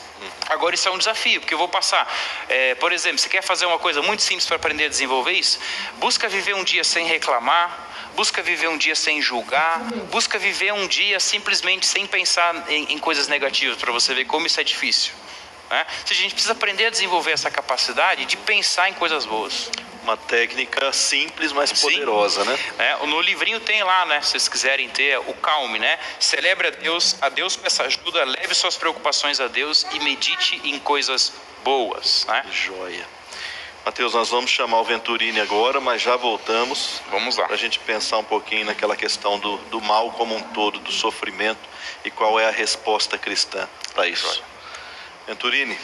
Agora 0.48 0.74
isso 0.74 0.88
é 0.88 0.90
um 0.92 0.98
desafio, 0.98 1.40
porque 1.40 1.52
eu 1.52 1.58
vou 1.58 1.68
passar, 1.68 2.10
é, 2.48 2.74
por 2.76 2.92
exemplo, 2.92 3.18
você 3.18 3.28
quer 3.28 3.42
fazer 3.42 3.66
uma 3.66 3.78
coisa 3.78 4.00
muito 4.00 4.22
simples 4.22 4.46
para 4.46 4.56
aprender 4.56 4.86
a 4.86 4.88
desenvolver 4.88 5.32
isso? 5.32 5.58
Busca 5.96 6.28
viver 6.28 6.54
um 6.54 6.64
dia 6.64 6.84
sem 6.84 7.06
reclamar, 7.06 7.95
busca 8.16 8.42
viver 8.42 8.68
um 8.68 8.78
dia 8.78 8.96
sem 8.96 9.20
julgar, 9.20 9.80
busca 10.10 10.38
viver 10.38 10.72
um 10.72 10.88
dia 10.88 11.20
simplesmente 11.20 11.86
sem 11.86 12.06
pensar 12.06 12.64
em, 12.68 12.94
em 12.94 12.98
coisas 12.98 13.28
negativas, 13.28 13.76
para 13.76 13.92
você 13.92 14.14
ver 14.14 14.24
como 14.24 14.46
isso 14.46 14.58
é 14.58 14.64
difícil. 14.64 15.12
Né? 15.70 15.84
a 16.08 16.14
gente 16.14 16.32
precisa 16.32 16.52
aprender 16.52 16.86
a 16.86 16.90
desenvolver 16.90 17.32
essa 17.32 17.50
capacidade 17.50 18.24
de 18.24 18.36
pensar 18.36 18.88
em 18.88 18.94
coisas 18.94 19.26
boas. 19.26 19.70
Uma 20.04 20.16
técnica 20.16 20.92
simples, 20.92 21.50
mas 21.50 21.70
Sim. 21.70 21.80
poderosa, 21.80 22.44
né? 22.44 22.56
É, 22.78 23.06
no 23.06 23.20
livrinho 23.20 23.58
tem 23.58 23.82
lá, 23.82 24.06
né? 24.06 24.20
Se 24.20 24.30
vocês 24.30 24.48
quiserem 24.48 24.88
ter 24.88 25.18
o 25.18 25.34
calme, 25.34 25.80
né? 25.80 25.98
Celebre 26.20 26.68
a 26.68 26.70
Deus, 26.70 27.16
a 27.20 27.28
Deus 27.28 27.56
peça 27.56 27.82
ajuda, 27.82 28.24
leve 28.24 28.54
suas 28.54 28.76
preocupações 28.76 29.40
a 29.40 29.48
Deus 29.48 29.84
e 29.92 29.98
medite 29.98 30.60
em 30.62 30.78
coisas 30.78 31.32
boas, 31.64 32.24
né? 32.28 32.44
Joia. 32.52 33.04
Mateus, 33.86 34.14
nós 34.14 34.30
vamos 34.30 34.50
chamar 34.50 34.80
o 34.80 34.84
Venturini 34.84 35.38
agora, 35.38 35.80
mas 35.80 36.02
já 36.02 36.16
voltamos. 36.16 37.00
Vamos 37.08 37.36
lá. 37.36 37.44
Para 37.44 37.54
a 37.54 37.58
gente 37.58 37.78
pensar 37.78 38.18
um 38.18 38.24
pouquinho 38.24 38.66
naquela 38.66 38.96
questão 38.96 39.38
do, 39.38 39.58
do 39.58 39.80
mal 39.80 40.10
como 40.10 40.34
um 40.34 40.42
todo, 40.42 40.80
do 40.80 40.90
sofrimento 40.90 41.60
e 42.04 42.10
qual 42.10 42.40
é 42.40 42.48
a 42.48 42.50
resposta 42.50 43.16
cristã 43.16 43.68
para 43.94 44.08
isso. 44.08 44.42
Venturini. 45.24 45.78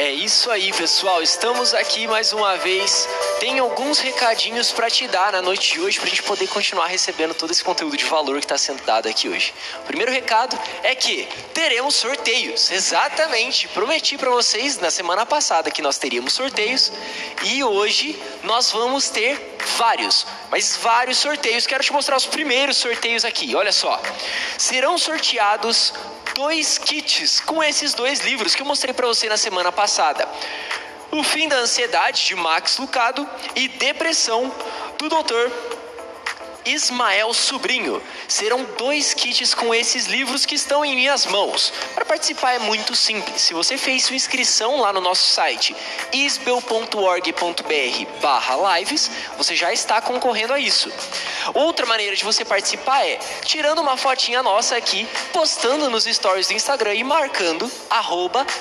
É 0.00 0.10
isso 0.10 0.50
aí, 0.50 0.72
pessoal. 0.72 1.22
Estamos 1.22 1.74
aqui 1.74 2.06
mais 2.06 2.32
uma 2.32 2.56
vez. 2.56 3.06
Tem 3.38 3.58
alguns 3.58 3.98
recadinhos 3.98 4.72
para 4.72 4.88
te 4.88 5.06
dar 5.06 5.30
na 5.30 5.42
noite 5.42 5.74
de 5.74 5.80
hoje 5.82 5.98
para 5.98 6.06
a 6.06 6.08
gente 6.08 6.22
poder 6.22 6.48
continuar 6.48 6.86
recebendo 6.86 7.34
todo 7.34 7.50
esse 7.50 7.62
conteúdo 7.62 7.98
de 7.98 8.06
valor 8.06 8.38
que 8.38 8.46
está 8.46 8.56
sendo 8.56 8.82
dado 8.82 9.10
aqui 9.10 9.28
hoje. 9.28 9.52
O 9.82 9.86
primeiro 9.86 10.10
recado 10.10 10.58
é 10.82 10.94
que 10.94 11.28
teremos 11.52 11.96
sorteios. 11.96 12.70
Exatamente. 12.70 13.68
Prometi 13.68 14.16
para 14.16 14.30
vocês 14.30 14.78
na 14.78 14.90
semana 14.90 15.26
passada 15.26 15.70
que 15.70 15.82
nós 15.82 15.98
teríamos 15.98 16.32
sorteios 16.32 16.90
e 17.42 17.62
hoje 17.62 18.18
nós 18.42 18.70
vamos 18.70 19.10
ter 19.10 19.58
vários, 19.76 20.26
mas 20.50 20.76
vários 20.76 21.18
sorteios. 21.18 21.66
Quero 21.66 21.84
te 21.84 21.92
mostrar 21.92 22.16
os 22.16 22.24
primeiros 22.24 22.78
sorteios 22.78 23.22
aqui. 23.22 23.54
Olha 23.54 23.70
só. 23.70 24.00
Serão 24.56 24.96
sorteados 24.96 25.92
dois 26.34 26.78
kits 26.78 27.40
com 27.40 27.62
esses 27.62 27.92
dois 27.92 28.20
livros 28.20 28.54
que 28.54 28.62
eu 28.62 28.66
mostrei 28.66 28.94
para 28.94 29.06
você 29.06 29.28
na 29.28 29.36
semana 29.36 29.70
passada. 29.70 29.89
O 31.10 31.24
Fim 31.24 31.48
da 31.48 31.56
Ansiedade, 31.56 32.26
de 32.26 32.36
Max 32.36 32.78
Lucado, 32.78 33.28
e 33.56 33.66
Depressão, 33.68 34.52
do 34.96 35.08
Dr. 35.08 35.50
Ismael 36.64 37.34
Sobrinho. 37.34 38.00
Serão 38.28 38.64
dois 38.76 39.14
kits 39.14 39.54
com 39.54 39.74
esses 39.74 40.06
livros 40.06 40.46
que 40.46 40.54
estão 40.54 40.84
em 40.84 40.94
minhas 40.94 41.26
mãos. 41.26 41.72
Para 41.94 42.04
participar 42.04 42.52
é 42.54 42.58
muito 42.58 42.94
simples. 42.94 43.40
Se 43.42 43.54
você 43.54 43.78
fez 43.78 44.04
sua 44.04 44.16
inscrição 44.16 44.80
lá 44.80 44.92
no 44.92 45.00
nosso 45.00 45.28
site 45.28 45.74
isbel.org.br/lives, 46.12 49.10
você 49.36 49.56
já 49.56 49.72
está 49.72 50.00
concorrendo 50.00 50.52
a 50.52 50.58
isso. 50.58 50.92
Outra 51.54 51.86
maneira 51.86 52.14
de 52.14 52.24
você 52.24 52.44
participar 52.44 53.06
é 53.06 53.18
tirando 53.44 53.80
uma 53.80 53.96
fotinha 53.96 54.42
nossa 54.42 54.76
aqui, 54.76 55.08
postando 55.32 55.88
nos 55.88 56.04
stories 56.04 56.48
do 56.48 56.54
Instagram 56.54 56.94
e 56.94 57.04
marcando 57.04 57.70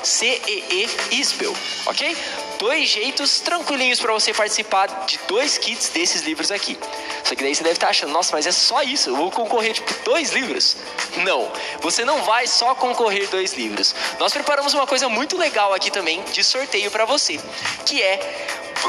@ceeisbel, 0.03 1.55
ok? 1.85 2.15
Dois 2.59 2.89
jeitos 2.89 3.39
tranquilinhos 3.39 4.01
para 4.01 4.11
você 4.11 4.33
participar 4.33 4.87
de 5.05 5.17
dois 5.29 5.57
kits 5.57 5.87
desses 5.89 6.23
livros 6.23 6.51
aqui. 6.51 6.77
Só 7.23 7.33
que 7.33 7.41
daí 7.41 7.55
você 7.55 7.63
deve 7.63 7.75
estar 7.75 7.87
achando, 7.87 8.11
nossa, 8.11 8.35
mas 8.35 8.45
é 8.45 8.51
só 8.51 8.83
isso? 8.83 9.09
Eu 9.09 9.15
vou 9.15 9.31
concorrer 9.31 9.71
tipo 9.71 9.93
dois 10.03 10.31
livros? 10.31 10.75
Não, 11.23 11.49
você 11.79 12.03
não 12.03 12.21
vai 12.23 12.45
só 12.47 12.75
concorrer 12.75 13.29
dois 13.29 13.53
livros. 13.53 13.95
Nós 14.19 14.33
preparamos 14.33 14.73
uma 14.73 14.85
coisa 14.85 15.07
muito 15.07 15.37
legal 15.37 15.73
aqui 15.73 15.89
também 15.89 16.21
de 16.33 16.43
sorteio 16.43 16.91
para 16.91 17.05
você, 17.05 17.39
que 17.85 18.03
é 18.03 18.19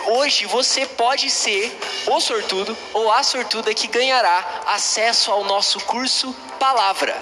hoje 0.06 0.46
você 0.46 0.84
pode 0.84 1.30
ser 1.30 1.72
o 2.06 2.20
sortudo 2.20 2.76
ou 2.92 3.12
a 3.12 3.22
sortuda 3.22 3.72
que 3.72 3.86
ganhará 3.86 4.62
acesso 4.66 5.30
ao 5.30 5.44
nosso 5.44 5.78
curso 5.80 6.34
Palavra. 6.60 7.16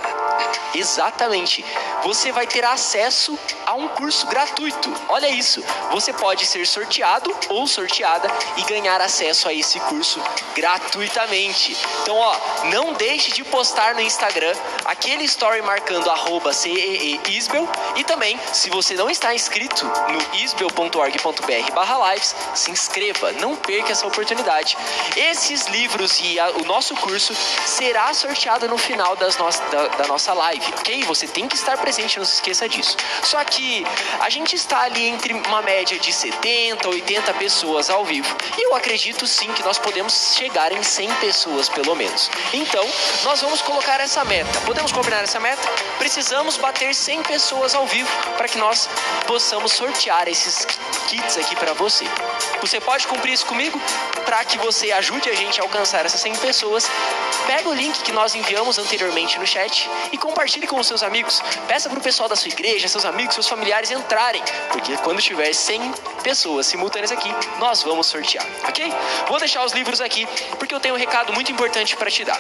Exatamente. 0.75 1.65
Você 2.03 2.31
vai 2.33 2.47
ter 2.47 2.65
acesso 2.65 3.39
a 3.67 3.75
um 3.75 3.89
curso 3.89 4.27
gratuito. 4.27 4.93
Olha 5.09 5.29
isso. 5.29 5.65
Você 5.91 6.13
pode 6.13 6.45
ser 6.45 6.67
sorteado 6.67 7.35
ou 7.49 7.67
sorteada 7.67 8.29
e 8.57 8.63
ganhar 8.65 9.01
acesso 9.01 9.49
a 9.49 9.55
esse 9.55 9.81
curso 9.81 10.21
gratuitamente. 10.55 11.77
Então, 12.03 12.17
ó, 12.17 12.37
não 12.65 12.93
deixe 12.93 13.33
de 13.33 13.45
postar 13.45 13.95
no 13.95 14.01
Instagram 14.01 14.55
aquele 14.85 15.25
story 15.25 15.63
marcando 15.63 16.09
CEEISBEL 16.53 17.69
e 17.97 18.05
também, 18.05 18.39
se 18.53 18.71
você 18.71 18.95
não 18.95 19.11
está 19.11 19.35
inscrito 19.35 19.85
no 19.85 20.37
isbel.org.br 20.39 21.73
barra 21.75 22.13
lives, 22.13 22.35
se 22.55 22.71
inscreva, 22.71 23.33
não 23.33 23.57
perca 23.57 23.93
essa 23.93 24.07
oportunidade. 24.07 24.77
Esses 25.17 25.67
livros 25.67 26.21
e 26.21 26.39
a, 26.39 26.51
o 26.51 26.65
nosso 26.65 26.95
curso 26.97 27.35
será 27.67 28.13
sorteado 28.15 28.69
no 28.69 28.79
final 28.79 29.17
das 29.17 29.28
da, 29.37 29.87
da 29.89 30.07
nossa 30.07 30.33
live, 30.33 30.65
ok? 30.79 31.05
Você 31.05 31.27
tem 31.27 31.49
que 31.49 31.55
estar 31.55 31.77
presente, 31.79 32.19
não 32.19 32.25
se 32.25 32.35
esqueça 32.35 32.69
disso. 32.69 32.97
Só 33.23 33.43
que 33.45 33.85
a 34.21 34.31
gente 34.31 34.55
está 34.57 34.83
ali 34.83 35.07
entre 35.07 35.33
uma 35.33 35.63
média 35.63 35.99
de 35.99 36.13
70, 36.13 36.89
80 36.89 37.35
pessoas 37.35 37.91
ao 37.91 38.05
vivo. 38.05 38.35
E 38.57 38.67
eu 38.67 38.75
acredito 38.75 39.27
sim 39.27 39.53
que 39.53 39.63
nós 39.63 39.79
podemos 39.79 40.35
chegar 40.37 40.73
em 40.73 40.83
100 40.83 41.15
pessoas 41.15 41.69
pelo 41.69 41.95
menos. 41.95 42.31
Então, 42.53 42.87
nós 43.25 43.41
vamos 43.41 43.63
colocar 43.63 44.01
essa 44.01 44.25
meta. 44.25 44.61
Podemos 44.63 44.93
combinar 44.93 45.23
essa 45.23 45.41
meta? 45.41 45.69
Precisamos 45.99 46.57
bater 46.57 46.95
100 46.95 47.23
pessoas 47.23 47.75
ao 47.75 47.87
vivo 47.87 48.11
para 48.37 48.49
que 48.49 48.59
nós 48.59 48.89
possamos 49.27 49.73
sortear 49.73 50.29
esses 50.29 50.65
kits 51.09 51.37
aqui 51.37 51.55
para 51.57 51.73
você. 51.75 52.05
Você 52.61 52.81
pode 52.81 53.07
cumprir 53.07 53.33
isso 53.33 53.47
comigo? 53.47 53.81
Para 54.25 54.45
que 54.45 54.59
você 54.59 54.93
ajude 54.93 55.29
a 55.31 55.35
gente 55.35 55.61
a 55.61 55.65
alcançar 55.65 56.05
essas 56.05 56.21
100 56.21 56.37
pessoas, 56.37 56.91
pega 57.47 57.69
o 57.69 57.75
link 57.75 58.03
que 58.03 58.13
nós 58.13 58.35
enviamos 58.35 58.79
anteriormente 58.79 59.18
no 59.39 59.47
chat 59.47 59.89
e 60.13 60.19
compartilhe 60.19 60.67
com 60.67 60.79
os 60.79 60.87
seus 60.87 61.03
amigos. 61.03 61.43
Peça 61.67 61.89
para 61.89 61.99
o 61.99 62.03
pessoal 62.03 62.29
da 62.29 62.37
sua 62.37 62.51
igreja, 62.51 62.87
seus 62.87 63.05
amigos, 63.05 63.35
seus 63.35 63.49
familiares 63.49 63.91
entrarem, 63.91 64.43
porque 64.71 64.97
quando 64.99 65.21
tiver 65.21 65.53
100 65.53 65.93
pessoas 66.23 66.67
simultâneas 66.67 67.11
aqui, 67.11 67.35
nós 67.59 67.83
vamos 67.83 68.07
sortear, 68.07 68.47
ok? 68.69 68.93
Vou 69.27 69.39
deixar 69.39 69.65
os 69.65 69.73
livros 69.73 70.01
aqui 70.01 70.27
porque 70.59 70.75
eu 70.75 70.81
tenho 70.81 70.95
um 70.95 70.99
recado 70.99 71.33
muito 71.33 71.51
importante 71.51 71.97
para 71.97 72.11
te 72.11 72.25
dar. 72.25 72.39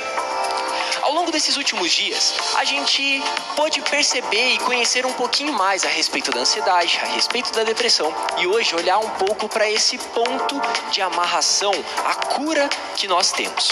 Ao 1.08 1.14
longo 1.14 1.32
desses 1.32 1.56
últimos 1.56 1.90
dias, 1.90 2.34
a 2.54 2.66
gente 2.66 3.24
pôde 3.56 3.80
perceber 3.80 4.52
e 4.52 4.58
conhecer 4.58 5.06
um 5.06 5.12
pouquinho 5.14 5.54
mais 5.54 5.82
a 5.82 5.88
respeito 5.88 6.30
da 6.30 6.40
ansiedade, 6.40 7.00
a 7.02 7.06
respeito 7.06 7.50
da 7.50 7.64
depressão 7.64 8.14
e 8.36 8.46
hoje 8.46 8.74
olhar 8.74 8.98
um 8.98 9.08
pouco 9.12 9.48
para 9.48 9.70
esse 9.70 9.96
ponto 9.96 10.60
de 10.90 11.00
amarração, 11.00 11.72
a 12.04 12.14
cura 12.14 12.68
que 12.94 13.08
nós 13.08 13.32
temos. 13.32 13.70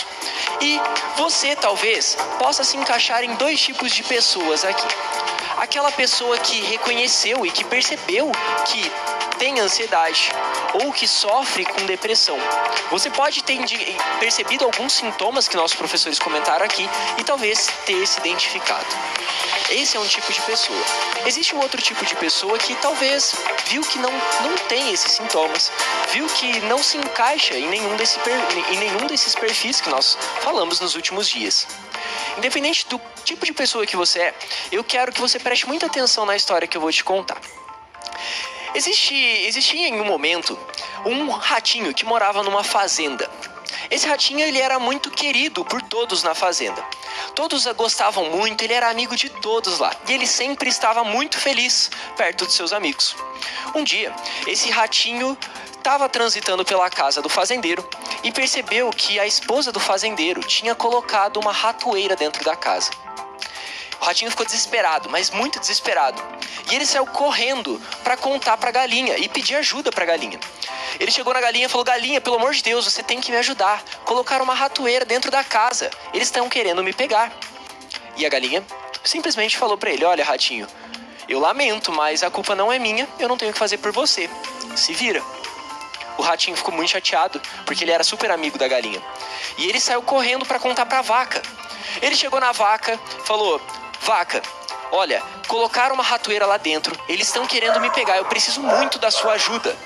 E 0.62 0.80
você 1.18 1.54
talvez 1.54 2.16
possa 2.38 2.64
se 2.64 2.78
encaixar 2.78 3.22
em 3.22 3.34
dois 3.34 3.60
tipos 3.60 3.92
de 3.92 4.02
pessoas 4.02 4.64
aqui. 4.64 4.88
Aquela 5.58 5.92
pessoa 5.92 6.38
que 6.38 6.62
reconheceu 6.62 7.44
e 7.44 7.50
que 7.50 7.64
percebeu 7.64 8.32
que 8.64 8.90
tem 9.38 9.60
ansiedade 9.60 10.30
ou 10.74 10.92
que 10.92 11.06
sofre 11.06 11.64
com 11.64 11.86
depressão. 11.86 12.38
Você 12.90 13.10
pode 13.10 13.42
ter 13.42 13.58
percebido 14.18 14.64
alguns 14.64 14.92
sintomas 14.92 15.48
que 15.48 15.56
nossos 15.56 15.76
professores 15.76 16.18
comentaram 16.18 16.64
aqui 16.64 16.88
e 17.18 17.24
talvez 17.24 17.68
ter 17.84 18.06
se 18.06 18.18
identificado. 18.20 18.86
Esse 19.70 19.96
é 19.96 20.00
um 20.00 20.06
tipo 20.06 20.32
de 20.32 20.40
pessoa. 20.42 20.78
Existe 21.26 21.54
um 21.54 21.60
outro 21.60 21.82
tipo 21.82 22.04
de 22.04 22.14
pessoa 22.14 22.56
que 22.58 22.74
talvez 22.76 23.34
viu 23.66 23.82
que 23.82 23.98
não, 23.98 24.12
não 24.12 24.54
tem 24.68 24.92
esses 24.92 25.12
sintomas, 25.12 25.72
viu 26.12 26.26
que 26.28 26.60
não 26.60 26.82
se 26.82 26.96
encaixa 26.96 27.54
em 27.58 27.68
nenhum, 27.68 27.96
desse, 27.96 28.18
em 28.70 28.78
nenhum 28.78 29.06
desses 29.08 29.34
perfis 29.34 29.80
que 29.80 29.90
nós 29.90 30.16
falamos 30.40 30.78
nos 30.78 30.94
últimos 30.94 31.28
dias. 31.28 31.66
Independente 32.38 32.86
do 32.88 33.00
tipo 33.24 33.44
de 33.44 33.52
pessoa 33.52 33.84
que 33.84 33.96
você 33.96 34.20
é, 34.20 34.34
eu 34.70 34.84
quero 34.84 35.10
que 35.10 35.20
você 35.20 35.38
preste 35.38 35.66
muita 35.66 35.86
atenção 35.86 36.24
na 36.24 36.36
história 36.36 36.68
que 36.68 36.76
eu 36.76 36.80
vou 36.80 36.92
te 36.92 37.02
contar. 37.02 37.40
Existe, 38.76 39.14
existia 39.14 39.88
em 39.88 39.98
um 40.02 40.04
momento 40.04 40.58
um 41.06 41.30
ratinho 41.30 41.94
que 41.94 42.04
morava 42.04 42.42
numa 42.42 42.62
fazenda. 42.62 43.26
Esse 43.90 44.06
ratinho 44.06 44.40
ele 44.40 44.60
era 44.60 44.78
muito 44.78 45.10
querido 45.10 45.64
por 45.64 45.80
todos 45.80 46.22
na 46.22 46.34
fazenda. 46.34 46.84
Todos 47.34 47.64
gostavam 47.68 48.28
muito, 48.28 48.62
ele 48.62 48.74
era 48.74 48.90
amigo 48.90 49.16
de 49.16 49.30
todos 49.30 49.78
lá. 49.78 49.96
E 50.06 50.12
ele 50.12 50.26
sempre 50.26 50.68
estava 50.68 51.02
muito 51.02 51.38
feliz 51.38 51.90
perto 52.18 52.46
de 52.46 52.52
seus 52.52 52.70
amigos. 52.74 53.16
Um 53.74 53.82
dia, 53.82 54.14
esse 54.46 54.68
ratinho 54.68 55.38
estava 55.78 56.06
transitando 56.06 56.62
pela 56.62 56.90
casa 56.90 57.22
do 57.22 57.30
fazendeiro 57.30 57.82
e 58.22 58.30
percebeu 58.30 58.90
que 58.90 59.18
a 59.18 59.26
esposa 59.26 59.72
do 59.72 59.80
fazendeiro 59.80 60.42
tinha 60.42 60.74
colocado 60.74 61.40
uma 61.40 61.50
ratoeira 61.50 62.14
dentro 62.14 62.44
da 62.44 62.54
casa. 62.54 62.90
O 64.00 64.04
ratinho 64.04 64.30
ficou 64.30 64.44
desesperado, 64.44 65.08
mas 65.08 65.30
muito 65.30 65.58
desesperado. 65.58 66.22
E 66.70 66.74
ele 66.74 66.86
saiu 66.86 67.06
correndo 67.06 67.80
para 68.02 68.16
contar 68.16 68.56
para 68.56 68.68
a 68.68 68.72
galinha 68.72 69.16
e 69.18 69.28
pedir 69.28 69.56
ajuda 69.56 69.90
para 69.90 70.04
a 70.04 70.06
galinha. 70.06 70.38
Ele 70.98 71.10
chegou 71.10 71.32
na 71.32 71.40
galinha 71.40 71.66
e 71.66 71.68
falou: 71.68 71.84
Galinha, 71.84 72.20
pelo 72.20 72.36
amor 72.36 72.52
de 72.54 72.62
Deus, 72.62 72.84
você 72.84 73.02
tem 73.02 73.20
que 73.20 73.30
me 73.30 73.38
ajudar. 73.38 73.82
Colocaram 74.04 74.44
uma 74.44 74.54
ratoeira 74.54 75.04
dentro 75.04 75.30
da 75.30 75.44
casa. 75.44 75.90
Eles 76.12 76.28
estão 76.28 76.48
querendo 76.48 76.82
me 76.82 76.92
pegar. 76.92 77.32
E 78.16 78.24
a 78.24 78.28
galinha 78.28 78.64
simplesmente 79.04 79.56
falou 79.56 79.76
para 79.76 79.90
ele: 79.90 80.04
Olha, 80.04 80.24
ratinho, 80.24 80.66
eu 81.28 81.38
lamento, 81.38 81.92
mas 81.92 82.22
a 82.22 82.30
culpa 82.30 82.54
não 82.54 82.72
é 82.72 82.78
minha. 82.78 83.08
Eu 83.18 83.28
não 83.28 83.36
tenho 83.36 83.50
o 83.50 83.52
que 83.52 83.58
fazer 83.58 83.78
por 83.78 83.92
você. 83.92 84.28
Se 84.74 84.92
vira. 84.92 85.22
O 86.18 86.22
ratinho 86.22 86.56
ficou 86.56 86.72
muito 86.72 86.90
chateado 86.90 87.40
porque 87.66 87.84
ele 87.84 87.92
era 87.92 88.02
super 88.02 88.30
amigo 88.30 88.56
da 88.56 88.66
galinha. 88.66 89.02
E 89.58 89.68
ele 89.68 89.80
saiu 89.80 90.02
correndo 90.02 90.46
para 90.46 90.58
contar 90.58 90.86
para 90.86 91.00
a 91.00 91.02
vaca. 91.02 91.42
Ele 92.00 92.16
chegou 92.16 92.40
na 92.40 92.52
vaca, 92.52 92.98
falou: 93.24 93.60
Vaca, 94.06 94.40
olha, 94.92 95.20
colocaram 95.48 95.96
uma 95.96 96.04
ratoeira 96.04 96.46
lá 96.46 96.58
dentro, 96.58 96.96
eles 97.08 97.26
estão 97.26 97.44
querendo 97.44 97.80
me 97.80 97.90
pegar, 97.90 98.16
eu 98.18 98.24
preciso 98.24 98.60
muito 98.60 99.00
da 99.00 99.10
sua 99.10 99.32
ajuda. 99.32 99.76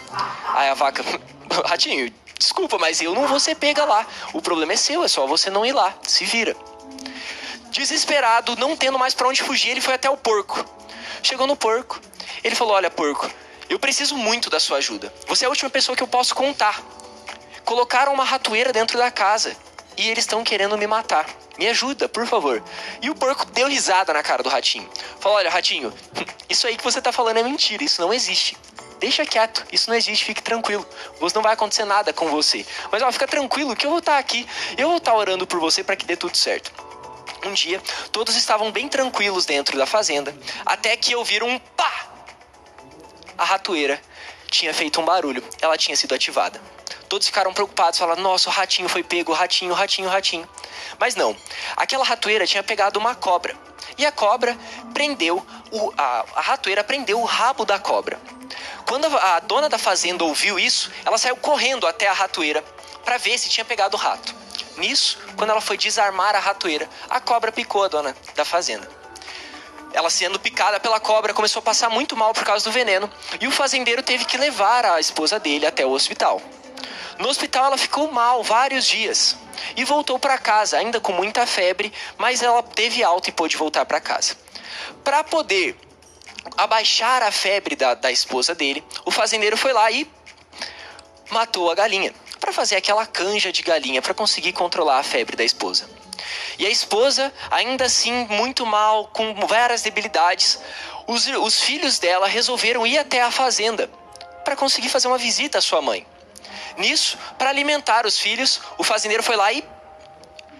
Aí 0.52 0.68
a 0.68 0.74
vaca, 0.74 1.02
ratinho, 1.64 2.12
desculpa, 2.38 2.76
mas 2.76 3.00
eu 3.00 3.14
não 3.14 3.26
vou 3.26 3.40
ser 3.40 3.54
pega 3.54 3.82
lá. 3.82 4.06
O 4.34 4.42
problema 4.42 4.74
é 4.74 4.76
seu, 4.76 5.02
é 5.02 5.08
só 5.08 5.26
você 5.26 5.48
não 5.48 5.64
ir 5.64 5.72
lá, 5.72 5.94
se 6.02 6.26
vira. 6.26 6.54
Desesperado, 7.70 8.56
não 8.56 8.76
tendo 8.76 8.98
mais 8.98 9.14
para 9.14 9.26
onde 9.26 9.42
fugir, 9.42 9.70
ele 9.70 9.80
foi 9.80 9.94
até 9.94 10.10
o 10.10 10.18
porco. 10.18 10.62
Chegou 11.22 11.46
no 11.46 11.56
porco, 11.56 11.98
ele 12.44 12.54
falou: 12.54 12.74
Olha, 12.74 12.90
porco, 12.90 13.26
eu 13.70 13.78
preciso 13.78 14.18
muito 14.18 14.50
da 14.50 14.60
sua 14.60 14.76
ajuda. 14.76 15.10
Você 15.28 15.46
é 15.46 15.46
a 15.46 15.48
última 15.50 15.70
pessoa 15.70 15.96
que 15.96 16.02
eu 16.02 16.08
posso 16.08 16.34
contar. 16.34 16.78
Colocaram 17.64 18.12
uma 18.12 18.24
ratoeira 18.24 18.70
dentro 18.70 18.98
da 18.98 19.10
casa 19.10 19.56
e 19.96 20.08
eles 20.08 20.24
estão 20.24 20.42
querendo 20.42 20.76
me 20.78 20.86
matar. 20.86 21.26
Me 21.58 21.68
ajuda, 21.68 22.08
por 22.08 22.26
favor. 22.26 22.62
E 23.02 23.10
o 23.10 23.14
porco 23.14 23.44
deu 23.46 23.68
risada 23.68 24.12
na 24.12 24.22
cara 24.22 24.42
do 24.42 24.48
ratinho. 24.48 24.88
Falou: 25.18 25.38
Olha, 25.38 25.50
ratinho, 25.50 25.92
isso 26.48 26.66
aí 26.66 26.76
que 26.76 26.84
você 26.84 27.00
tá 27.00 27.12
falando 27.12 27.38
é 27.38 27.42
mentira, 27.42 27.84
isso 27.84 28.00
não 28.00 28.12
existe. 28.12 28.56
Deixa 28.98 29.24
quieto, 29.24 29.66
isso 29.72 29.88
não 29.88 29.96
existe, 29.96 30.24
fique 30.24 30.42
tranquilo. 30.42 30.86
Você 31.20 31.34
não 31.34 31.42
vai 31.42 31.54
acontecer 31.54 31.84
nada 31.84 32.12
com 32.12 32.28
você. 32.28 32.66
Mas 32.92 33.02
ó, 33.02 33.10
fica 33.10 33.26
tranquilo 33.26 33.74
que 33.74 33.86
eu 33.86 33.90
vou 33.90 33.98
estar 33.98 34.12
tá 34.12 34.18
aqui, 34.18 34.46
eu 34.76 34.88
vou 34.88 34.98
estar 34.98 35.12
tá 35.12 35.16
orando 35.16 35.46
por 35.46 35.58
você 35.58 35.82
para 35.82 35.96
que 35.96 36.04
dê 36.04 36.16
tudo 36.16 36.36
certo. 36.36 36.70
Um 37.46 37.54
dia, 37.54 37.80
todos 38.12 38.36
estavam 38.36 38.70
bem 38.70 38.88
tranquilos 38.88 39.46
dentro 39.46 39.78
da 39.78 39.86
fazenda, 39.86 40.36
até 40.66 40.94
que 40.96 41.16
ouviram 41.16 41.48
um 41.48 41.58
pá! 41.58 42.08
A 43.38 43.44
ratoeira 43.44 43.98
tinha 44.50 44.74
feito 44.74 45.00
um 45.00 45.04
barulho, 45.04 45.42
ela 45.62 45.78
tinha 45.78 45.96
sido 45.96 46.14
ativada. 46.14 46.60
Todos 47.10 47.26
ficaram 47.26 47.52
preocupados, 47.52 47.98
falaram: 47.98 48.22
Nossa, 48.22 48.48
o 48.48 48.52
ratinho 48.52 48.88
foi 48.88 49.02
pego, 49.02 49.32
ratinho, 49.32 49.74
ratinho, 49.74 50.08
ratinho. 50.08 50.48
Mas 50.96 51.16
não, 51.16 51.36
aquela 51.76 52.04
ratoeira 52.04 52.46
tinha 52.46 52.62
pegado 52.62 53.00
uma 53.00 53.16
cobra. 53.16 53.52
E 53.98 54.06
a 54.06 54.12
cobra 54.12 54.56
prendeu, 54.94 55.44
o, 55.72 55.92
a, 55.98 56.24
a 56.36 56.40
ratoeira 56.40 56.84
prendeu 56.84 57.20
o 57.20 57.24
rabo 57.24 57.64
da 57.64 57.80
cobra. 57.80 58.16
Quando 58.86 59.06
a, 59.06 59.34
a 59.34 59.40
dona 59.40 59.68
da 59.68 59.76
fazenda 59.76 60.22
ouviu 60.22 60.56
isso, 60.56 60.88
ela 61.04 61.18
saiu 61.18 61.34
correndo 61.34 61.84
até 61.84 62.06
a 62.06 62.12
ratoeira 62.12 62.62
para 63.04 63.18
ver 63.18 63.36
se 63.38 63.48
tinha 63.48 63.64
pegado 63.64 63.96
o 63.96 64.00
rato. 64.00 64.32
Nisso, 64.76 65.18
quando 65.36 65.50
ela 65.50 65.60
foi 65.60 65.76
desarmar 65.76 66.36
a 66.36 66.38
ratoeira, 66.38 66.88
a 67.08 67.18
cobra 67.18 67.50
picou 67.50 67.82
a 67.82 67.88
dona 67.88 68.16
da 68.36 68.44
fazenda. 68.44 68.88
Ela 69.92 70.10
sendo 70.10 70.38
picada 70.38 70.78
pela 70.78 71.00
cobra 71.00 71.34
começou 71.34 71.58
a 71.58 71.64
passar 71.64 71.90
muito 71.90 72.16
mal 72.16 72.32
por 72.32 72.44
causa 72.44 72.64
do 72.64 72.70
veneno 72.70 73.10
e 73.40 73.48
o 73.48 73.50
fazendeiro 73.50 74.00
teve 74.00 74.24
que 74.24 74.36
levar 74.36 74.86
a 74.86 75.00
esposa 75.00 75.40
dele 75.40 75.66
até 75.66 75.84
o 75.84 75.90
hospital. 75.90 76.40
No 77.20 77.28
hospital 77.28 77.66
ela 77.66 77.76
ficou 77.76 78.10
mal 78.10 78.42
vários 78.42 78.86
dias 78.86 79.36
e 79.76 79.84
voltou 79.84 80.18
para 80.18 80.38
casa, 80.38 80.78
ainda 80.78 80.98
com 80.98 81.12
muita 81.12 81.46
febre, 81.46 81.92
mas 82.16 82.42
ela 82.42 82.62
teve 82.62 83.04
alta 83.04 83.28
e 83.28 83.32
pôde 83.32 83.58
voltar 83.58 83.84
para 83.84 84.00
casa. 84.00 84.34
Para 85.04 85.22
poder 85.22 85.76
abaixar 86.56 87.22
a 87.22 87.30
febre 87.30 87.76
da, 87.76 87.92
da 87.92 88.10
esposa 88.10 88.54
dele, 88.54 88.82
o 89.04 89.10
fazendeiro 89.10 89.58
foi 89.58 89.74
lá 89.74 89.90
e 89.90 90.10
matou 91.30 91.70
a 91.70 91.74
galinha 91.74 92.14
para 92.40 92.54
fazer 92.54 92.76
aquela 92.76 93.04
canja 93.04 93.52
de 93.52 93.62
galinha 93.62 94.00
para 94.00 94.14
conseguir 94.14 94.54
controlar 94.54 94.98
a 94.98 95.02
febre 95.02 95.36
da 95.36 95.44
esposa. 95.44 95.90
E 96.58 96.64
a 96.64 96.70
esposa, 96.70 97.30
ainda 97.50 97.84
assim, 97.84 98.26
muito 98.30 98.64
mal, 98.64 99.08
com 99.08 99.34
várias 99.46 99.82
debilidades, 99.82 100.58
os, 101.06 101.26
os 101.26 101.60
filhos 101.60 101.98
dela 101.98 102.26
resolveram 102.26 102.86
ir 102.86 102.96
até 102.96 103.20
a 103.20 103.30
fazenda 103.30 103.90
para 104.42 104.56
conseguir 104.56 104.88
fazer 104.88 105.06
uma 105.06 105.18
visita 105.18 105.58
à 105.58 105.60
sua 105.60 105.82
mãe. 105.82 106.06
Nisso, 106.76 107.18
para 107.38 107.50
alimentar 107.50 108.06
os 108.06 108.18
filhos, 108.18 108.60
o 108.78 108.84
fazendeiro 108.84 109.22
foi 109.22 109.36
lá 109.36 109.52
e 109.52 109.64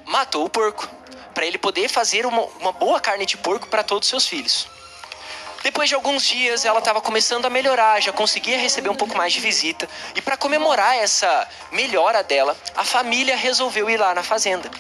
matou 0.04 0.44
o 0.44 0.50
porco, 0.50 0.88
para 1.34 1.46
ele 1.46 1.58
poder 1.58 1.88
fazer 1.88 2.26
uma, 2.26 2.42
uma 2.60 2.72
boa 2.72 3.00
carne 3.00 3.24
de 3.24 3.36
porco 3.36 3.68
para 3.68 3.82
todos 3.82 4.06
os 4.06 4.10
seus 4.10 4.26
filhos. 4.26 4.68
Depois 5.62 5.88
de 5.90 5.94
alguns 5.94 6.24
dias, 6.24 6.64
ela 6.64 6.78
estava 6.78 7.02
começando 7.02 7.44
a 7.44 7.50
melhorar, 7.50 8.00
já 8.00 8.12
conseguia 8.12 8.58
receber 8.58 8.88
um 8.88 8.94
pouco 8.94 9.16
mais 9.16 9.32
de 9.32 9.40
visita. 9.40 9.86
E 10.14 10.22
para 10.22 10.36
comemorar 10.36 10.96
essa 10.96 11.46
melhora 11.70 12.22
dela, 12.22 12.56
a 12.74 12.82
família 12.82 13.36
resolveu 13.36 13.90
ir 13.90 13.98
lá 13.98 14.14
na 14.14 14.22
fazenda. 14.22 14.70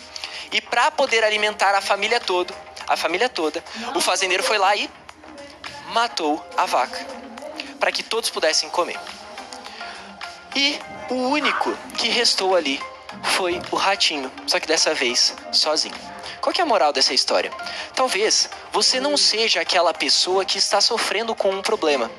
E 0.50 0.60
para 0.60 0.90
poder 0.90 1.22
alimentar 1.22 1.74
a 1.74 1.82
família 1.82 2.18
toda, 2.18 2.54
a 2.88 2.96
família 2.96 3.28
toda, 3.28 3.62
o 3.94 4.00
fazendeiro 4.00 4.42
foi 4.42 4.56
lá 4.56 4.74
e 4.74 4.90
matou 5.92 6.44
a 6.56 6.64
vaca, 6.64 7.06
para 7.78 7.92
que 7.92 8.02
todos 8.02 8.30
pudessem 8.30 8.70
comer. 8.70 8.98
E 10.54 10.78
o 11.08 11.14
único 11.14 11.76
que 11.96 12.08
restou 12.08 12.56
ali 12.56 12.80
foi 13.22 13.60
o 13.70 13.76
ratinho, 13.76 14.30
só 14.46 14.58
que 14.58 14.66
dessa 14.66 14.94
vez 14.94 15.34
sozinho. 15.52 15.94
Qual 16.40 16.54
é 16.58 16.62
a 16.62 16.66
moral 16.66 16.92
dessa 16.92 17.12
história? 17.12 17.52
Talvez 17.94 18.48
você 18.72 18.98
não 18.98 19.16
seja 19.16 19.60
aquela 19.60 19.92
pessoa 19.92 20.44
que 20.44 20.58
está 20.58 20.80
sofrendo 20.80 21.34
com 21.34 21.50
um 21.50 21.60
problema. 21.60 22.10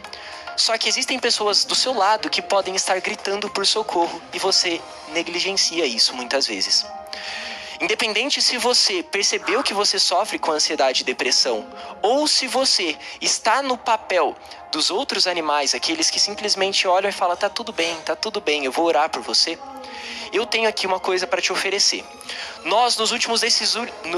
Só 0.55 0.77
que 0.77 0.87
existem 0.87 1.17
pessoas 1.17 1.63
do 1.65 1.73
seu 1.73 1.93
lado 1.93 2.29
que 2.29 2.41
podem 2.41 2.75
estar 2.75 2.99
gritando 2.99 3.49
por 3.49 3.65
socorro 3.65 4.21
e 4.31 4.37
você 4.37 4.79
negligencia 5.11 5.85
isso 5.85 6.13
muitas 6.13 6.45
vezes. 6.45 6.85
Independente 7.81 8.43
se 8.43 8.59
você 8.59 9.01
percebeu 9.01 9.63
que 9.63 9.73
você 9.73 9.97
sofre 9.97 10.37
com 10.37 10.51
ansiedade 10.51 11.01
e 11.01 11.03
depressão, 11.03 11.67
ou 11.99 12.27
se 12.27 12.47
você 12.47 12.95
está 13.19 13.63
no 13.63 13.75
papel 13.75 14.35
dos 14.71 14.91
outros 14.91 15.25
animais, 15.25 15.73
aqueles 15.73 16.11
que 16.11 16.19
simplesmente 16.19 16.87
olham 16.87 17.09
e 17.09 17.13
falam: 17.13 17.35
tá 17.35 17.49
tudo 17.49 17.73
bem, 17.73 17.99
tá 18.01 18.15
tudo 18.15 18.39
bem, 18.39 18.65
eu 18.65 18.71
vou 18.71 18.85
orar 18.85 19.09
por 19.09 19.23
você 19.23 19.57
eu 20.31 20.45
tenho 20.45 20.67
aqui 20.67 20.87
uma 20.87 20.99
coisa 20.99 21.27
para 21.27 21.41
te 21.41 21.51
oferecer. 21.51 22.03
Nós, 22.63 22.95
nos 22.97 23.11
últimos, 23.11 23.41
desses, 23.41 23.75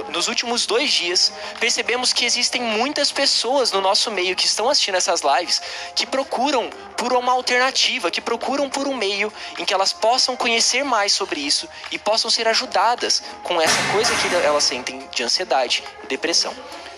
nos 0.10 0.28
últimos 0.28 0.66
dois 0.66 0.92
dias, 0.92 1.32
percebemos 1.60 2.14
que 2.14 2.26
existem 2.26 2.62
muitas 2.62 3.12
pessoas 3.12 3.72
no 3.72 3.82
nosso 3.82 4.12
meio 4.12 4.36
que 4.36 4.46
estão 4.46 4.70
assistindo 4.70 4.96
essas 4.96 5.22
lives 5.22 5.62
que 5.96 6.06
procuram 6.06 6.70
por 6.98 7.14
uma 7.14 7.32
alternativa, 7.32 8.12
que 8.12 8.22
procuram 8.22 8.70
por 8.70 8.88
um 8.88 8.96
meio 8.96 9.32
em 9.58 9.66
que 9.66 9.74
elas 9.74 9.92
possam 9.92 10.36
conhecer 10.36 10.84
mais 10.84 11.14
sobre 11.14 11.40
isso 11.40 11.68
e 11.92 11.98
possam 11.98 12.30
ser 12.30 12.48
ajudadas 12.48 13.24
com 13.44 13.62
essa 13.62 13.92
coisa 13.92 14.14
que 14.16 14.36
elas 14.36 14.64
sentem 14.64 15.08
de 15.12 15.24
ansiedade 15.24 15.84
e 16.04 16.08
depressão 16.08 16.54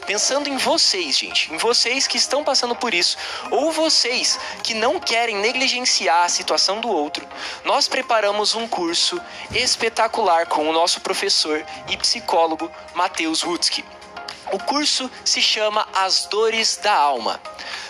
pensando 0.06 0.48
em 0.48 0.58
vocês, 0.58 1.18
gente, 1.18 1.54
em 1.54 1.58
vocês 1.58 2.08
que 2.08 2.18
estão 2.18 2.44
passando 2.44 2.76
por 2.76 2.94
isso, 2.94 3.18
ou 3.52 3.72
vocês 3.72 4.40
que 4.64 4.74
não 4.74 5.00
querem 5.00 5.38
negligenciar 5.38 6.24
a 6.24 6.30
situação 6.30 6.80
do 6.80 6.90
outro, 6.90 7.28
nós 7.64 7.88
preparamos 7.88 8.56
um 8.56 8.68
curso 8.68 9.20
espetacular 9.52 10.46
com 10.46 10.70
o 10.70 10.74
nosso 10.74 11.02
professor 11.02 11.66
e 11.90 11.98
psicólogo 11.98 12.72
Matheus 12.94 13.42
Rutsky. 13.42 13.84
O 14.52 14.60
curso 14.60 15.10
se 15.24 15.42
chama 15.42 15.88
As 15.94 16.26
Dores 16.26 16.78
da 16.78 16.94
Alma. 16.94 17.42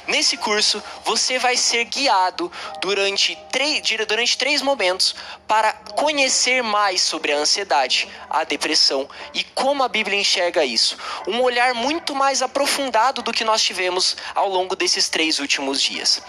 Nesse 0.07 0.37
curso, 0.37 0.81
você 1.03 1.39
vai 1.39 1.57
ser 1.57 1.85
guiado 1.85 2.51
durante 2.79 3.35
três, 3.51 3.81
durante 4.07 4.37
três 4.37 4.61
momentos 4.61 5.15
para 5.47 5.73
conhecer 5.73 6.61
mais 6.61 7.01
sobre 7.01 7.31
a 7.31 7.37
ansiedade, 7.37 8.07
a 8.29 8.43
depressão 8.43 9.09
e 9.33 9.43
como 9.43 9.83
a 9.83 9.87
Bíblia 9.87 10.19
enxerga 10.19 10.63
isso. 10.63 10.97
Um 11.27 11.41
olhar 11.41 11.73
muito 11.73 12.13
mais 12.13 12.41
aprofundado 12.43 13.23
do 13.23 13.33
que 13.33 13.43
nós 13.43 13.63
tivemos 13.63 14.15
ao 14.35 14.47
longo 14.47 14.75
desses 14.75 15.09
três 15.09 15.39
últimos 15.39 15.81
dias. 15.81 16.21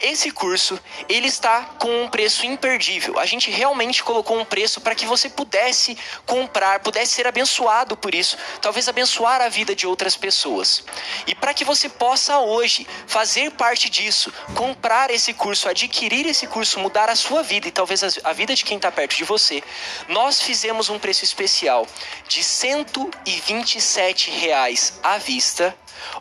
Esse 0.00 0.30
curso, 0.30 0.78
ele 1.08 1.28
está 1.28 1.62
com 1.78 2.04
um 2.04 2.08
preço 2.08 2.44
imperdível. 2.44 3.18
A 3.18 3.24
gente 3.24 3.50
realmente 3.50 4.02
colocou 4.02 4.38
um 4.38 4.44
preço 4.44 4.80
para 4.80 4.94
que 4.94 5.06
você 5.06 5.30
pudesse 5.30 5.96
comprar, 6.26 6.80
pudesse 6.80 7.12
ser 7.12 7.26
abençoado 7.26 7.96
por 7.96 8.14
isso, 8.14 8.36
talvez 8.60 8.88
abençoar 8.88 9.40
a 9.40 9.48
vida 9.48 9.63
de 9.72 9.86
outras 9.86 10.16
pessoas. 10.16 10.82
E 11.28 11.34
para 11.34 11.54
que 11.54 11.64
você 11.64 11.88
possa 11.88 12.40
hoje 12.40 12.84
fazer 13.06 13.52
parte 13.52 13.88
disso, 13.88 14.32
comprar 14.56 15.12
esse 15.12 15.32
curso, 15.32 15.68
adquirir 15.68 16.26
esse 16.26 16.48
curso, 16.48 16.80
mudar 16.80 17.08
a 17.08 17.14
sua 17.14 17.44
vida 17.44 17.68
e 17.68 17.70
talvez 17.70 18.18
a 18.24 18.32
vida 18.32 18.56
de 18.56 18.64
quem 18.64 18.78
está 18.78 18.90
perto 18.90 19.14
de 19.14 19.22
você, 19.22 19.62
nós 20.08 20.42
fizemos 20.42 20.88
um 20.88 20.98
preço 20.98 21.22
especial 21.22 21.86
de 22.26 22.42
127 22.42 24.32
reais 24.32 24.98
à 25.04 25.18
vista 25.18 25.72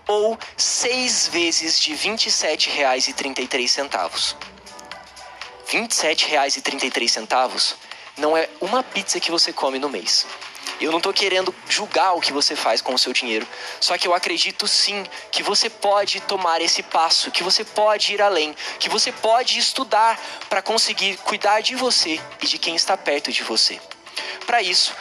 ou 0.08 0.38
seis 0.56 1.28
vezes 1.28 1.80
de 1.80 1.96
R$ 1.96 2.12
27,33. 2.12 4.36
R$ 5.68 5.80
27,33 5.80 7.76
não 8.18 8.38
é 8.38 8.48
uma 8.62 8.84
pizza 8.84 9.20
que 9.20 9.32
você 9.32 9.52
come 9.52 9.80
no 9.80 9.90
mês. 9.90 10.28
Eu 10.84 10.92
não 10.92 10.98
estou 10.98 11.14
querendo 11.14 11.56
julgar 11.70 12.12
o 12.12 12.20
que 12.20 12.34
você 12.34 12.58
faz 12.58 12.82
com 12.82 12.94
o 12.94 13.00
seu 13.00 13.14
dinheiro, 13.14 13.48
só 13.80 13.98
que 13.98 14.06
eu 14.06 14.14
acredito 14.14 14.68
sim 14.68 15.06
que 15.32 15.42
você 15.42 15.70
pode 15.70 16.20
tomar 16.20 16.60
esse 16.60 16.84
passo, 16.84 17.32
que 17.32 17.42
você 17.42 17.64
pode 17.64 18.14
ir 18.14 18.22
além, 18.22 18.54
que 18.80 18.90
você 18.90 19.10
pode 19.10 19.58
estudar 19.58 20.20
para 20.50 20.62
conseguir 20.62 21.16
cuidar 21.20 21.62
de 21.62 21.74
você 21.74 22.20
e 22.42 22.48
de 22.48 22.58
quem 22.58 22.76
está 22.76 22.98
perto 22.98 23.32
de 23.32 23.44
você. 23.44 23.80
Para 24.46 24.62
isso, 24.62 24.94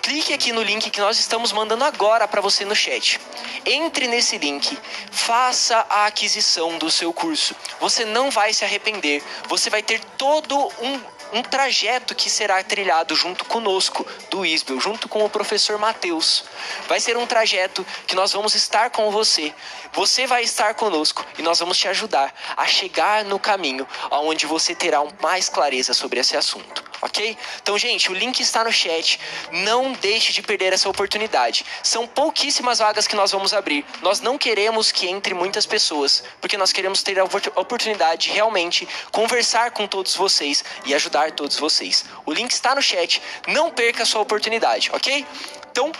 clique 0.00 0.32
aqui 0.32 0.52
no 0.52 0.62
link 0.62 0.88
que 0.88 1.00
nós 1.00 1.18
estamos 1.18 1.52
mandando 1.52 1.84
agora 1.84 2.26
para 2.26 2.40
você 2.40 2.64
no 2.64 2.74
chat. 2.74 3.20
Entre 3.66 4.06
nesse 4.06 4.38
link, 4.38 4.78
faça 5.10 5.84
a 5.90 6.06
aquisição 6.06 6.78
do 6.78 6.90
seu 6.90 7.12
curso. 7.12 7.54
Você 7.78 8.06
não 8.06 8.30
vai 8.30 8.54
se 8.54 8.64
arrepender. 8.64 9.22
Você 9.48 9.68
vai 9.68 9.82
ter 9.82 10.00
todo 10.16 10.72
um 10.80 11.15
um 11.32 11.42
trajeto 11.42 12.14
que 12.14 12.30
será 12.30 12.62
trilhado 12.62 13.14
junto 13.14 13.44
conosco, 13.44 14.06
do 14.30 14.44
Isbel, 14.44 14.80
junto 14.80 15.08
com 15.08 15.24
o 15.24 15.30
professor 15.30 15.78
Matheus. 15.78 16.44
Vai 16.88 17.00
ser 17.00 17.16
um 17.16 17.26
trajeto 17.26 17.86
que 18.06 18.14
nós 18.14 18.32
vamos 18.32 18.54
estar 18.54 18.90
com 18.90 19.10
você. 19.10 19.52
Você 19.92 20.26
vai 20.26 20.42
estar 20.42 20.74
conosco 20.74 21.24
e 21.38 21.42
nós 21.42 21.58
vamos 21.58 21.78
te 21.78 21.88
ajudar 21.88 22.34
a 22.56 22.66
chegar 22.66 23.24
no 23.24 23.38
caminho 23.38 23.86
onde 24.10 24.46
você 24.46 24.74
terá 24.74 25.02
mais 25.20 25.48
clareza 25.48 25.94
sobre 25.94 26.20
esse 26.20 26.36
assunto 26.36 26.86
ok? 27.02 27.36
Então, 27.62 27.76
gente, 27.78 28.10
o 28.10 28.14
link 28.14 28.40
está 28.40 28.64
no 28.64 28.72
chat. 28.72 29.18
Não 29.50 29.92
deixe 29.92 30.32
de 30.32 30.42
perder 30.42 30.72
essa 30.72 30.88
oportunidade. 30.88 31.64
São 31.82 32.06
pouquíssimas 32.06 32.78
vagas 32.78 33.06
que 33.06 33.16
nós 33.16 33.32
vamos 33.32 33.52
abrir. 33.52 33.84
Nós 34.02 34.20
não 34.20 34.38
queremos 34.38 34.92
que 34.92 35.08
entre 35.08 35.34
muitas 35.34 35.66
pessoas, 35.66 36.22
porque 36.40 36.56
nós 36.56 36.72
queremos 36.72 37.02
ter 37.02 37.18
a 37.18 37.24
oportunidade 37.24 38.28
de 38.28 38.30
realmente 38.30 38.88
conversar 39.10 39.70
com 39.70 39.86
todos 39.86 40.14
vocês 40.14 40.64
e 40.84 40.94
ajudar 40.94 41.32
todos 41.32 41.58
vocês. 41.58 42.04
O 42.24 42.32
link 42.32 42.50
está 42.50 42.74
no 42.74 42.82
chat. 42.82 43.22
Não 43.48 43.70
perca 43.70 44.02
a 44.02 44.06
sua 44.06 44.20
oportunidade, 44.20 44.90
ok? 44.92 45.26
Então, 45.70 45.92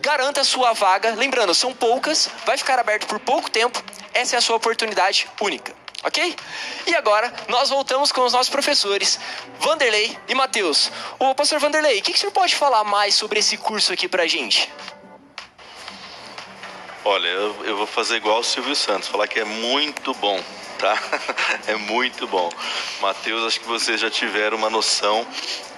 garanta 0.00 0.40
a 0.40 0.44
sua 0.44 0.72
vaga. 0.72 1.14
Lembrando, 1.14 1.54
são 1.54 1.74
poucas, 1.74 2.30
vai 2.46 2.56
ficar 2.56 2.78
aberto 2.78 3.06
por 3.06 3.18
pouco 3.20 3.50
tempo. 3.50 3.82
Essa 4.14 4.36
é 4.36 4.38
a 4.38 4.42
sua 4.42 4.56
oportunidade 4.56 5.28
única. 5.40 5.79
Ok? 6.02 6.34
E 6.86 6.94
agora 6.94 7.32
nós 7.48 7.68
voltamos 7.68 8.10
com 8.10 8.24
os 8.24 8.32
nossos 8.32 8.48
professores, 8.48 9.20
Vanderlei 9.58 10.16
e 10.28 10.34
Matheus. 10.34 10.90
Ô, 11.18 11.34
pastor 11.34 11.58
Vanderlei, 11.60 11.98
o 11.98 12.02
que, 12.02 12.12
que 12.12 12.16
o 12.16 12.20
senhor 12.20 12.32
pode 12.32 12.54
falar 12.54 12.84
mais 12.84 13.14
sobre 13.14 13.38
esse 13.38 13.56
curso 13.58 13.92
aqui 13.92 14.08
pra 14.08 14.26
gente? 14.26 14.72
Olha, 17.04 17.28
eu, 17.28 17.64
eu 17.64 17.76
vou 17.76 17.86
fazer 17.86 18.16
igual 18.16 18.40
o 18.40 18.44
Silvio 18.44 18.74
Santos, 18.74 19.08
falar 19.08 19.26
que 19.26 19.40
é 19.40 19.44
muito 19.44 20.14
bom, 20.14 20.42
tá? 20.80 20.98
é 21.68 21.76
muito 21.76 22.26
bom. 22.26 22.50
Matheus, 23.00 23.44
acho 23.44 23.60
que 23.60 23.66
vocês 23.66 24.00
já 24.00 24.10
tiveram 24.10 24.56
uma 24.56 24.70
noção 24.70 25.26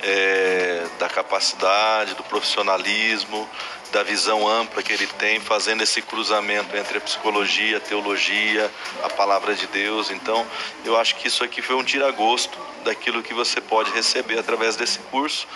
é, 0.03 0.87
da 0.99 1.09
capacidade, 1.09 2.15
do 2.15 2.23
profissionalismo, 2.23 3.49
da 3.91 4.03
visão 4.03 4.49
ampla 4.49 4.83
que 4.83 4.93
ele 4.93 5.07
tem, 5.07 5.39
fazendo 5.39 5.83
esse 5.83 6.01
cruzamento 6.01 6.75
entre 6.77 6.99
a 6.99 7.01
psicologia, 7.01 7.77
a 7.77 7.81
teologia, 7.81 8.71
a 9.03 9.11
palavra 9.11 9.55
de 9.55 9.67
Deus. 9.67 10.11
Então, 10.11 10.47
eu 10.85 10.97
acho 10.99 11.17
que 11.17 11.29
isso 11.29 11.45
aqui 11.45 11.61
foi 11.61 11.77
um 11.77 11.85
tira-gosto 11.85 12.59
daquilo 12.85 13.23
que 13.23 13.35
você 13.35 13.61
pode 13.61 13.91
receber 13.91 14.39
através 14.39 14.77
desse 14.77 14.99
curso. 15.11 15.47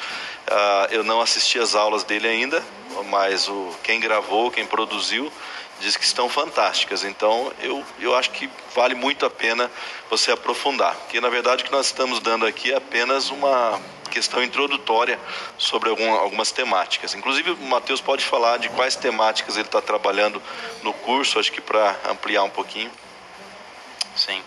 Uh, 0.46 0.92
eu 0.92 1.02
não 1.02 1.20
assisti 1.20 1.58
às 1.58 1.74
aulas 1.74 2.04
dele 2.04 2.28
ainda, 2.28 2.62
mas 3.08 3.48
o, 3.48 3.74
quem 3.82 3.98
gravou, 3.98 4.50
quem 4.50 4.66
produziu, 4.66 5.32
diz 5.80 5.96
que 5.96 6.04
estão 6.04 6.28
fantásticas. 6.28 7.04
Então, 7.04 7.52
eu, 7.60 7.84
eu 7.98 8.14
acho 8.14 8.30
que 8.30 8.48
vale 8.74 8.94
muito 8.94 9.26
a 9.26 9.30
pena 9.30 9.70
você 10.10 10.30
aprofundar. 10.30 10.94
Porque, 10.94 11.20
na 11.20 11.28
verdade, 11.28 11.62
o 11.62 11.66
que 11.66 11.72
nós 11.72 11.86
estamos 11.86 12.20
dando 12.20 12.46
aqui 12.46 12.72
é 12.72 12.76
apenas 12.76 13.30
uma 13.30 13.80
questão 14.10 14.42
introdutória 14.42 15.18
sobre 15.58 15.90
algum, 15.90 16.10
algumas 16.12 16.50
temáticas. 16.50 17.14
Inclusive, 17.14 17.50
o 17.50 17.56
Matheus 17.56 18.00
pode 18.00 18.24
falar 18.24 18.58
de 18.58 18.68
quais 18.70 18.96
temáticas 18.96 19.56
ele 19.56 19.66
está 19.66 19.82
trabalhando 19.82 20.42
no 20.82 20.92
curso, 20.92 21.38
acho 21.38 21.52
que 21.52 21.60
para 21.60 21.94
ampliar 22.08 22.42
um 22.42 22.50
pouquinho. 22.50 22.90
Sim. 24.16 24.42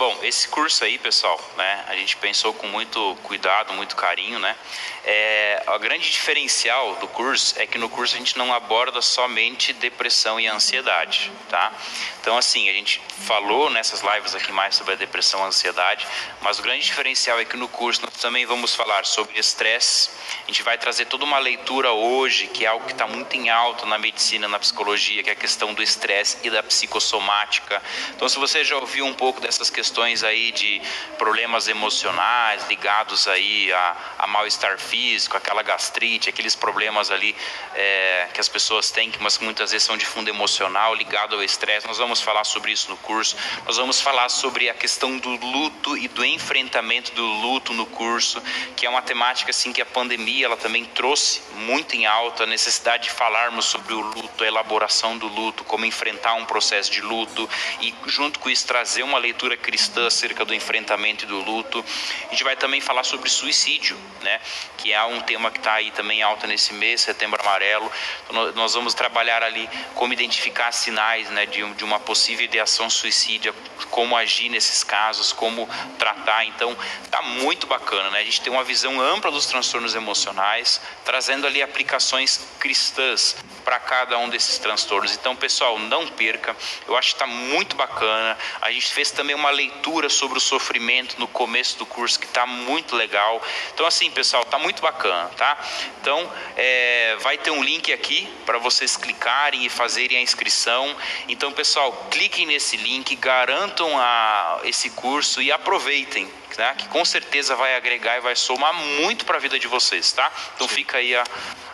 Bom, 0.00 0.18
esse 0.22 0.48
curso 0.48 0.82
aí, 0.82 0.96
pessoal, 0.96 1.38
né, 1.58 1.84
a 1.86 1.94
gente 1.94 2.16
pensou 2.16 2.54
com 2.54 2.66
muito 2.68 3.18
cuidado, 3.22 3.74
muito 3.74 3.94
carinho, 3.94 4.38
né? 4.38 4.56
É, 5.04 5.62
a 5.66 5.76
grande 5.76 6.10
diferencial 6.10 6.96
do 6.96 7.06
curso 7.06 7.54
é 7.58 7.66
que 7.66 7.76
no 7.76 7.86
curso 7.86 8.14
a 8.14 8.18
gente 8.18 8.38
não 8.38 8.50
aborda 8.50 9.02
somente 9.02 9.74
depressão 9.74 10.40
e 10.40 10.46
ansiedade, 10.46 11.30
tá? 11.50 11.70
Então, 12.18 12.38
assim, 12.38 12.70
a 12.70 12.72
gente 12.72 13.02
falou 13.26 13.68
nessas 13.68 14.00
lives 14.00 14.34
aqui 14.34 14.50
mais 14.52 14.74
sobre 14.74 14.94
a 14.94 14.96
depressão 14.96 15.40
e 15.40 15.42
a 15.42 15.46
ansiedade, 15.46 16.06
mas 16.40 16.58
o 16.58 16.62
grande 16.62 16.82
diferencial 16.82 17.38
é 17.38 17.44
que 17.44 17.58
no 17.58 17.68
curso 17.68 18.00
nós 18.00 18.14
também 18.14 18.46
vamos 18.46 18.74
falar 18.74 19.04
sobre 19.04 19.38
estresse. 19.38 20.08
A 20.44 20.46
gente 20.46 20.62
vai 20.62 20.78
trazer 20.78 21.06
toda 21.06 21.26
uma 21.26 21.38
leitura 21.38 21.92
hoje, 21.92 22.46
que 22.46 22.64
é 22.64 22.68
algo 22.68 22.86
que 22.86 22.92
está 22.92 23.06
muito 23.06 23.36
em 23.36 23.50
alta 23.50 23.84
na 23.84 23.98
medicina, 23.98 24.48
na 24.48 24.58
psicologia, 24.58 25.22
que 25.22 25.28
é 25.28 25.34
a 25.34 25.36
questão 25.36 25.74
do 25.74 25.82
estresse 25.82 26.38
e 26.42 26.48
da 26.48 26.62
psicossomática. 26.62 27.82
Então, 28.16 28.26
se 28.28 28.38
você 28.38 28.64
já 28.64 28.76
ouviu 28.76 29.04
um 29.04 29.14
pouco 29.14 29.40
dessas 29.42 29.68
questões, 29.68 29.89
questões 29.90 30.22
aí 30.22 30.52
de 30.52 30.80
problemas 31.18 31.66
emocionais 31.66 32.64
ligados 32.68 33.26
aí 33.26 33.72
a, 33.72 33.96
a 34.20 34.26
mal-estar 34.28 34.78
físico, 34.78 35.36
aquela 35.36 35.62
gastrite, 35.62 36.28
aqueles 36.28 36.54
problemas 36.54 37.10
ali 37.10 37.34
é, 37.74 38.28
que 38.32 38.40
as 38.40 38.48
pessoas 38.48 38.92
têm, 38.92 39.12
mas 39.18 39.36
que 39.36 39.44
muitas 39.44 39.72
vezes 39.72 39.84
são 39.84 39.96
de 39.96 40.06
fundo 40.06 40.30
emocional 40.30 40.94
ligado 40.94 41.34
ao 41.34 41.42
estresse. 41.42 41.88
Nós 41.88 41.98
vamos 41.98 42.20
falar 42.20 42.44
sobre 42.44 42.70
isso 42.70 42.88
no 42.88 42.96
curso. 42.98 43.36
Nós 43.66 43.76
vamos 43.76 44.00
falar 44.00 44.28
sobre 44.28 44.70
a 44.70 44.74
questão 44.74 45.18
do 45.18 45.30
luto 45.30 45.96
e 45.96 46.06
do 46.06 46.24
enfrentamento 46.24 47.12
do 47.12 47.26
luto 47.26 47.74
no 47.74 47.86
curso, 47.86 48.40
que 48.76 48.86
é 48.86 48.88
uma 48.88 49.02
temática 49.02 49.50
assim 49.50 49.72
que 49.72 49.82
a 49.82 49.86
pandemia 49.86 50.46
ela 50.46 50.56
também 50.56 50.84
trouxe 50.84 51.42
muito 51.56 51.96
em 51.96 52.06
alta 52.06 52.44
a 52.44 52.46
necessidade 52.46 53.04
de 53.04 53.10
falarmos 53.10 53.64
sobre 53.64 53.92
o 53.92 54.00
luto, 54.00 54.44
a 54.44 54.46
elaboração 54.46 55.18
do 55.18 55.26
luto, 55.26 55.64
como 55.64 55.84
enfrentar 55.84 56.34
um 56.34 56.44
processo 56.44 56.92
de 56.92 57.00
luto 57.00 57.50
e 57.80 57.92
junto 58.06 58.38
com 58.38 58.48
isso 58.48 58.66
trazer 58.66 59.02
uma 59.02 59.18
leitura 59.18 59.56
cristã 59.56 59.79
acerca 60.06 60.44
do 60.44 60.54
enfrentamento 60.54 61.24
e 61.24 61.28
do 61.28 61.38
luto. 61.38 61.84
A 62.26 62.30
gente 62.30 62.44
vai 62.44 62.56
também 62.56 62.80
falar 62.80 63.04
sobre 63.04 63.28
suicídio, 63.28 63.96
né? 64.22 64.40
Que 64.76 64.92
é 64.92 65.02
um 65.04 65.20
tema 65.20 65.50
que 65.50 65.58
está 65.58 65.74
aí 65.74 65.90
também 65.90 66.22
alta 66.22 66.46
nesse 66.46 66.72
mês, 66.74 67.02
Setembro 67.02 67.40
Amarelo. 67.40 67.90
Então, 68.24 68.52
nós 68.52 68.74
vamos 68.74 68.94
trabalhar 68.94 69.42
ali 69.42 69.68
como 69.94 70.12
identificar 70.12 70.72
sinais, 70.72 71.28
né, 71.30 71.46
de, 71.46 71.62
de 71.74 71.84
uma 71.84 71.98
possível 72.00 72.44
ideação 72.44 72.88
suicídia, 72.88 73.54
como 73.90 74.16
agir 74.16 74.48
nesses 74.48 74.84
casos, 74.84 75.32
como 75.32 75.68
tratar. 75.98 76.44
Então, 76.44 76.76
tá 77.10 77.22
muito 77.22 77.66
bacana, 77.66 78.10
né? 78.10 78.20
A 78.20 78.24
gente 78.24 78.40
tem 78.40 78.52
uma 78.52 78.64
visão 78.64 79.00
ampla 79.00 79.30
dos 79.30 79.46
transtornos 79.46 79.94
emocionais, 79.94 80.80
trazendo 81.04 81.46
ali 81.46 81.62
aplicações 81.62 82.40
cristãs 82.58 83.36
para 83.64 83.78
cada 83.78 84.18
um 84.18 84.28
desses 84.28 84.58
transtornos. 84.58 85.12
Então, 85.14 85.36
pessoal, 85.36 85.78
não 85.78 86.06
perca. 86.08 86.56
Eu 86.86 86.96
acho 86.96 87.10
que 87.10 87.14
está 87.22 87.26
muito 87.26 87.76
bacana. 87.76 88.36
A 88.60 88.70
gente 88.72 88.92
fez 88.92 89.10
também 89.10 89.34
uma 89.34 89.50
leitura 89.50 89.69
sobre 90.10 90.38
o 90.38 90.40
sofrimento 90.40 91.18
no 91.18 91.26
começo 91.26 91.78
do 91.78 91.86
curso 91.86 92.18
que 92.18 92.26
está 92.26 92.46
muito 92.46 92.96
legal. 92.96 93.42
Então, 93.72 93.86
assim, 93.86 94.10
pessoal, 94.10 94.42
está 94.42 94.58
muito 94.58 94.82
bacana, 94.82 95.28
tá? 95.36 95.58
Então, 96.00 96.30
é, 96.56 97.16
vai 97.20 97.38
ter 97.38 97.50
um 97.50 97.62
link 97.62 97.92
aqui 97.92 98.28
para 98.44 98.58
vocês 98.58 98.96
clicarem 98.96 99.64
e 99.64 99.68
fazerem 99.68 100.18
a 100.18 100.20
inscrição. 100.20 100.94
Então, 101.28 101.52
pessoal, 101.52 102.08
cliquem 102.10 102.46
nesse 102.46 102.76
link, 102.76 103.14
garantam 103.16 103.98
a, 103.98 104.60
esse 104.64 104.90
curso 104.90 105.40
e 105.40 105.50
aproveitem 105.50 106.30
né, 106.58 106.74
que 106.76 106.88
com 106.88 107.04
certeza 107.04 107.54
vai 107.54 107.76
agregar 107.76 108.16
e 108.16 108.20
vai 108.20 108.36
somar 108.36 108.74
muito 108.74 109.24
para 109.24 109.36
a 109.36 109.40
vida 109.40 109.58
de 109.58 109.66
vocês, 109.66 110.12
tá? 110.12 110.30
Então 110.54 110.68
Sim. 110.68 110.74
fica 110.74 110.98
aí 110.98 111.14
a, 111.14 111.24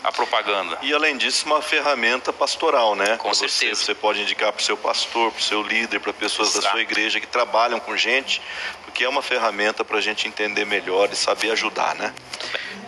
a 0.05 0.13
propaganda. 0.13 0.79
E 0.83 0.93
além 0.93 1.17
disso, 1.17 1.47
uma 1.47 1.61
ferramenta 1.63 2.33
pastoral, 2.33 2.95
né? 2.95 3.17
Com 3.17 3.33
certeza. 3.35 3.83
Você, 3.83 3.95
pode 3.95 4.23
indicar 4.23 4.53
para 4.53 4.61
o 4.61 4.65
seu 4.65 4.77
pastor, 4.77 5.33
para 5.33 5.41
o 5.41 5.43
seu 5.43 5.63
líder, 5.63 6.01
para 6.01 6.13
pessoas 6.13 6.51
Exato. 6.51 6.65
da 6.65 6.71
sua 6.73 6.81
igreja 6.81 7.21
que 7.21 7.27
trabalham 7.27 7.81
com 7.81 7.97
gente, 7.97 8.41
porque 8.85 9.05
é 9.05 9.09
uma 9.09 9.23
ferramenta 9.23 9.85
para 9.85 9.99
a 9.99 10.01
gente 10.01 10.29
entender 10.29 10.65
melhor 10.65 11.09
e 11.13 11.17
saber 11.17 11.51
ajudar, 11.51 11.95
né? 11.95 12.15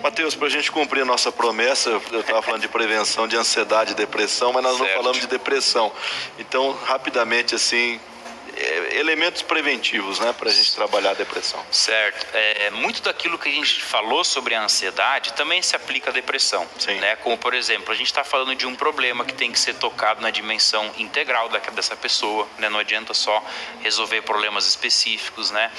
Mateus, 0.02 0.36
para 0.36 0.46
a 0.46 0.50
gente 0.50 0.70
cumprir 0.70 1.02
a 1.02 1.04
nossa 1.04 1.32
promessa, 1.32 1.90
eu 1.90 2.20
estava 2.20 2.40
falando 2.40 2.60
de 2.60 2.68
prevenção 2.68 3.26
de 3.26 3.36
ansiedade 3.36 3.92
e 3.92 3.94
depressão, 3.94 4.52
mas 4.52 4.62
nós 4.62 4.76
certo. 4.78 4.88
não 4.88 4.96
falamos 4.96 5.20
de 5.20 5.26
depressão. 5.26 5.92
Então, 6.38 6.70
rapidamente, 6.84 7.54
assim, 7.54 8.00
elementos 8.92 9.42
preventivos, 9.42 10.18
né, 10.20 10.32
para 10.32 10.50
a 10.50 10.52
gente 10.52 10.74
trabalhar 10.74 11.10
a 11.10 11.14
depressão. 11.14 11.64
Certo. 11.70 12.26
É, 12.34 12.70
muito 12.70 13.02
daquilo 13.02 13.38
que 13.38 13.48
a 13.48 13.52
gente 13.52 13.82
falou 13.82 14.24
sobre 14.24 14.54
a 14.54 14.62
ansiedade 14.62 15.32
também 15.34 15.62
se 15.62 15.76
aplica 15.76 16.10
à 16.10 16.12
depressão. 16.12 16.66
Sim. 16.78 16.94
Né? 16.94 17.16
Como, 17.16 17.36
por 17.38 17.54
exemplo, 17.54 17.92
a 17.92 17.96
gente 17.96 18.06
está 18.06 18.24
falando 18.24 18.54
de 18.54 18.66
um 18.66 18.74
problema 18.74 19.24
que 19.24 19.32
tem 19.32 19.52
que 19.52 19.58
ser 19.58 19.74
tocado 19.74 20.20
na 20.20 20.30
dimensão 20.30 20.90
integral 20.98 21.48
dessa 21.72 21.96
pessoa. 21.96 22.48
Né? 22.58 22.68
Não 22.68 22.78
adianta 22.78 23.14
só 23.14 23.42
resolver 23.80 24.22
problemas 24.22 24.66
específicos. 24.66 25.50
Né? 25.50 25.70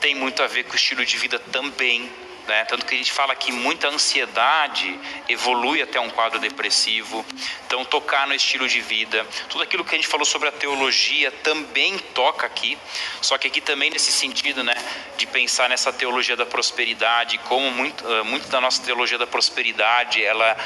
Tem 0.00 0.14
muito 0.14 0.42
a 0.42 0.46
ver 0.46 0.64
com 0.64 0.72
o 0.72 0.76
estilo 0.76 1.04
de 1.04 1.16
vida 1.16 1.38
também. 1.38 2.10
Né? 2.46 2.64
Tanto 2.64 2.84
que 2.84 2.94
a 2.94 2.98
gente 2.98 3.12
fala 3.12 3.34
que 3.34 3.52
muita 3.52 3.88
ansiedade 3.88 4.98
evolui 5.28 5.80
até 5.80 6.00
um 6.00 6.10
quadro 6.10 6.40
depressivo. 6.40 7.24
Então, 7.66 7.84
tocar 7.84 8.26
no 8.26 8.34
estilo 8.34 8.68
de 8.68 8.80
vida, 8.80 9.24
tudo 9.48 9.62
aquilo 9.62 9.84
que 9.84 9.94
a 9.94 9.98
gente 9.98 10.08
falou 10.08 10.24
sobre 10.24 10.48
a 10.48 10.52
teologia 10.52 11.30
também 11.30 11.98
toca 11.98 12.46
aqui. 12.46 12.76
Só 13.20 13.38
que 13.38 13.46
aqui 13.46 13.60
também 13.60 13.90
nesse 13.90 14.10
sentido, 14.10 14.64
né, 14.64 14.74
de 15.16 15.26
pensar 15.26 15.68
nessa 15.68 15.92
teologia 15.92 16.36
da 16.36 16.44
prosperidade, 16.44 17.38
como 17.38 17.70
muito, 17.70 18.06
eh, 18.06 18.22
muito 18.22 18.48
da 18.48 18.60
nossa 18.60 18.82
teologia 18.82 19.18
da 19.18 19.26
prosperidade, 19.26 20.22
ela 20.24 20.56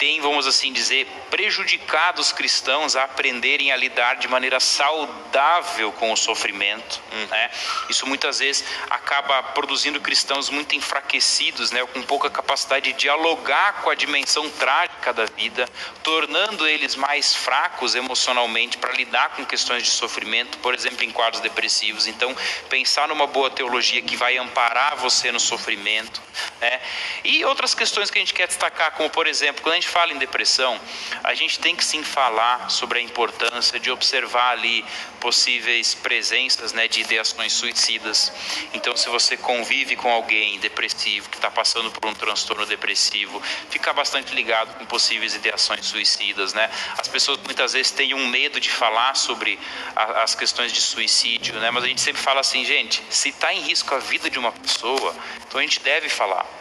tem, 0.00 0.18
vamos 0.18 0.46
assim 0.46 0.72
dizer, 0.72 1.06
prejudicado 1.30 2.22
os 2.22 2.32
cristãos 2.32 2.96
a 2.96 3.04
aprenderem 3.04 3.70
a 3.70 3.76
lidar 3.76 4.16
de 4.16 4.26
maneira 4.26 4.58
saudável 4.58 5.92
com 5.92 6.10
o 6.10 6.16
sofrimento. 6.16 7.02
Hum. 7.12 7.26
Né? 7.26 7.50
Isso 7.90 8.06
muitas 8.06 8.38
vezes 8.38 8.64
acaba 8.88 9.42
produzindo 9.42 10.00
cristãos 10.00 10.48
muito 10.48 10.74
enfraquecidos, 10.74 11.70
né? 11.70 11.84
com 11.84 12.00
pouca 12.02 12.30
capacidade 12.30 12.90
de 12.90 12.98
dialogar 12.98 13.82
com 13.82 13.90
a 13.90 13.94
dimensão 13.94 14.48
trágica 14.48 15.12
da 15.12 15.26
vida, 15.26 15.68
tornando 16.02 16.66
eles 16.66 16.96
mais 16.96 17.36
fracos 17.36 17.94
emocionalmente 17.94 18.78
para 18.78 18.92
lidar 18.92 19.36
com 19.36 19.44
questões 19.44 19.82
de 19.82 19.90
sofrimento, 19.90 20.56
por 20.58 20.72
exemplo, 20.72 21.04
em 21.04 21.10
quadros 21.10 21.42
depressivos. 21.42 22.06
Então, 22.06 22.34
pensar 22.70 23.06
numa 23.06 23.26
boa 23.26 23.50
teologia 23.50 24.00
que 24.00 24.16
vai 24.16 24.38
amparar 24.38 24.96
você 24.96 25.30
no 25.30 25.38
sofrimento. 25.38 26.22
Né? 26.58 26.80
E 27.22 27.44
outras 27.44 27.74
questões 27.74 28.10
que 28.10 28.18
a 28.18 28.22
gente 28.22 28.32
quer 28.32 28.48
destacar, 28.48 28.92
como 28.92 29.10
por 29.10 29.26
exemplo, 29.26 29.62
quando 29.62 29.74
a 29.74 29.80
gente 29.80 29.89
fala 29.90 30.12
em 30.12 30.18
depressão, 30.18 30.80
a 31.24 31.34
gente 31.34 31.58
tem 31.58 31.74
que 31.74 31.84
sim 31.84 32.02
falar 32.02 32.70
sobre 32.70 33.00
a 33.00 33.02
importância 33.02 33.78
de 33.78 33.90
observar 33.90 34.52
ali 34.52 34.84
possíveis 35.20 35.94
presenças 35.94 36.72
né, 36.72 36.88
de 36.88 37.00
ideações 37.00 37.52
suicidas. 37.52 38.32
Então, 38.72 38.96
se 38.96 39.08
você 39.08 39.36
convive 39.36 39.96
com 39.96 40.10
alguém 40.10 40.58
depressivo, 40.60 41.28
que 41.28 41.36
está 41.36 41.50
passando 41.50 41.90
por 41.90 42.08
um 42.08 42.14
transtorno 42.14 42.64
depressivo, 42.64 43.42
fica 43.68 43.92
bastante 43.92 44.34
ligado 44.34 44.78
com 44.78 44.86
possíveis 44.86 45.34
ideações 45.34 45.84
suicidas. 45.84 46.54
Né? 46.54 46.70
As 46.96 47.08
pessoas 47.08 47.38
muitas 47.44 47.72
vezes 47.72 47.90
têm 47.90 48.14
um 48.14 48.26
medo 48.28 48.60
de 48.60 48.70
falar 48.70 49.14
sobre 49.14 49.58
a, 49.94 50.22
as 50.22 50.34
questões 50.34 50.72
de 50.72 50.80
suicídio, 50.80 51.54
né? 51.60 51.70
mas 51.70 51.84
a 51.84 51.88
gente 51.88 52.00
sempre 52.00 52.22
fala 52.22 52.40
assim, 52.40 52.64
gente, 52.64 53.02
se 53.10 53.28
está 53.28 53.52
em 53.52 53.60
risco 53.60 53.94
a 53.94 53.98
vida 53.98 54.30
de 54.30 54.38
uma 54.38 54.52
pessoa, 54.52 55.14
então 55.46 55.58
a 55.58 55.62
gente 55.62 55.80
deve 55.80 56.08
falar 56.08 56.59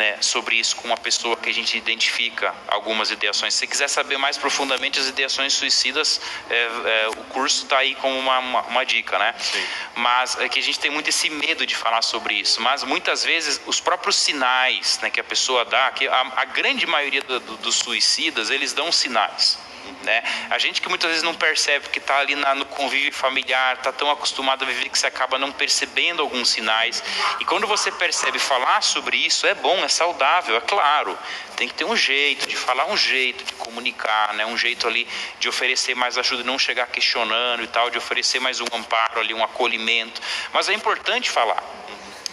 né, 0.00 0.16
sobre 0.22 0.56
isso 0.56 0.76
com 0.76 0.88
uma 0.88 0.96
pessoa 0.96 1.36
que 1.36 1.50
a 1.50 1.52
gente 1.52 1.76
identifica 1.76 2.54
algumas 2.68 3.10
ideações. 3.10 3.52
Se 3.52 3.66
quiser 3.66 3.86
saber 3.86 4.16
mais 4.16 4.38
profundamente 4.38 4.98
as 4.98 5.06
ideações 5.06 5.52
suicidas, 5.52 6.18
é, 6.48 6.54
é, 6.54 7.08
o 7.08 7.24
curso 7.24 7.64
está 7.64 7.76
aí 7.76 7.94
como 7.96 8.18
uma, 8.18 8.38
uma, 8.38 8.60
uma, 8.62 8.86
dica, 8.86 9.18
né? 9.18 9.34
Sim. 9.38 9.62
Mas 9.96 10.40
é 10.40 10.48
que 10.48 10.58
a 10.58 10.62
gente 10.62 10.80
tem 10.80 10.90
muito 10.90 11.10
esse 11.10 11.28
medo 11.28 11.66
de 11.66 11.76
falar 11.76 12.00
sobre 12.00 12.32
isso. 12.32 12.62
Mas 12.62 12.82
muitas 12.82 13.22
vezes 13.22 13.60
os 13.66 13.78
próprios 13.78 14.16
sinais 14.16 14.98
né, 15.02 15.10
que 15.10 15.20
a 15.20 15.24
pessoa 15.24 15.66
dá, 15.66 15.90
que 15.90 16.08
a, 16.08 16.32
a 16.36 16.44
grande 16.46 16.86
maioria 16.86 17.20
do, 17.20 17.38
do, 17.38 17.56
dos 17.58 17.74
suicidas, 17.74 18.48
eles 18.48 18.72
dão 18.72 18.90
sinais. 18.90 19.58
Né? 20.02 20.22
A 20.48 20.58
gente 20.58 20.80
que 20.80 20.88
muitas 20.88 21.08
vezes 21.08 21.22
não 21.22 21.34
percebe 21.34 21.88
que 21.88 21.98
está 21.98 22.18
ali 22.18 22.34
na, 22.34 22.54
no 22.54 22.64
convívio 22.64 23.12
familiar, 23.12 23.76
está 23.76 23.92
tão 23.92 24.10
acostumado 24.10 24.64
a 24.64 24.66
viver 24.66 24.88
que 24.88 24.98
você 24.98 25.06
acaba 25.06 25.38
não 25.38 25.52
percebendo 25.52 26.22
alguns 26.22 26.48
sinais. 26.48 27.02
E 27.38 27.44
quando 27.44 27.66
você 27.66 27.92
percebe 27.92 28.38
falar 28.38 28.82
sobre 28.82 29.16
isso, 29.18 29.46
é 29.46 29.54
bom, 29.54 29.84
é 29.84 29.88
saudável, 29.88 30.56
é 30.56 30.60
claro. 30.60 31.18
Tem 31.56 31.68
que 31.68 31.74
ter 31.74 31.84
um 31.84 31.96
jeito 31.96 32.46
de 32.46 32.56
falar, 32.56 32.86
um 32.86 32.96
jeito 32.96 33.44
de 33.44 33.52
comunicar, 33.54 34.32
né? 34.34 34.46
um 34.46 34.56
jeito 34.56 34.88
ali 34.88 35.06
de 35.38 35.48
oferecer 35.48 35.94
mais 35.94 36.16
ajuda, 36.16 36.42
não 36.42 36.58
chegar 36.58 36.86
questionando 36.86 37.62
e 37.62 37.66
tal, 37.66 37.90
de 37.90 37.98
oferecer 37.98 38.40
mais 38.40 38.60
um 38.60 38.66
amparo 38.72 39.20
ali, 39.20 39.34
um 39.34 39.44
acolhimento. 39.44 40.20
Mas 40.52 40.68
é 40.68 40.72
importante 40.72 41.30
falar. 41.30 41.79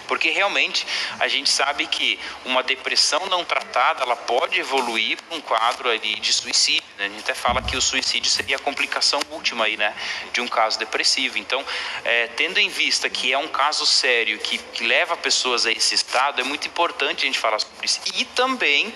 Porque 0.07 0.29
realmente 0.29 0.85
a 1.19 1.27
gente 1.27 1.49
sabe 1.49 1.85
que 1.87 2.19
uma 2.45 2.63
depressão 2.63 3.25
não 3.27 3.43
tratada, 3.43 4.03
ela 4.03 4.15
pode 4.15 4.59
evoluir 4.59 5.21
para 5.21 5.37
um 5.37 5.41
quadro 5.41 5.89
ali 5.89 6.15
de 6.15 6.33
suicídio. 6.33 6.83
Né? 6.97 7.05
A 7.05 7.09
gente 7.09 7.19
até 7.19 7.33
fala 7.33 7.61
que 7.61 7.75
o 7.75 7.81
suicídio 7.81 8.29
seria 8.29 8.55
a 8.55 8.59
complicação 8.59 9.19
última 9.29 9.65
aí, 9.65 9.77
né, 9.77 9.93
de 10.33 10.41
um 10.41 10.47
caso 10.47 10.79
depressivo. 10.79 11.37
Então, 11.37 11.63
é, 12.03 12.27
tendo 12.27 12.59
em 12.59 12.69
vista 12.69 13.09
que 13.09 13.31
é 13.31 13.37
um 13.37 13.47
caso 13.47 13.85
sério 13.85 14.37
que, 14.39 14.57
que 14.57 14.83
leva 14.83 15.15
pessoas 15.17 15.65
a 15.65 15.71
esse 15.71 15.95
estado, 15.95 16.41
é 16.41 16.43
muito 16.43 16.67
importante 16.67 17.23
a 17.23 17.25
gente 17.25 17.39
falar 17.39 17.59
sobre 17.59 17.85
isso. 17.85 17.99
E 18.15 18.25
também 18.25 18.93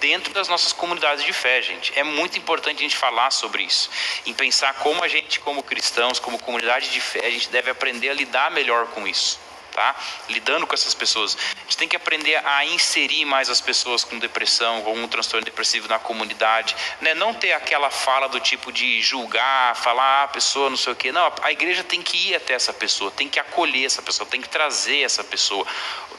dentro 0.00 0.34
das 0.34 0.48
nossas 0.48 0.70
comunidades 0.72 1.24
de 1.24 1.32
fé, 1.32 1.62
gente. 1.62 1.90
É 1.98 2.02
muito 2.02 2.36
importante 2.36 2.80
a 2.80 2.82
gente 2.82 2.96
falar 2.96 3.30
sobre 3.30 3.62
isso, 3.62 3.88
em 4.26 4.34
pensar 4.34 4.74
como 4.74 5.02
a 5.02 5.08
gente, 5.08 5.40
como 5.40 5.62
cristãos, 5.62 6.18
como 6.18 6.38
comunidade 6.38 6.90
de 6.90 7.00
fé, 7.00 7.20
a 7.24 7.30
gente 7.30 7.48
deve 7.48 7.70
aprender 7.70 8.10
a 8.10 8.14
lidar 8.14 8.50
melhor 8.50 8.86
com 8.88 9.06
isso 9.06 9.40
tá? 9.74 9.94
Lidando 10.28 10.66
com 10.66 10.74
essas 10.74 10.94
pessoas. 10.94 11.36
A 11.56 11.60
gente 11.64 11.76
tem 11.76 11.88
que 11.88 11.96
aprender 11.96 12.36
a 12.46 12.64
inserir 12.64 13.24
mais 13.24 13.50
as 13.50 13.60
pessoas 13.60 14.04
com 14.04 14.18
depressão, 14.18 14.80
com 14.82 14.94
um 14.94 15.08
transtorno 15.08 15.44
depressivo 15.44 15.88
na 15.88 15.98
comunidade, 15.98 16.74
né? 17.00 17.12
Não 17.12 17.34
ter 17.34 17.52
aquela 17.52 17.90
fala 17.90 18.28
do 18.28 18.40
tipo 18.40 18.72
de 18.72 19.02
julgar, 19.02 19.74
falar 19.76 20.04
ah, 20.04 20.24
a 20.24 20.28
pessoa 20.28 20.70
não 20.70 20.76
sei 20.76 20.92
o 20.92 20.96
quê. 20.96 21.10
Não, 21.10 21.32
a 21.42 21.50
igreja 21.50 21.82
tem 21.82 22.00
que 22.00 22.28
ir 22.28 22.36
até 22.36 22.54
essa 22.54 22.72
pessoa, 22.72 23.10
tem 23.10 23.28
que 23.28 23.40
acolher 23.40 23.84
essa 23.84 24.00
pessoa, 24.00 24.28
tem 24.28 24.40
que 24.40 24.48
trazer 24.48 25.00
essa 25.00 25.24
pessoa 25.24 25.66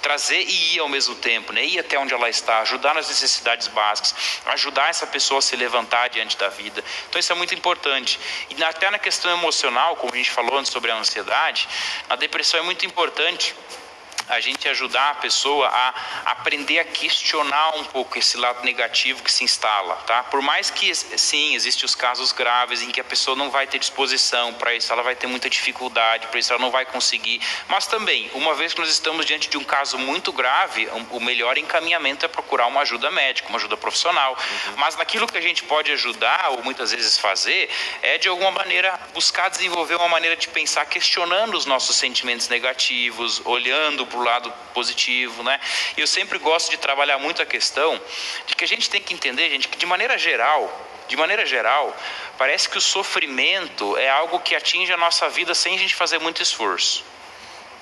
trazer 0.05 0.39
e 0.39 0.75
ir 0.75 0.79
ao 0.79 0.87
mesmo 0.87 1.15
tempo, 1.15 1.51
né? 1.51 1.65
ir 1.65 1.79
até 1.79 1.97
onde 1.97 2.13
ela 2.13 2.29
está, 2.29 2.59
ajudar 2.59 2.93
nas 2.93 3.07
necessidades 3.07 3.67
básicas, 3.69 4.13
ajudar 4.45 4.87
essa 4.89 5.07
pessoa 5.07 5.39
a 5.39 5.41
se 5.41 5.55
levantar 5.55 6.09
diante 6.09 6.37
da 6.37 6.47
vida. 6.47 6.83
Então 7.09 7.19
isso 7.19 7.31
é 7.31 7.35
muito 7.35 7.55
importante. 7.55 8.19
E 8.55 8.63
até 8.63 8.91
na 8.91 8.99
questão 8.99 9.31
emocional, 9.31 9.95
como 9.95 10.13
a 10.13 10.17
gente 10.17 10.29
falou 10.29 10.59
antes 10.59 10.71
sobre 10.71 10.91
a 10.91 10.95
ansiedade, 10.95 11.67
a 12.07 12.15
depressão 12.15 12.59
é 12.59 12.63
muito 12.63 12.85
importante 12.85 13.44
much. 13.53 13.84
A 14.29 14.39
gente 14.39 14.67
ajudar 14.67 15.11
a 15.11 15.15
pessoa 15.15 15.67
a 15.67 15.93
aprender 16.31 16.79
a 16.79 16.85
questionar 16.85 17.75
um 17.77 17.83
pouco 17.83 18.17
esse 18.17 18.37
lado 18.37 18.63
negativo 18.63 19.23
que 19.23 19.31
se 19.31 19.43
instala, 19.43 19.95
tá? 20.07 20.23
Por 20.23 20.41
mais 20.41 20.69
que 20.69 20.93
sim, 20.95 21.55
existem 21.55 21.85
os 21.85 21.95
casos 21.95 22.31
graves 22.31 22.81
em 22.81 22.91
que 22.91 22.99
a 22.99 23.03
pessoa 23.03 23.35
não 23.35 23.49
vai 23.49 23.67
ter 23.67 23.79
disposição 23.79 24.53
para 24.53 24.73
isso, 24.73 24.91
ela 24.91 25.03
vai 25.03 25.15
ter 25.15 25.27
muita 25.27 25.49
dificuldade, 25.49 26.27
para 26.27 26.39
isso 26.39 26.51
ela 26.51 26.61
não 26.61 26.71
vai 26.71 26.85
conseguir, 26.85 27.41
mas 27.67 27.87
também, 27.87 28.29
uma 28.33 28.53
vez 28.53 28.73
que 28.73 28.79
nós 28.79 28.89
estamos 28.89 29.25
diante 29.25 29.49
de 29.49 29.57
um 29.57 29.63
caso 29.63 29.97
muito 29.97 30.31
grave, 30.31 30.87
o 31.11 31.19
melhor 31.19 31.57
encaminhamento 31.57 32.25
é 32.25 32.27
procurar 32.27 32.67
uma 32.67 32.81
ajuda 32.81 33.11
médica, 33.11 33.49
uma 33.49 33.57
ajuda 33.57 33.77
profissional. 33.77 34.33
Uhum. 34.33 34.73
Mas 34.77 34.95
naquilo 34.95 35.27
que 35.27 35.37
a 35.37 35.41
gente 35.41 35.63
pode 35.63 35.91
ajudar 35.91 36.49
ou 36.51 36.63
muitas 36.63 36.91
vezes 36.91 37.17
fazer 37.17 37.69
é 38.01 38.17
de 38.17 38.27
alguma 38.27 38.51
maneira 38.51 38.99
buscar 39.13 39.49
desenvolver 39.49 39.95
uma 39.95 40.07
maneira 40.07 40.35
de 40.35 40.47
pensar 40.47 40.85
questionando 40.85 41.55
os 41.55 41.65
nossos 41.65 41.95
sentimentos 41.95 42.47
negativos, 42.47 43.41
olhando 43.45 44.05
para 44.05 44.14
o 44.17 44.23
lado 44.23 44.51
positivo, 44.73 45.43
né? 45.43 45.59
E 45.97 46.01
eu 46.01 46.07
sempre 46.07 46.37
gosto 46.37 46.71
de 46.71 46.77
trabalhar 46.77 47.17
muito 47.17 47.41
a 47.41 47.45
questão 47.45 47.99
de 48.45 48.55
que 48.55 48.63
a 48.63 48.67
gente 48.67 48.89
tem 48.89 49.01
que 49.01 49.13
entender, 49.13 49.49
gente, 49.49 49.67
que 49.67 49.77
de 49.77 49.85
maneira 49.85 50.17
geral, 50.17 50.71
de 51.07 51.15
maneira 51.15 51.45
geral, 51.45 51.95
parece 52.37 52.67
que 52.67 52.77
o 52.77 52.81
sofrimento 52.81 53.97
é 53.97 54.09
algo 54.09 54.39
que 54.39 54.55
atinge 54.55 54.91
a 54.91 54.97
nossa 54.97 55.29
vida 55.29 55.53
sem 55.53 55.75
a 55.75 55.79
gente 55.79 55.95
fazer 55.95 56.19
muito 56.19 56.41
esforço. 56.41 57.03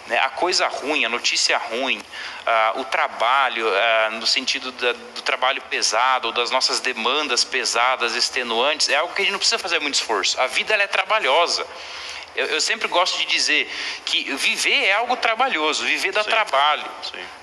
Né? 0.07 0.17
A 0.19 0.29
coisa 0.29 0.67
ruim, 0.67 1.05
a 1.05 1.09
notícia 1.09 1.57
ruim, 1.57 1.97
uh, 1.97 2.81
o 2.81 2.85
trabalho, 2.85 3.67
uh, 3.67 4.11
no 4.11 4.27
sentido 4.27 4.71
da, 4.73 4.91
do 4.91 5.21
trabalho 5.21 5.61
pesado, 5.63 6.27
ou 6.27 6.33
das 6.33 6.51
nossas 6.51 6.79
demandas 6.81 7.43
pesadas, 7.43 8.15
extenuantes, 8.15 8.89
é 8.89 8.95
algo 8.95 9.13
que 9.13 9.21
a 9.21 9.25
gente 9.25 9.31
não 9.31 9.39
precisa 9.39 9.59
fazer 9.59 9.79
muito 9.79 9.95
esforço. 9.95 10.39
A 10.41 10.47
vida 10.47 10.73
ela 10.73 10.83
é 10.83 10.87
trabalhosa. 10.87 11.65
Eu, 12.35 12.47
eu, 12.47 12.61
sempre 12.61 12.87
gosto 12.87 13.17
de 13.19 13.25
dizer 13.25 13.69
que 14.05 14.33
viver 14.35 14.85
é 14.85 14.93
algo 14.93 15.15
trabalhoso, 15.15 15.85
viver 15.85 16.11
dá 16.11 16.23
sim, 16.23 16.29
trabalho. 16.29 16.89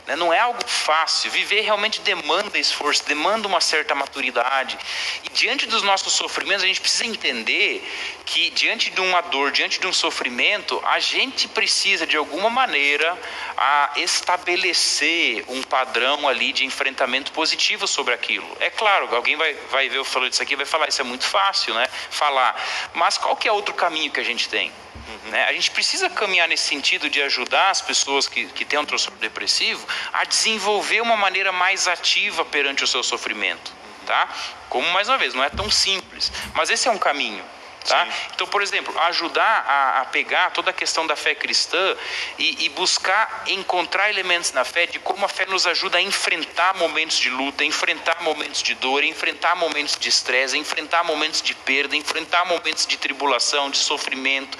Né? 0.07 0.16
Não 0.16 0.32
é 0.32 0.38
algo 0.41 0.59
fácil. 0.66 1.30
Viver 1.30 1.61
realmente 1.61 2.01
demanda 2.01 2.59
esforço, 2.59 3.05
demanda 3.05 3.47
uma 3.47 3.61
certa 3.61 3.95
maturidade. 3.95 4.76
E 5.22 5.28
diante 5.28 5.66
dos 5.66 5.82
nossos 5.82 6.12
sofrimentos, 6.12 6.64
a 6.64 6.66
gente 6.66 6.80
precisa 6.80 7.07
entender 7.07 7.88
que 8.26 8.51
diante 8.51 8.91
de 8.91 9.01
uma 9.01 9.20
dor, 9.20 9.53
diante 9.53 9.78
de 9.78 9.86
um 9.86 9.93
sofrimento, 9.93 10.82
a 10.84 10.99
gente 10.99 11.47
precisa 11.47 12.07
de 12.07 12.16
alguma 12.16 12.51
maneira 12.51 13.16
a 13.57 13.93
estabelecer 13.97 15.45
um 15.49 15.62
padrão 15.62 16.28
ali 16.28 16.53
de 16.53 16.64
enfrentamento 16.64 17.30
positivo 17.30 17.86
sobre 17.86 18.12
aquilo. 18.12 18.57
É 18.59 18.70
claro, 18.70 19.14
alguém 19.14 19.36
vai, 19.36 19.55
vai 19.70 19.88
ver 19.88 19.99
eu 19.99 20.05
falando 20.05 20.30
disso 20.30 20.43
aqui 20.43 20.55
e 20.55 20.57
vai 20.57 20.66
falar, 20.66 20.88
isso 20.88 21.01
é 21.01 21.05
muito 21.05 21.24
fácil, 21.24 21.74
né? 21.74 21.86
Falar. 22.11 22.61
Mas 22.95 23.16
qual 23.16 23.36
que 23.36 23.47
é 23.47 23.53
outro 23.53 23.74
caminho 23.74 24.11
que 24.11 24.18
a 24.18 24.24
gente 24.24 24.49
tem? 24.49 24.72
Uhum. 24.95 25.30
Né? 25.30 25.45
A 25.45 25.53
gente 25.53 25.70
precisa 25.70 26.09
caminhar 26.09 26.49
nesse 26.49 26.64
sentido 26.64 27.09
de 27.09 27.20
ajudar 27.22 27.70
as 27.70 27.80
pessoas 27.80 28.28
que, 28.28 28.47
que 28.47 28.64
têm 28.64 28.78
um 28.78 28.84
transtorno 28.84 29.18
depressivo 29.20 29.86
a 30.12 30.24
desenvolver 30.24 31.01
uma 31.01 31.16
maneira 31.16 31.53
mais 31.53 31.86
ativa 31.88 32.45
perante 32.45 32.84
o 32.84 32.86
seu 32.86 33.03
sofrimento. 33.03 33.72
Tá? 34.07 34.28
Como, 34.68 34.88
mais 34.91 35.09
uma 35.09 35.18
vez, 35.18 35.34
não 35.34 35.45
é 35.45 35.51
tão 35.51 35.70
simples, 35.70 36.32
mas 36.55 36.70
esse 36.70 36.88
é 36.88 36.91
um 36.91 36.99
caminho. 36.99 37.45
Tá? 37.91 38.07
Então, 38.32 38.47
por 38.47 38.62
exemplo, 38.62 38.97
ajudar 39.01 39.64
a, 39.66 40.01
a, 40.01 40.05
pegar 40.05 40.51
toda 40.51 40.70
a 40.70 40.72
questão 40.72 41.07
da 41.09 41.16
fé 41.16 41.34
cristã 41.34 41.97
e, 42.38 42.64
e, 42.64 42.68
buscar 42.68 43.43
encontrar 43.49 44.09
elementos 44.11 44.53
na 44.53 44.64
fé 44.64 44.86
de 44.86 45.01
como 45.01 45.24
a 45.24 45.28
fé 45.28 45.45
nos 45.47 45.66
ajuda 45.66 45.99
a 45.99 46.01
enfrentar 46.01 46.74
momentos 46.76 47.18
de 47.18 47.28
luta, 47.28 47.64
enfrentar 47.64 48.22
momentos 48.22 48.62
de 48.62 48.74
dor, 48.76 49.03
enfrentar 49.03 49.57
momentos 49.57 49.97
de 49.99 50.09
estresse, 50.09 50.57
enfrentar 50.57 51.03
momentos 51.03 51.43
de 51.43 51.53
perda, 51.53 51.97
enfrentar 51.97 52.45
momentos 52.45 52.86
de 52.86 52.97
tribulação, 52.97 53.68
de 53.68 53.78
sofrimento 53.78 54.57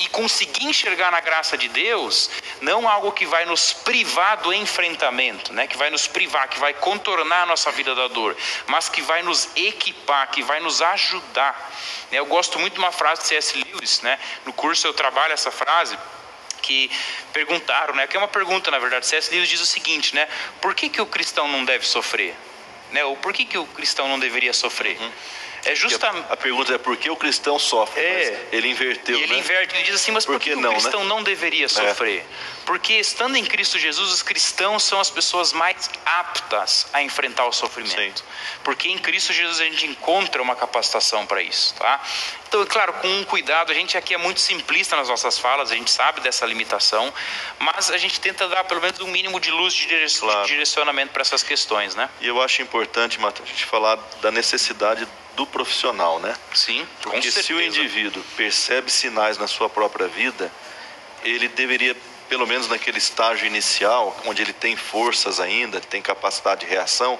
e 0.00 0.08
conseguir 0.08 0.64
enxergar 0.64 1.12
na 1.12 1.20
graça 1.20 1.56
de 1.56 1.68
Deus 1.68 2.28
não 2.60 2.88
algo 2.88 3.12
que 3.12 3.26
vai 3.26 3.44
nos 3.44 3.72
privar 3.72 4.38
do 4.38 4.52
enfrentamento, 4.52 5.52
né? 5.52 5.68
que 5.68 5.76
vai 5.76 5.90
nos 5.90 6.08
privar, 6.08 6.48
que 6.48 6.58
vai 6.58 6.74
contornar 6.74 7.42
a 7.42 7.46
nossa 7.46 7.70
vida 7.70 7.94
da 7.94 8.08
dor, 8.08 8.36
mas 8.66 8.88
que 8.88 9.00
vai 9.02 9.22
nos 9.22 9.48
equipar, 9.54 10.28
que 10.30 10.42
vai 10.42 10.58
nos 10.58 10.82
ajudar. 10.82 11.72
Eu 12.10 12.26
gosto 12.26 12.58
muito 12.58 12.63
de 12.72 12.78
uma 12.78 12.92
frase 12.92 13.22
de 13.22 13.28
C.S. 13.28 13.64
Lewis, 13.64 14.00
né? 14.02 14.18
no 14.46 14.52
curso 14.52 14.86
eu 14.86 14.94
trabalho 14.94 15.32
essa 15.32 15.50
frase 15.50 15.98
que 16.62 16.90
perguntaram, 17.32 17.94
né? 17.94 18.06
Que 18.06 18.16
é 18.16 18.18
uma 18.18 18.28
pergunta, 18.28 18.70
na 18.70 18.78
verdade. 18.78 19.06
C.S. 19.06 19.30
Lewis 19.30 19.48
diz 19.50 19.60
o 19.60 19.66
seguinte, 19.66 20.14
né? 20.14 20.26
Por 20.62 20.74
que, 20.74 20.88
que 20.88 21.00
o 21.00 21.04
cristão 21.04 21.46
não 21.46 21.62
deve 21.62 21.86
sofrer? 21.86 22.34
Né? 22.90 23.04
Ou 23.04 23.16
por 23.16 23.34
que, 23.34 23.44
que 23.44 23.58
o 23.58 23.66
cristão 23.66 24.08
não 24.08 24.18
deveria 24.18 24.52
sofrer? 24.54 24.98
Uhum. 24.98 25.12
É 25.64 25.74
justamente. 25.74 26.26
A, 26.30 26.36
pergunta 26.36 26.74
é 26.74 26.78
por 26.78 26.96
que 26.96 27.10
o 27.10 27.16
cristão 27.16 27.58
sofre? 27.58 28.00
É. 28.00 28.48
ele 28.52 28.68
inverteu. 28.68 29.18
E 29.18 29.22
ele 29.22 29.34
né? 29.34 29.38
inverte, 29.38 29.74
ele 29.74 29.84
diz 29.84 29.94
assim, 29.94 30.12
mas 30.12 30.24
por, 30.24 30.32
por 30.32 30.40
que, 30.40 30.50
que, 30.50 30.56
não, 30.56 30.70
o 30.70 30.72
cristão 30.74 31.02
né? 31.02 31.08
não 31.08 31.22
deveria 31.22 31.68
sofrer? 31.68 32.20
É. 32.20 32.24
Porque 32.64 32.94
estando 32.94 33.36
em 33.36 33.44
Cristo 33.44 33.78
Jesus, 33.78 34.10
os 34.10 34.22
cristãos 34.22 34.82
são 34.82 34.98
as 34.98 35.10
pessoas 35.10 35.52
mais 35.52 35.90
aptas 36.04 36.86
a 36.92 37.02
enfrentar 37.02 37.46
o 37.46 37.52
sofrimento. 37.52 38.20
Sim. 38.20 38.26
Porque 38.62 38.88
em 38.88 38.98
Cristo 38.98 39.32
Jesus 39.32 39.60
a 39.60 39.64
gente 39.64 39.86
encontra 39.86 40.40
uma 40.42 40.56
capacitação 40.56 41.26
para 41.26 41.42
isso, 41.42 41.74
tá? 41.74 42.00
Então, 42.48 42.62
é 42.62 42.66
claro, 42.66 42.92
com 42.94 43.08
um 43.08 43.24
cuidado, 43.24 43.72
a 43.72 43.74
gente 43.74 43.98
aqui 43.98 44.14
é 44.14 44.16
muito 44.16 44.40
simplista 44.40 44.94
nas 44.94 45.08
nossas 45.08 45.38
falas, 45.38 45.72
a 45.72 45.74
gente 45.74 45.90
sabe 45.90 46.20
dessa 46.20 46.46
limitação, 46.46 47.12
mas 47.58 47.90
a 47.90 47.96
gente 47.96 48.20
tenta 48.20 48.48
dar 48.48 48.64
pelo 48.64 48.80
menos 48.80 49.00
um 49.00 49.08
mínimo 49.08 49.40
de 49.40 49.50
luz 49.50 49.74
de, 49.74 49.88
claro. 50.20 50.46
direcionamento 50.46 51.12
para 51.12 51.22
essas 51.22 51.42
questões, 51.42 51.94
né? 51.94 52.08
E 52.20 52.28
eu 52.28 52.40
acho 52.40 52.62
importante, 52.62 53.20
Matheus, 53.20 53.48
a 53.48 53.52
gente 53.52 53.64
falar 53.64 53.98
da 54.22 54.30
necessidade 54.30 55.06
do 55.36 55.46
profissional, 55.46 56.20
né? 56.20 56.34
Sim, 56.52 56.86
Porque 57.02 57.30
se 57.30 57.52
o 57.52 57.60
indivíduo 57.60 58.22
percebe 58.36 58.90
sinais 58.90 59.38
na 59.38 59.46
sua 59.46 59.68
própria 59.68 60.06
vida, 60.06 60.50
ele 61.22 61.48
deveria 61.48 61.96
pelo 62.28 62.46
menos 62.46 62.68
naquele 62.68 62.98
estágio 62.98 63.46
inicial, 63.46 64.16
onde 64.26 64.42
ele 64.42 64.52
tem 64.52 64.76
forças 64.76 65.40
ainda, 65.40 65.80
tem 65.80 66.00
capacidade 66.00 66.64
de 66.64 66.66
reação, 66.66 67.18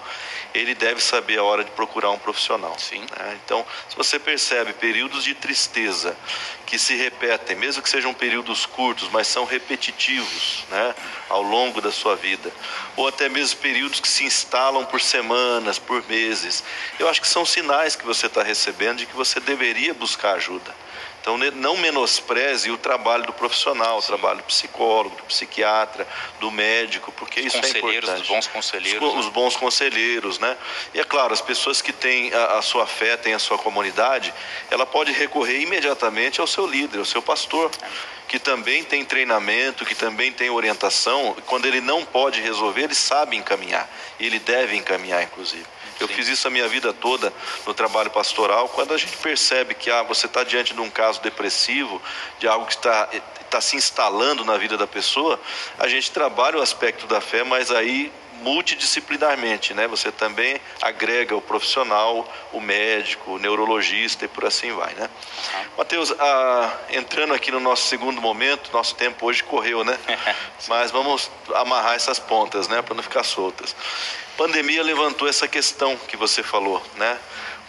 ele 0.55 0.74
deve 0.74 1.02
saber 1.02 1.38
a 1.38 1.42
hora 1.42 1.64
de 1.64 1.70
procurar 1.72 2.11
um 2.11 2.18
profissional. 2.18 2.76
Sim. 2.78 3.00
Né? 3.00 3.38
Então, 3.44 3.66
se 3.88 3.96
você 3.96 4.18
percebe 4.18 4.72
períodos 4.72 5.24
de 5.24 5.34
tristeza 5.34 6.16
que 6.64 6.78
se 6.78 6.94
repetem, 6.94 7.57
mesmo 7.57 7.82
que 7.82 7.88
sejam 7.88 8.14
períodos 8.14 8.64
curtos, 8.64 9.09
mas 9.11 9.26
são 9.26 9.44
repetitivos 9.44 10.64
né, 10.70 10.94
ao 11.28 11.42
longo 11.42 11.80
da 11.80 11.90
sua 11.90 12.14
vida, 12.16 12.52
ou 12.96 13.09
até 13.09 13.28
mesmo 13.28 13.59
períodos 13.61 14.00
que 14.00 14.09
se 14.09 14.24
instalam 14.24 14.86
por 14.86 15.00
semanas, 15.00 15.78
por 15.78 16.07
meses, 16.09 16.62
eu 16.98 17.09
acho 17.09 17.20
que 17.20 17.28
são 17.28 17.44
sinais 17.44 17.96
que 17.96 18.07
você 18.07 18.26
está 18.26 18.42
recebendo 18.42 18.98
de 18.98 19.07
que 19.07 19.14
você 19.14 19.40
deveria 19.40 19.92
buscar 19.92 20.34
ajuda. 20.34 20.84
Então, 21.25 21.39
não 21.39 21.79
menospreze 21.79 22.70
o 22.70 22.77
trabalho 22.77 23.25
do 23.25 23.33
profissional, 23.33 23.97
o 23.97 24.03
trabalho 24.03 24.41
do 24.41 24.45
psicólogo, 24.45 25.16
do 25.16 25.22
psiquiatra, 25.22 26.07
do 26.39 26.51
médico, 26.51 27.11
porque 27.12 27.41
os 27.41 27.47
isso 27.47 27.64
é 27.64 27.79
importante. 27.79 28.20
Os 28.20 28.29
bons 28.29 28.47
conselheiros. 28.47 29.03
Os, 29.03 29.14
né? 29.14 29.20
os, 29.20 29.29
bons 29.31 29.57
conselheiros, 29.57 30.39
né? 30.39 30.55
E 30.93 31.01
é 31.01 31.05
claro, 31.05 31.33
as 31.33 31.41
pessoas 31.41 31.81
que 31.81 31.95
têm 31.95 32.31
a, 32.35 32.59
a, 32.59 32.62
sua 32.62 32.87
fé, 32.87 33.16
têm 33.16 33.33
a 33.33 33.39
sua 33.39 33.57
comunidade, 33.57 34.35
ela 34.70 34.85
pode 34.85 35.12
recorrer 35.12 35.62
imediatamente 35.62 36.43
ao 36.43 36.47
seu 36.47 36.66
líder, 36.66 36.99
ao 36.99 37.07
seu 37.07 37.22
pastor, 37.22 37.70
que 38.29 38.39
também 38.39 38.85
tem 38.85 39.03
treinamento, 39.03 39.87
que 39.87 39.95
também 39.95 40.31
tem 40.31 40.51
orientação. 40.51 41.35
Quando 41.47 41.64
ele 41.64 41.81
não 41.81 42.05
pode 42.05 42.43
resolver, 42.43 42.83
ele 42.83 42.95
sabe 42.95 43.35
encaminhar. 43.35 43.89
Ele 44.20 44.39
deve 44.39 44.77
encaminhar, 44.77 45.22
inclusive. 45.22 45.64
Eu 46.01 46.09
Sim. 46.09 46.14
fiz 46.14 46.28
isso 46.28 46.49
a 46.49 46.51
minha 46.51 46.68
vida 46.68 46.92
toda 46.92 47.32
no 47.66 47.74
trabalho 47.74 48.11
pastoral. 48.11 48.68
Quando 48.68 48.95
a 48.95 48.99
gente 48.99 49.16
percebe 49.18 49.74
que 49.74 49.90
ah, 49.90 50.03
você 50.03 50.26
está 50.26 50.42
diante 50.45 50.74
de 50.74 50.80
um 50.80 50.90
caso 50.90 51.20
depressivo, 51.22 52.01
de 52.38 52.49
algo 52.49 52.66
que 52.66 52.74
está 52.74 53.09
está 53.55 53.61
se 53.61 53.76
instalando 53.76 54.45
na 54.45 54.57
vida 54.57 54.76
da 54.76 54.86
pessoa, 54.86 55.38
a 55.78 55.86
gente 55.86 56.11
trabalha 56.11 56.59
o 56.59 56.62
aspecto 56.62 57.07
da 57.07 57.20
fé, 57.20 57.45
mas 57.45 57.70
aí 57.70 58.11
multidisciplinarmente, 58.45 59.72
né? 59.72 59.88
Você 59.88 60.12
também 60.12 60.61
agrega 60.82 61.34
o 61.34 61.40
profissional, 61.40 62.30
o 62.53 62.61
médico, 62.61 63.32
o 63.32 63.38
neurologista 63.38 64.26
e 64.26 64.28
por 64.28 64.45
assim 64.45 64.70
vai, 64.72 64.92
né? 64.95 65.09
Mateus, 65.78 66.12
ah, 66.12 66.76
entrando 66.90 67.32
aqui 67.32 67.51
no 67.51 67.59
nosso 67.59 67.86
segundo 67.86 68.20
momento, 68.20 68.70
nosso 68.70 68.95
tempo 68.95 69.26
hoje 69.26 69.42
correu, 69.42 69.82
né? 69.82 69.99
Mas 70.68 70.90
vamos 70.90 71.30
amarrar 71.55 71.95
essas 71.95 72.18
pontas, 72.18 72.68
né? 72.68 72.82
Para 72.82 72.95
não 72.95 73.03
ficar 73.03 73.24
soltas. 73.24 73.74
Pandemia 74.36 74.82
levantou 74.82 75.26
essa 75.26 75.49
questão 75.49 75.97
que 75.97 76.16
você 76.16 76.42
falou, 76.42 76.82
né? 76.97 77.18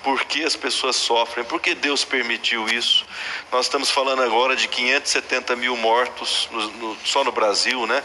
Por 0.06 0.24
que 0.26 0.44
as 0.44 0.56
pessoas 0.56 0.96
sofrem, 0.96 1.44
por 1.44 1.60
que 1.60 1.74
Deus 1.74 2.06
permitiu 2.06 2.70
isso. 2.70 3.04
Nós 3.52 3.66
estamos 3.66 3.90
falando 3.90 4.22
agora 4.22 4.56
de 4.56 4.68
570 4.68 5.56
mil 5.56 5.76
mortos 5.76 6.48
no, 6.52 6.68
no, 6.74 6.98
só 7.04 7.24
no 7.24 7.32
Brasil, 7.32 7.88
né? 7.88 8.04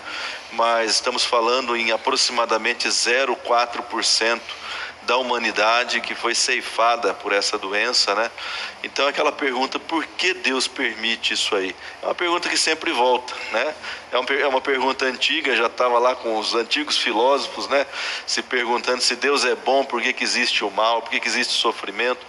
Mas 0.53 0.93
estamos 0.93 1.27
falando 1.27 1.77
em 1.77 1.93
aproximadamente 1.93 2.89
0,4% 2.89 4.41
da 5.03 5.17
humanidade 5.17 6.01
que 6.01 6.15
foi 6.15 6.35
ceifada 6.35 7.13
por 7.15 7.33
essa 7.33 7.59
doença, 7.59 8.15
né? 8.15 8.31
Então 8.83 9.07
aquela 9.09 9.33
pergunta, 9.33 9.79
por 9.79 10.05
que 10.07 10.35
Deus 10.35 10.69
permite 10.69 11.35
isso 11.35 11.55
aí? 11.57 11.75
É 12.03 12.07
uma 12.07 12.15
pergunta 12.15 12.49
que 12.49 12.57
sempre 12.57 12.93
volta, 12.93 13.35
né? 13.53 13.75
É 14.13 14.19
uma, 14.19 14.29
é 14.33 14.47
uma 14.47 14.61
pergunta 14.61 15.05
antiga, 15.05 15.57
já 15.57 15.67
estava 15.67 15.99
lá 15.99 16.15
com 16.15 16.39
os 16.39 16.55
antigos 16.55 16.97
filósofos, 16.97 17.69
né? 17.69 17.87
Se 18.27 18.43
perguntando 18.43 19.01
se 19.01 19.17
Deus 19.17 19.45
é 19.45 19.55
bom, 19.55 19.85
por 19.85 20.01
que, 20.03 20.13
que 20.13 20.25
existe 20.25 20.65
o 20.65 20.71
mal, 20.71 21.03
por 21.03 21.11
que, 21.11 21.21
que 21.21 21.29
existe 21.29 21.55
o 21.55 21.59
sofrimento. 21.59 22.25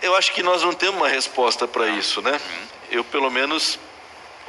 Eu 0.00 0.14
acho 0.16 0.32
que 0.32 0.42
nós 0.42 0.62
não 0.62 0.72
temos 0.72 0.96
uma 0.96 1.08
resposta 1.08 1.66
para 1.66 1.88
isso, 1.88 2.22
né? 2.22 2.40
Eu 2.90 3.02
pelo 3.02 3.30
menos 3.30 3.78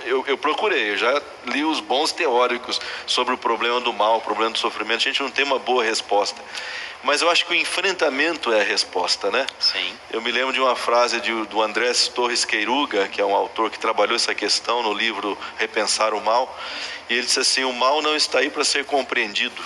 eu, 0.05 0.23
eu, 0.27 0.37
procurei, 0.37 0.91
eu 0.91 0.97
já 0.97 1.21
li 1.45 1.63
os 1.63 1.79
bons 1.79 2.11
teóricos 2.11 2.79
sobre 3.05 3.33
o 3.33 3.37
problema 3.37 3.79
do 3.81 3.93
mal, 3.93 4.17
o 4.17 4.21
problema 4.21 4.51
do 4.51 4.59
sofrimento. 4.59 4.97
A 4.97 5.11
gente 5.11 5.21
não 5.21 5.31
tem 5.31 5.45
uma 5.45 5.59
boa 5.59 5.83
resposta. 5.83 6.41
Mas 7.01 7.21
eu 7.21 7.29
acho 7.29 7.45
que 7.45 7.53
o 7.53 7.55
enfrentamento 7.55 8.51
é 8.51 8.59
a 8.59 8.63
resposta, 8.63 9.31
né? 9.31 9.45
Sim. 9.57 9.93
Eu 10.11 10.21
me 10.21 10.31
lembro 10.31 10.51
de 10.51 10.59
uma 10.59 10.75
frase 10.75 11.21
de, 11.21 11.31
do 11.45 11.61
Andrés 11.61 12.09
Torres 12.09 12.43
Queiruga, 12.43 13.07
que 13.07 13.21
é 13.21 13.25
um 13.25 13.33
autor 13.33 13.69
que 13.69 13.79
trabalhou 13.79 14.15
essa 14.15 14.35
questão 14.35 14.83
no 14.83 14.93
livro 14.93 15.37
Repensar 15.57 16.13
o 16.13 16.19
Mal, 16.19 16.59
e 17.09 17.13
ele 17.13 17.25
disse 17.25 17.39
assim: 17.39 17.63
o 17.63 17.71
mal 17.71 18.01
não 18.01 18.15
está 18.15 18.39
aí 18.39 18.49
para 18.49 18.65
ser 18.65 18.83
compreendido, 18.83 19.63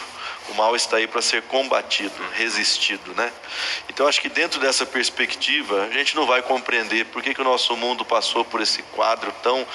o 0.50 0.54
mal 0.54 0.76
está 0.76 0.98
aí 0.98 1.08
para 1.08 1.24
ser 1.24 1.42
combatido, 1.44 2.14
resistido, 2.34 3.16
né? 3.16 3.32
Então 3.90 4.08
acho 4.08 4.22
que 4.22 4.30
dentro 4.30 4.60
dessa 4.60 4.86
perspectiva 4.86 5.86
a 5.86 5.90
gente 5.90 6.16
não 6.16 6.28
vai 6.28 6.44
compreender 6.44 7.06
por 7.06 7.24
que, 7.24 7.34
que 7.34 7.42
o 7.42 7.44
nosso 7.44 7.76
mundo 7.76 8.06
passou 8.06 8.46
por 8.46 8.62
esse 8.62 8.84
quadro 8.84 9.34
tão 9.42 9.66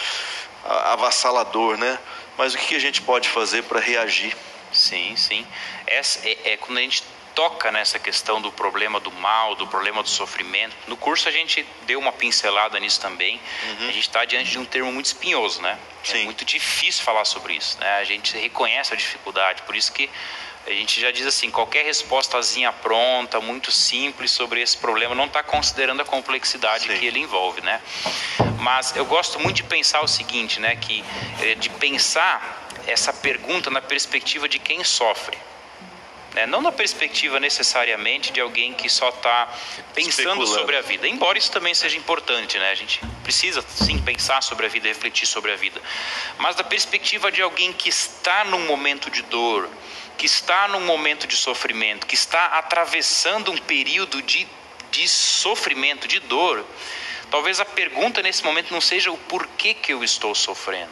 avassalador, 0.64 1.76
né? 1.76 1.98
Mas 2.36 2.54
o 2.54 2.58
que, 2.58 2.74
a 2.74 2.78
gente 2.78 3.02
pode 3.02 3.28
fazer 3.28 3.62
para 3.64 3.80
reagir? 3.80 4.36
Sim, 4.72 5.16
sim. 5.16 5.46
Essa 5.86 6.28
é, 6.28 6.52
é 6.52 6.56
quando 6.56 6.78
a 6.78 6.82
gente 6.82 7.02
toca 7.34 7.70
nessa 7.70 8.00
questão 8.00 8.40
do 8.40 8.50
problema 8.50 8.98
do 8.98 9.12
mal, 9.12 9.54
do 9.54 9.66
problema 9.66 10.02
do 10.02 10.08
sofrimento. 10.08 10.74
No 10.88 10.96
curso 10.96 11.28
a 11.28 11.32
gente 11.32 11.64
deu 11.86 11.98
uma 12.00 12.10
pincelada 12.10 12.78
nisso 12.80 13.00
também. 13.00 13.40
Uhum. 13.62 13.88
A 13.88 13.92
gente 13.92 14.00
está 14.00 14.24
diante 14.24 14.50
de 14.50 14.58
um 14.58 14.64
termo 14.64 14.92
muito 14.92 15.06
espinhoso, 15.06 15.62
né? 15.62 15.78
É 16.02 16.06
Sim. 16.06 16.20
É 16.22 16.24
muito 16.24 16.44
difícil 16.44 17.04
falar 17.04 17.24
sobre 17.24 17.54
isso, 17.54 17.78
né? 17.78 17.98
A 17.98 18.04
gente 18.04 18.36
reconhece 18.36 18.92
a 18.92 18.96
dificuldade, 18.96 19.62
por 19.62 19.76
isso 19.76 19.92
que 19.92 20.10
a 20.68 20.74
gente 20.74 21.00
já 21.00 21.10
diz 21.10 21.26
assim, 21.26 21.50
qualquer 21.50 21.84
respostazinha 21.84 22.70
pronta, 22.70 23.40
muito 23.40 23.72
simples 23.72 24.30
sobre 24.30 24.60
esse 24.60 24.76
problema, 24.76 25.14
não 25.14 25.24
está 25.24 25.42
considerando 25.42 26.02
a 26.02 26.04
complexidade 26.04 26.84
Sim. 26.84 26.98
que 26.98 27.06
ele 27.06 27.20
envolve, 27.20 27.62
né? 27.62 27.80
Mas 28.60 28.94
eu 28.94 29.06
gosto 29.06 29.40
muito 29.40 29.56
de 29.56 29.62
pensar 29.62 30.02
o 30.02 30.08
seguinte, 30.08 30.60
né? 30.60 30.76
Que 30.76 31.02
eh, 31.40 31.54
de 31.54 31.70
pensar 31.70 32.68
essa 32.86 33.12
pergunta 33.12 33.70
na 33.70 33.80
perspectiva 33.80 34.46
de 34.46 34.58
quem 34.58 34.84
sofre. 34.84 35.38
Né? 36.34 36.46
Não 36.46 36.60
na 36.60 36.70
perspectiva 36.70 37.40
necessariamente 37.40 38.30
de 38.30 38.40
alguém 38.40 38.74
que 38.74 38.88
só 38.88 39.08
está 39.08 39.48
pensando 39.94 40.46
sobre 40.46 40.76
a 40.76 40.82
vida, 40.82 41.08
embora 41.08 41.38
isso 41.38 41.50
também 41.50 41.74
seja 41.74 41.96
importante, 41.96 42.58
né? 42.58 42.70
a 42.70 42.74
gente 42.74 43.00
precisa 43.22 43.62
sim 43.62 43.98
pensar 43.98 44.42
sobre 44.42 44.66
a 44.66 44.68
vida, 44.68 44.86
refletir 44.86 45.26
sobre 45.26 45.52
a 45.52 45.56
vida, 45.56 45.80
mas 46.38 46.54
da 46.54 46.64
perspectiva 46.64 47.32
de 47.32 47.40
alguém 47.40 47.72
que 47.72 47.88
está 47.88 48.44
num 48.44 48.66
momento 48.66 49.10
de 49.10 49.22
dor, 49.22 49.68
que 50.18 50.26
está 50.26 50.66
num 50.66 50.80
momento 50.80 51.28
de 51.28 51.36
sofrimento, 51.36 52.06
que 52.06 52.16
está 52.16 52.58
atravessando 52.58 53.52
um 53.52 53.56
período 53.56 54.20
de, 54.20 54.46
de 54.90 55.08
sofrimento, 55.08 56.08
de 56.08 56.18
dor, 56.18 56.66
talvez 57.30 57.60
a 57.60 57.64
pergunta 57.64 58.20
nesse 58.20 58.44
momento 58.44 58.72
não 58.72 58.80
seja 58.80 59.12
o 59.12 59.16
porquê 59.16 59.72
que 59.72 59.92
eu 59.92 60.02
estou 60.02 60.34
sofrendo, 60.34 60.90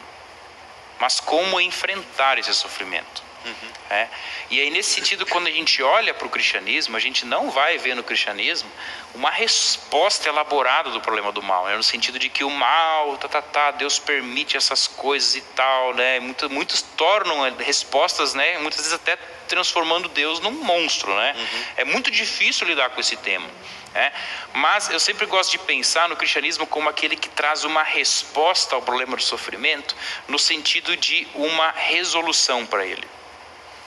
mas 1.01 1.19
como 1.19 1.61
enfrentar 1.61 2.39
esse 2.39 2.55
sofrimento. 2.55 3.23
Uhum. 3.45 3.69
É? 3.89 4.09
E 4.51 4.61
aí, 4.61 4.69
nesse 4.71 4.91
sentido, 4.91 5.25
quando 5.25 5.47
a 5.47 5.51
gente 5.51 5.81
olha 5.81 6.13
para 6.13 6.27
o 6.27 6.31
cristianismo, 6.31 6.97
a 6.97 7.01
gente 7.01 7.25
não 7.25 7.51
vai 7.51 7.79
ver 7.79 7.95
no 7.95 8.03
cristianismo 8.03 8.69
uma 9.15 9.31
resposta 9.31 10.29
elaborada 10.29 10.91
do 10.91 11.01
problema 11.01 11.31
do 11.31 11.41
mal, 11.41 11.67
né? 11.67 11.77
no 11.77 11.83
sentido 11.83 12.19
de 12.19 12.29
que 12.29 12.43
o 12.43 12.51
mal, 12.51 13.17
tá, 13.17 13.29
tá, 13.29 13.41
tá, 13.41 13.71
Deus 13.71 13.99
permite 13.99 14.57
essas 14.57 14.89
coisas 14.89 15.37
e 15.37 15.41
tal, 15.41 15.95
né? 15.95 16.19
Muitos, 16.19 16.51
muitos 16.51 16.83
tornam 16.83 17.43
respostas, 17.59 18.35
né? 18.35 18.59
muitas 18.59 18.81
vezes 18.81 18.93
até 18.93 19.17
transformando 19.47 20.09
Deus 20.09 20.41
num 20.41 20.51
monstro. 20.51 21.15
Né? 21.15 21.35
Uhum. 21.37 21.65
É 21.77 21.85
muito 21.85 22.11
difícil 22.11 22.67
lidar 22.67 22.91
com 22.91 23.01
esse 23.01 23.17
tema. 23.17 23.49
É? 23.95 24.13
Mas 24.53 24.91
eu 24.91 25.01
sempre 25.01 25.25
gosto 25.27 25.53
de 25.53 25.59
pensar 25.59 26.09
no 26.09 26.17
cristianismo 26.17 26.67
como 26.67 26.89
aquele 26.89 27.17
que 27.17 27.31
traz 27.31 27.65
uma 27.65 27.83
resposta 27.83 28.75
ao 28.75 28.83
problema 28.83 29.17
do 29.17 29.23
sofrimento, 29.23 29.97
no 30.29 30.39
sentido 30.39 30.97
de 30.97 31.27
uma 31.35 31.71
resolução 31.71 32.67
para 32.67 32.85
ele 32.85 33.07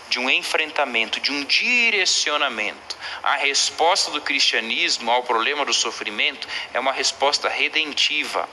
de 0.09 0.19
um 0.19 0.29
enfrentamento, 0.29 1.19
de 1.19 1.31
um 1.31 1.43
direcionamento. 1.43 2.97
A 3.21 3.35
resposta 3.37 4.11
do 4.11 4.21
cristianismo 4.21 5.09
ao 5.11 5.23
problema 5.23 5.63
do 5.63 5.73
sofrimento 5.73 6.47
é 6.73 6.79
uma 6.79 6.91
resposta 6.91 7.47
redentiva. 7.47 8.49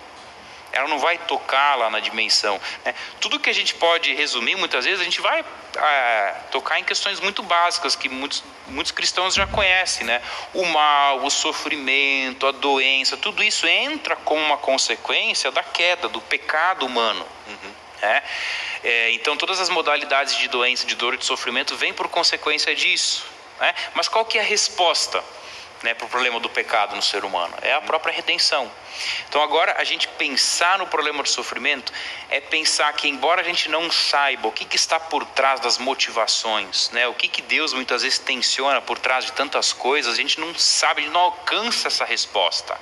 Ela 0.72 0.88
não 0.88 0.98
vai 0.98 1.16
tocar 1.16 1.76
lá 1.76 1.88
na 1.88 2.00
dimensão. 2.00 2.60
Né? 2.84 2.94
Tudo 3.20 3.40
que 3.40 3.48
a 3.48 3.54
gente 3.54 3.74
pode 3.74 4.12
resumir, 4.12 4.56
muitas 4.56 4.84
vezes, 4.84 5.00
a 5.00 5.04
gente 5.04 5.20
vai 5.20 5.42
é, 5.74 6.34
tocar 6.50 6.78
em 6.78 6.84
questões 6.84 7.18
muito 7.18 7.42
básicas 7.42 7.96
que 7.96 8.08
muitos, 8.10 8.44
muitos 8.66 8.92
cristãos 8.92 9.34
já 9.34 9.46
conhecem. 9.46 10.06
Né? 10.06 10.20
O 10.52 10.64
mal, 10.66 11.24
o 11.24 11.30
sofrimento, 11.30 12.46
a 12.46 12.52
doença, 12.52 13.16
tudo 13.16 13.42
isso 13.42 13.66
entra 13.66 14.16
como 14.16 14.42
uma 14.42 14.58
consequência 14.58 15.50
da 15.50 15.62
queda, 15.62 16.08
do 16.08 16.20
pecado 16.20 16.84
humano. 16.84 17.26
Uhum. 17.46 17.72
É? 18.02 18.22
É, 18.82 19.10
então 19.12 19.36
todas 19.36 19.60
as 19.60 19.68
modalidades 19.68 20.36
de 20.36 20.48
doença, 20.48 20.86
de 20.86 20.94
dor 20.94 21.14
e 21.14 21.18
de 21.18 21.24
sofrimento 21.24 21.76
vêm 21.76 21.92
por 21.92 22.08
consequência 22.08 22.74
disso. 22.74 23.24
Né? 23.60 23.74
Mas 23.94 24.08
qual 24.08 24.24
que 24.24 24.38
é 24.38 24.40
a 24.40 24.44
resposta 24.44 25.22
né, 25.86 25.94
para 25.94 26.04
o 26.04 26.08
problema 26.08 26.40
do 26.40 26.50
pecado 26.50 26.96
no 26.96 27.02
ser 27.02 27.24
humano? 27.24 27.54
É 27.62 27.72
a 27.72 27.80
própria 27.80 28.12
redenção. 28.12 28.68
Então 29.28 29.40
agora 29.40 29.76
a 29.78 29.84
gente 29.84 30.08
pensar 30.08 30.78
no 30.78 30.86
problema 30.88 31.22
do 31.22 31.28
sofrimento 31.28 31.92
é 32.28 32.40
pensar 32.40 32.92
que 32.94 33.08
embora 33.08 33.40
a 33.40 33.44
gente 33.44 33.68
não 33.68 33.88
saiba 33.88 34.48
o 34.48 34.52
que, 34.52 34.64
que 34.64 34.74
está 34.74 34.98
por 34.98 35.24
trás 35.24 35.60
das 35.60 35.78
motivações, 35.78 36.90
né, 36.90 37.06
o 37.06 37.14
que, 37.14 37.28
que 37.28 37.40
Deus 37.40 37.72
muitas 37.72 38.02
vezes 38.02 38.18
tensiona 38.18 38.80
por 38.82 38.98
trás 38.98 39.24
de 39.24 39.32
tantas 39.32 39.72
coisas, 39.72 40.14
a 40.14 40.16
gente 40.16 40.40
não 40.40 40.52
sabe, 40.56 41.02
a 41.02 41.04
gente 41.04 41.12
não 41.12 41.20
alcança 41.20 41.86
essa 41.86 42.04
resposta. 42.04 42.76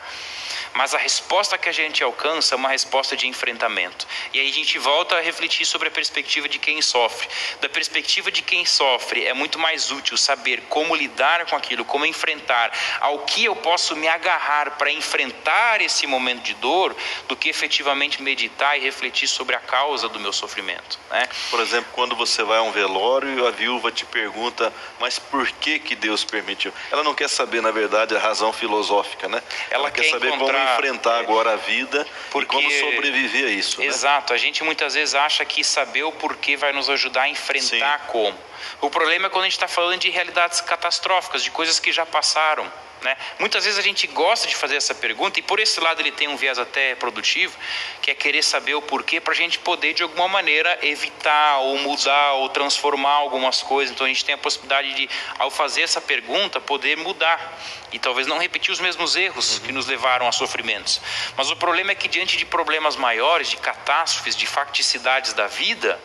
Mas 0.74 0.92
a 0.92 0.98
resposta 0.98 1.56
que 1.56 1.68
a 1.68 1.72
gente 1.72 2.02
alcança 2.02 2.54
é 2.54 2.56
uma 2.56 2.68
resposta 2.68 3.16
de 3.16 3.28
enfrentamento. 3.28 4.06
E 4.32 4.40
aí 4.40 4.50
a 4.50 4.52
gente 4.52 4.76
volta 4.76 5.16
a 5.16 5.20
refletir 5.20 5.64
sobre 5.64 5.86
a 5.86 5.90
perspectiva 5.90 6.48
de 6.48 6.58
quem 6.58 6.82
sofre. 6.82 7.28
Da 7.60 7.68
perspectiva 7.68 8.30
de 8.30 8.42
quem 8.42 8.66
sofre, 8.66 9.24
é 9.24 9.32
muito 9.32 9.56
mais 9.56 9.92
útil 9.92 10.16
saber 10.16 10.62
como 10.68 10.96
lidar 10.96 11.46
com 11.46 11.54
aquilo, 11.54 11.84
como 11.84 12.04
enfrentar, 12.04 12.72
ao 13.00 13.20
que 13.20 13.44
eu 13.44 13.56
posso 13.56 13.96
me 13.96 14.08
agarrar 14.08 14.72
para 14.72 14.90
enfrentar 14.90 15.80
esse 15.80 16.06
momento 16.06 16.42
de 16.42 16.54
dor, 16.54 16.94
do 17.28 17.36
que 17.36 17.48
efetivamente 17.48 18.22
meditar 18.22 18.76
e 18.76 18.80
refletir 18.80 19.28
sobre 19.28 19.56
a 19.56 19.60
causa 19.60 20.08
do 20.08 20.20
meu 20.20 20.32
sofrimento. 20.32 20.98
Né? 21.10 21.28
Por 21.50 21.60
exemplo, 21.60 21.90
quando 21.92 22.16
você 22.16 22.42
vai 22.42 22.58
a 22.58 22.62
um 22.62 22.70
velório 22.70 23.38
e 23.38 23.46
a 23.46 23.50
viúva 23.50 23.90
te 23.90 24.04
pergunta, 24.04 24.72
mas 25.00 25.18
por 25.18 25.46
que 25.52 25.78
que 25.78 25.94
Deus 25.94 26.24
permitiu? 26.24 26.72
Ela 26.90 27.02
não 27.02 27.14
quer 27.14 27.28
saber, 27.28 27.60
na 27.60 27.70
verdade, 27.70 28.16
a 28.16 28.18
razão 28.18 28.52
filosófica, 28.52 29.28
né? 29.28 29.42
Ela, 29.70 29.84
Ela 29.84 29.90
quer, 29.90 30.02
quer 30.02 30.10
saber 30.10 30.30
como 30.30 30.50
enfrentar 30.50 31.18
agora 31.18 31.52
a 31.52 31.56
vida 31.56 32.06
porque, 32.30 32.56
e 32.56 32.62
como 32.62 32.70
sobreviver 32.70 33.46
a 33.46 33.50
isso. 33.50 33.80
Né? 33.80 33.86
Exato, 33.86 34.32
a 34.32 34.36
gente 34.36 34.62
muitas 34.62 34.94
vezes 34.94 35.14
acha 35.14 35.44
que 35.44 35.62
saber 35.62 36.04
o 36.04 36.12
porquê 36.12 36.56
vai 36.56 36.72
nos 36.72 36.88
ajudar 36.88 37.22
a 37.22 37.28
enfrentar 37.28 38.00
Sim. 38.00 38.06
como. 38.08 38.38
O 38.80 38.90
problema 38.90 39.26
é 39.26 39.30
quando 39.30 39.44
a 39.44 39.46
gente 39.46 39.56
está 39.56 39.68
falando 39.68 40.00
de 40.00 40.10
realidades 40.10 40.60
catastróficas, 40.60 41.42
de 41.42 41.50
coisas 41.50 41.78
que 41.78 41.92
já 41.92 42.06
passaram. 42.06 42.70
Né? 43.04 43.14
Muitas 43.38 43.64
vezes 43.66 43.78
a 43.78 43.82
gente 43.82 44.06
gosta 44.06 44.48
de 44.48 44.56
fazer 44.56 44.76
essa 44.76 44.94
pergunta, 44.94 45.38
e 45.38 45.42
por 45.42 45.60
esse 45.60 45.78
lado 45.78 46.00
ele 46.00 46.10
tem 46.10 46.26
um 46.26 46.38
viés 46.38 46.58
até 46.58 46.94
produtivo, 46.94 47.54
que 48.00 48.10
é 48.10 48.14
querer 48.14 48.42
saber 48.42 48.74
o 48.74 48.80
porquê 48.80 49.20
para 49.20 49.34
a 49.34 49.36
gente 49.36 49.58
poder, 49.58 49.92
de 49.92 50.02
alguma 50.02 50.26
maneira, 50.26 50.78
evitar 50.80 51.58
ou 51.58 51.78
mudar 51.80 52.32
ou 52.32 52.48
transformar 52.48 53.12
algumas 53.12 53.60
coisas. 53.60 53.94
Então 53.94 54.06
a 54.06 54.08
gente 54.08 54.24
tem 54.24 54.34
a 54.34 54.38
possibilidade 54.38 54.94
de, 54.94 55.10
ao 55.38 55.50
fazer 55.50 55.82
essa 55.82 56.00
pergunta, 56.00 56.62
poder 56.62 56.96
mudar 56.96 57.60
e 57.92 57.98
talvez 57.98 58.26
não 58.26 58.38
repetir 58.38 58.72
os 58.72 58.80
mesmos 58.80 59.14
erros 59.14 59.58
que 59.58 59.70
nos 59.70 59.86
levaram 59.86 60.26
a 60.26 60.32
sofrimentos. 60.32 60.98
Mas 61.36 61.50
o 61.50 61.56
problema 61.56 61.92
é 61.92 61.94
que, 61.94 62.08
diante 62.08 62.38
de 62.38 62.46
problemas 62.46 62.96
maiores, 62.96 63.50
de 63.50 63.58
catástrofes, 63.58 64.34
de 64.34 64.46
facticidades 64.46 65.34
da 65.34 65.46
vida, 65.46 66.00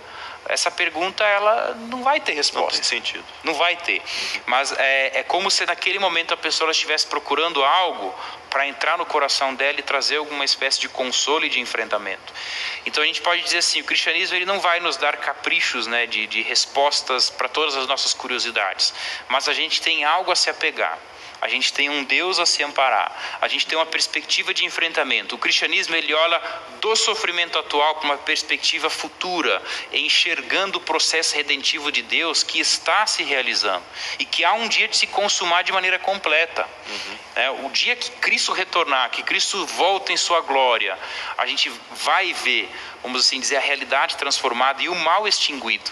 essa 0.47 0.71
pergunta 0.71 1.23
ela 1.23 1.75
não 1.89 2.03
vai 2.03 2.19
ter 2.19 2.33
resposta. 2.33 2.71
Não 2.71 2.81
tem 2.81 2.83
sentido. 2.83 3.23
Não 3.43 3.53
vai 3.53 3.75
ter. 3.75 4.01
Mas 4.45 4.71
é, 4.71 5.19
é 5.19 5.23
como 5.23 5.51
se 5.51 5.65
naquele 5.65 5.99
momento 5.99 6.33
a 6.33 6.37
pessoa 6.37 6.71
estivesse 6.71 7.05
procurando 7.07 7.63
algo 7.63 8.13
para 8.49 8.67
entrar 8.67 8.97
no 8.97 9.05
coração 9.05 9.53
dela 9.53 9.79
e 9.79 9.83
trazer 9.83 10.17
alguma 10.17 10.43
espécie 10.43 10.79
de 10.79 10.89
consolo 10.89 11.45
e 11.45 11.49
de 11.49 11.59
enfrentamento. 11.59 12.33
Então 12.85 13.03
a 13.03 13.05
gente 13.05 13.21
pode 13.21 13.43
dizer 13.43 13.59
assim, 13.59 13.81
o 13.81 13.83
cristianismo 13.83 14.35
ele 14.35 14.45
não 14.45 14.59
vai 14.59 14.79
nos 14.79 14.97
dar 14.97 15.17
caprichos 15.17 15.85
né, 15.85 16.07
de, 16.07 16.25
de 16.25 16.41
respostas 16.41 17.29
para 17.29 17.47
todas 17.47 17.75
as 17.75 17.85
nossas 17.87 18.13
curiosidades, 18.13 18.93
mas 19.27 19.47
a 19.47 19.53
gente 19.53 19.81
tem 19.81 20.03
algo 20.03 20.31
a 20.31 20.35
se 20.35 20.49
apegar 20.49 20.97
a 21.41 21.47
gente 21.47 21.71
tem 21.71 21.89
um 21.89 22.03
Deus 22.03 22.39
a 22.39 22.45
se 22.45 22.63
amparar, 22.63 23.37
a 23.41 23.47
gente 23.47 23.65
tem 23.65 23.77
uma 23.77 23.85
perspectiva 23.85 24.53
de 24.53 24.65
enfrentamento. 24.65 25.35
O 25.35 25.37
cristianismo 25.37 25.95
ele 25.95 26.13
olha 26.13 26.41
do 26.81 26.95
sofrimento 26.95 27.57
atual 27.57 27.95
para 27.95 28.05
uma 28.05 28.17
perspectiva 28.17 28.89
futura, 28.89 29.61
enxergando 29.91 30.77
o 30.77 30.81
processo 30.81 31.35
redentivo 31.35 31.91
de 31.91 32.01
Deus 32.01 32.43
que 32.43 32.59
está 32.59 33.05
se 33.05 33.23
realizando 33.23 33.83
e 34.17 34.25
que 34.25 34.43
há 34.43 34.53
um 34.53 34.67
dia 34.67 34.87
de 34.87 34.97
se 34.97 35.07
consumar 35.07 35.63
de 35.63 35.71
maneira 35.71 35.99
completa. 35.99 36.67
Uhum. 36.87 37.17
É, 37.35 37.49
o 37.51 37.69
dia 37.69 37.95
que 37.95 38.11
Cristo 38.11 38.51
retornar, 38.51 39.09
que 39.09 39.23
Cristo 39.23 39.65
volta 39.65 40.11
em 40.11 40.17
sua 40.17 40.41
glória, 40.41 40.97
a 41.37 41.45
gente 41.45 41.71
vai 41.91 42.33
ver, 42.33 42.69
vamos 43.01 43.25
assim 43.25 43.39
dizer, 43.39 43.57
a 43.57 43.61
realidade 43.61 44.17
transformada 44.17 44.81
e 44.81 44.89
o 44.89 44.95
mal 44.95 45.27
extinguido. 45.27 45.91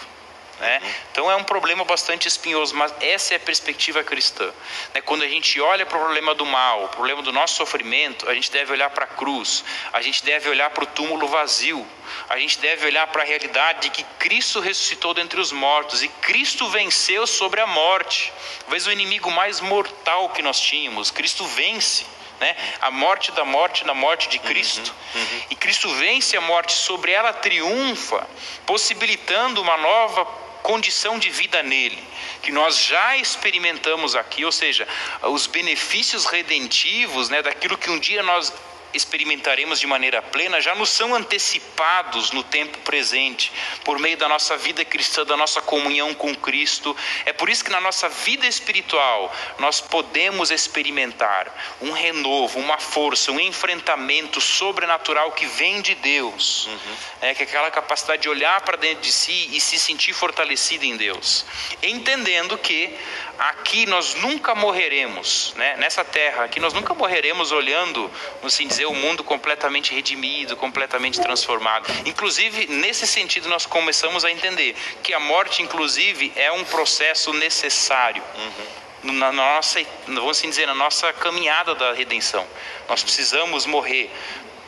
Né? 0.60 0.82
Então 1.12 1.30
é 1.30 1.36
um 1.36 1.44
problema 1.44 1.84
bastante 1.84 2.26
espinhoso, 2.26 2.74
mas 2.74 2.92
essa 3.00 3.34
é 3.34 3.36
a 3.36 3.40
perspectiva 3.40 4.02
cristã. 4.02 4.52
Né? 4.92 5.00
Quando 5.00 5.22
a 5.22 5.28
gente 5.28 5.60
olha 5.60 5.86
para 5.86 5.96
o 5.96 6.00
problema 6.00 6.34
do 6.34 6.44
mal, 6.44 6.84
o 6.84 6.88
problema 6.88 7.22
do 7.22 7.32
nosso 7.32 7.54
sofrimento, 7.54 8.28
a 8.28 8.34
gente 8.34 8.50
deve 8.50 8.72
olhar 8.72 8.90
para 8.90 9.04
a 9.04 9.08
cruz, 9.08 9.64
a 9.92 10.02
gente 10.02 10.24
deve 10.24 10.48
olhar 10.48 10.70
para 10.70 10.82
o 10.82 10.86
túmulo 10.86 11.28
vazio, 11.28 11.86
a 12.28 12.38
gente 12.38 12.58
deve 12.58 12.86
olhar 12.86 13.06
para 13.06 13.22
a 13.22 13.26
realidade 13.26 13.82
de 13.82 13.90
que 13.90 14.02
Cristo 14.18 14.58
ressuscitou 14.58 15.14
dentre 15.14 15.40
os 15.40 15.52
mortos 15.52 16.02
e 16.02 16.08
Cristo 16.08 16.68
venceu 16.70 17.26
sobre 17.26 17.60
a 17.60 17.66
morte. 17.66 18.32
Talvez 18.60 18.86
o 18.86 18.90
inimigo 18.90 19.30
mais 19.30 19.60
mortal 19.60 20.30
que 20.30 20.42
nós 20.42 20.60
tínhamos, 20.60 21.10
Cristo 21.10 21.44
vence. 21.46 22.04
Né? 22.40 22.54
A 22.80 22.90
morte 22.92 23.32
da 23.32 23.44
morte 23.44 23.84
na 23.84 23.94
morte 23.94 24.28
de 24.28 24.38
Cristo. 24.38 24.94
Uhum, 25.12 25.20
uhum. 25.20 25.42
E 25.50 25.56
Cristo 25.56 25.92
vence 25.94 26.36
a 26.36 26.40
morte, 26.40 26.72
sobre 26.72 27.10
ela 27.10 27.32
triunfa, 27.32 28.28
possibilitando 28.64 29.60
uma 29.60 29.76
nova 29.76 30.24
condição 30.62 31.18
de 31.18 31.30
vida 31.30 31.62
nele, 31.62 32.02
que 32.42 32.52
nós 32.52 32.78
já 32.78 33.16
experimentamos 33.16 34.14
aqui, 34.14 34.44
ou 34.44 34.52
seja, 34.52 34.86
os 35.22 35.46
benefícios 35.46 36.26
redentivos 36.26 37.28
né, 37.28 37.42
daquilo 37.42 37.78
que 37.78 37.90
um 37.90 37.98
dia 37.98 38.22
nós 38.22 38.52
experimentaremos 38.94 39.80
de 39.80 39.86
maneira 39.86 40.22
plena 40.22 40.60
já 40.60 40.74
nos 40.74 40.88
são 40.88 41.14
antecipados 41.14 42.32
no 42.32 42.42
tempo 42.42 42.78
presente, 42.78 43.52
por 43.84 43.98
meio 43.98 44.16
da 44.16 44.28
nossa 44.28 44.56
vida 44.56 44.84
cristã, 44.84 45.24
da 45.24 45.36
nossa 45.36 45.60
comunhão 45.60 46.14
com 46.14 46.34
Cristo. 46.34 46.96
É 47.24 47.32
por 47.32 47.48
isso 47.48 47.64
que 47.64 47.70
na 47.70 47.80
nossa 47.80 48.08
vida 48.08 48.46
espiritual 48.46 49.34
nós 49.58 49.80
podemos 49.80 50.50
experimentar 50.50 51.76
um 51.80 51.92
renovo, 51.92 52.58
uma 52.58 52.78
força, 52.78 53.30
um 53.32 53.40
enfrentamento 53.40 54.40
sobrenatural 54.40 55.32
que 55.32 55.46
vem 55.46 55.80
de 55.80 55.94
Deus. 55.94 56.66
Uhum. 56.66 56.96
É 57.20 57.34
que 57.34 57.42
é 57.42 57.46
aquela 57.46 57.70
capacidade 57.70 58.22
de 58.22 58.28
olhar 58.28 58.60
para 58.62 58.76
dentro 58.76 59.02
de 59.02 59.12
si 59.12 59.50
e 59.52 59.60
se 59.60 59.78
sentir 59.78 60.12
fortalecido 60.12 60.84
em 60.84 60.96
Deus, 60.96 61.44
entendendo 61.82 62.56
que 62.58 62.94
aqui 63.38 63.86
nós 63.86 64.14
nunca 64.16 64.54
morreremos, 64.54 65.52
né? 65.56 65.76
nessa 65.76 66.04
terra, 66.04 66.44
aqui 66.44 66.58
nós 66.58 66.72
nunca 66.72 66.92
morreremos 66.94 67.52
olhando, 67.52 68.10
assim 68.42 68.68
dizer, 68.78 68.86
o 68.86 68.94
mundo 68.94 69.24
completamente 69.24 69.94
redimido, 69.94 70.56
completamente 70.56 71.20
transformado. 71.20 71.86
Inclusive, 72.06 72.66
nesse 72.66 73.06
sentido, 73.06 73.48
nós 73.48 73.66
começamos 73.66 74.24
a 74.24 74.30
entender 74.30 74.74
que 75.02 75.12
a 75.12 75.20
morte, 75.20 75.62
inclusive, 75.62 76.32
é 76.36 76.50
um 76.52 76.64
processo 76.64 77.32
necessário. 77.32 78.22
Uhum. 78.36 79.12
Na 79.12 79.30
nossa, 79.30 79.80
vamos 80.06 80.38
assim 80.38 80.48
dizer, 80.48 80.66
na 80.66 80.74
nossa 80.74 81.12
caminhada 81.12 81.74
da 81.74 81.92
redenção, 81.92 82.44
nós 82.88 83.02
precisamos 83.02 83.64
morrer 83.64 84.10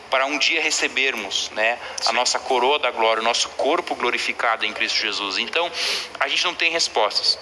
para 0.09 0.27
um 0.27 0.39
dia 0.39 0.61
recebermos 0.61 1.51
né, 1.51 1.79
a 2.07 2.13
nossa 2.13 2.39
coroa 2.39 2.79
da 2.79 2.91
glória, 2.91 3.21
o 3.21 3.25
nosso 3.25 3.49
corpo 3.51 3.95
glorificado 3.95 4.67
em 4.67 4.73
Cristo 4.73 4.99
Jesus. 4.99 5.39
Então, 5.39 5.71
a 6.19 6.27
gente 6.27 6.45
não 6.45 6.55
tem 6.55 6.71
respostas. 6.73 7.39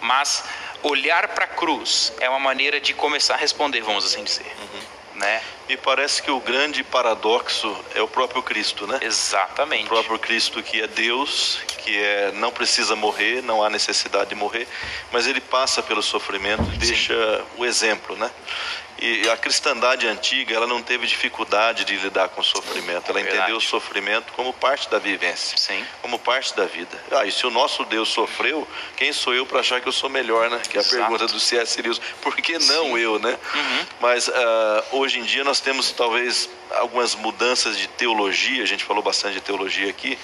Mas 0.00 0.44
olhar 0.82 1.28
para 1.28 1.44
a 1.44 1.48
cruz 1.48 2.12
é 2.20 2.28
uma 2.28 2.38
maneira 2.38 2.80
de 2.80 2.94
começar 2.94 3.34
a 3.34 3.36
responder, 3.36 3.80
vamos 3.80 4.04
assim 4.04 4.22
dizer. 4.22 4.46
Uhum. 4.46 5.18
Né? 5.18 5.42
Me 5.68 5.76
parece 5.76 6.22
que 6.22 6.30
o 6.30 6.40
grande 6.40 6.82
paradoxo 6.84 7.74
é 7.94 8.02
o 8.02 8.08
próprio 8.08 8.42
Cristo, 8.42 8.86
né? 8.86 8.98
Exatamente. 9.00 9.84
O 9.84 9.88
próprio 9.88 10.18
Cristo 10.18 10.62
que 10.62 10.80
é 10.80 10.86
Deus, 10.86 11.60
que 11.78 11.96
é 11.96 12.32
não 12.32 12.50
precisa 12.50 12.94
morrer, 12.94 13.42
não 13.42 13.62
há 13.62 13.70
necessidade 13.70 14.30
de 14.30 14.34
morrer, 14.34 14.66
mas 15.10 15.26
ele 15.26 15.40
passa 15.40 15.82
pelo 15.82 16.02
sofrimento 16.02 16.64
e 16.74 16.76
deixa 16.78 17.44
o 17.56 17.64
exemplo, 17.64 18.16
né? 18.16 18.30
E 19.02 19.28
a 19.28 19.36
cristandade 19.36 20.06
antiga, 20.06 20.54
ela 20.54 20.66
não 20.66 20.80
teve 20.80 21.08
dificuldade 21.08 21.84
de 21.84 21.96
lidar 21.96 22.28
com 22.28 22.40
o 22.40 22.44
sofrimento. 22.44 23.10
Ela 23.10 23.18
é 23.18 23.22
entendeu 23.24 23.56
o 23.56 23.60
sofrimento 23.60 24.32
como 24.32 24.52
parte 24.52 24.88
da 24.88 25.00
vivência, 25.00 25.58
Sim. 25.58 25.84
como 26.00 26.20
parte 26.20 26.54
da 26.54 26.66
vida. 26.66 26.96
Ah, 27.10 27.24
e 27.24 27.32
se 27.32 27.44
o 27.44 27.50
nosso 27.50 27.84
Deus 27.84 28.10
sofreu, 28.10 28.66
quem 28.96 29.12
sou 29.12 29.34
eu 29.34 29.44
para 29.44 29.58
achar 29.58 29.80
que 29.80 29.88
eu 29.88 29.92
sou 29.92 30.08
melhor, 30.08 30.48
né? 30.48 30.60
Que 30.70 30.76
é 30.76 30.80
a 30.80 30.84
Exato. 30.84 30.96
pergunta 30.96 31.26
do 31.26 31.40
C.S. 31.40 31.82
Lewis. 31.82 32.00
Por 32.20 32.36
que 32.36 32.52
não 32.60 32.84
Sim. 32.84 32.98
eu, 32.98 33.18
né? 33.18 33.36
Uhum. 33.52 33.86
Mas 34.00 34.28
uh, 34.28 34.32
hoje 34.92 35.18
em 35.18 35.24
dia 35.24 35.42
nós 35.42 35.51
temos 35.60 35.90
talvez 35.92 36.48
algumas 36.70 37.14
mudanças 37.14 37.76
de 37.76 37.86
teologia. 37.88 38.62
A 38.62 38.66
gente 38.66 38.84
falou 38.84 39.02
bastante 39.02 39.34
de 39.34 39.40
teologia 39.40 39.90
aqui. 39.90 40.18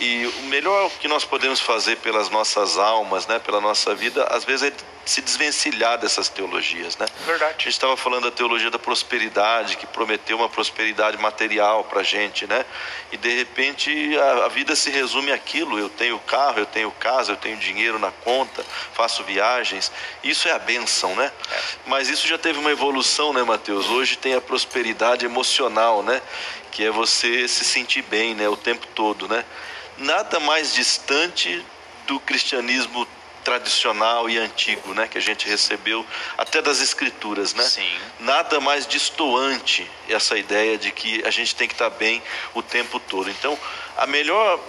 E 0.00 0.26
o 0.26 0.42
melhor 0.46 0.90
que 0.98 1.06
nós 1.06 1.24
podemos 1.24 1.60
fazer 1.60 1.96
pelas 1.98 2.28
nossas 2.30 2.78
almas, 2.78 3.26
né, 3.26 3.38
pela 3.38 3.60
nossa 3.60 3.94
vida, 3.94 4.24
às 4.24 4.44
vezes 4.44 4.72
é 4.72 4.92
se 5.04 5.20
desvencilhar 5.20 5.98
dessas 5.98 6.28
teologias, 6.28 6.96
né? 6.96 7.06
Verdade. 7.26 7.54
A 7.58 7.58
gente 7.58 7.68
estava 7.68 7.96
falando 7.96 8.24
da 8.24 8.30
teologia 8.30 8.70
da 8.70 8.78
prosperidade, 8.78 9.76
que 9.76 9.86
prometeu 9.86 10.36
uma 10.36 10.48
prosperidade 10.48 11.16
material 11.18 11.84
para 11.84 12.00
a 12.00 12.02
gente, 12.04 12.46
né? 12.46 12.64
E 13.10 13.16
de 13.16 13.28
repente 13.34 14.16
a, 14.16 14.44
a, 14.44 14.48
vida 14.48 14.76
se 14.76 14.90
resume 14.90 15.32
àquilo: 15.32 15.78
eu 15.78 15.88
tenho 15.88 16.18
carro, 16.20 16.60
eu 16.60 16.66
tenho 16.66 16.90
casa, 16.92 17.32
eu 17.32 17.36
tenho 17.36 17.56
dinheiro 17.56 17.98
na 17.98 18.12
conta, 18.12 18.64
faço 18.94 19.24
viagens. 19.24 19.90
Isso 20.22 20.46
é 20.46 20.52
a 20.52 20.58
bênção, 20.58 21.14
né? 21.16 21.32
É. 21.50 21.60
Mas 21.86 22.08
isso 22.08 22.28
já 22.28 22.38
teve 22.38 22.60
uma 22.60 22.70
evolução, 22.70 23.32
né, 23.32 23.42
Mateus? 23.42 23.88
Hoje 23.88 24.16
tem 24.16 24.34
a 24.34 24.40
prosperidade 24.40 25.24
emocional, 25.24 26.02
né? 26.02 26.22
Que 26.70 26.84
é 26.84 26.90
você 26.90 27.48
se 27.48 27.64
sentir 27.64 28.02
bem, 28.02 28.34
né? 28.34 28.48
O 28.48 28.56
tempo 28.56 28.86
todo, 28.94 29.26
né? 29.26 29.44
Nada 30.02 30.40
mais 30.40 30.74
distante 30.74 31.64
do 32.06 32.18
cristianismo 32.18 33.06
tradicional 33.44 34.28
e 34.28 34.36
antigo, 34.36 34.94
né, 34.94 35.08
que 35.08 35.18
a 35.18 35.20
gente 35.20 35.48
recebeu 35.48 36.04
até 36.36 36.60
das 36.60 36.80
escrituras, 36.80 37.54
né? 37.54 37.62
Sim. 37.62 37.98
Nada 38.20 38.60
mais 38.60 38.86
distoante 38.86 39.88
essa 40.08 40.36
ideia 40.36 40.76
de 40.76 40.90
que 40.92 41.24
a 41.24 41.30
gente 41.30 41.54
tem 41.54 41.68
que 41.68 41.74
estar 41.74 41.90
bem 41.90 42.22
o 42.54 42.62
tempo 42.62 42.98
todo. 43.00 43.30
Então, 43.30 43.58
a 43.96 44.06
melhor 44.06 44.60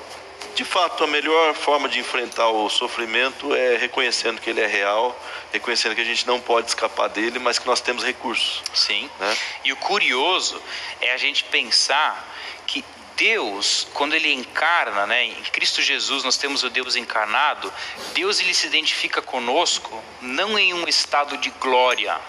de 0.56 0.64
fato, 0.64 1.04
a 1.04 1.08
melhor 1.08 1.56
forma 1.56 1.90
de 1.90 2.00
enfrentar 2.00 2.48
o 2.50 2.70
sofrimento 2.70 3.56
é 3.56 3.76
reconhecendo 3.76 4.40
que 4.40 4.52
ele 4.52 4.62
é 4.62 4.68
real, 4.68 5.20
reconhecendo 5.52 5.96
que 5.96 6.02
a 6.02 6.06
gente 6.06 6.28
não 6.28 6.40
pode 6.40 6.68
escapar 6.68 7.10
dele, 7.10 7.40
mas 7.40 7.58
que 7.58 7.66
nós 7.66 7.82
temos 7.82 8.04
recursos. 8.04 8.62
Sim. 8.72 9.10
Né? 9.20 9.38
E 9.66 9.74
o 9.74 9.76
curioso 9.78 10.62
é 11.02 11.12
a 11.12 11.18
gente 11.18 11.44
pensar 11.46 12.24
que 12.68 12.86
Deus, 13.16 13.88
quando 13.94 14.14
ele 14.14 14.32
encarna, 14.32 15.06
né, 15.06 15.26
em 15.26 15.44
Cristo 15.44 15.82
Jesus 15.82 16.24
nós 16.24 16.38
temos 16.38 16.64
o 16.64 16.70
Deus 16.70 16.96
encarnado, 16.96 17.72
Deus 18.14 18.40
ele 18.40 18.54
se 18.54 18.68
identifica 18.68 19.22
conosco 19.22 20.04
não 20.22 20.58
em 20.58 20.74
um 20.74 20.88
estado 20.88 21.38
de 21.38 21.50
glória. 21.52 22.20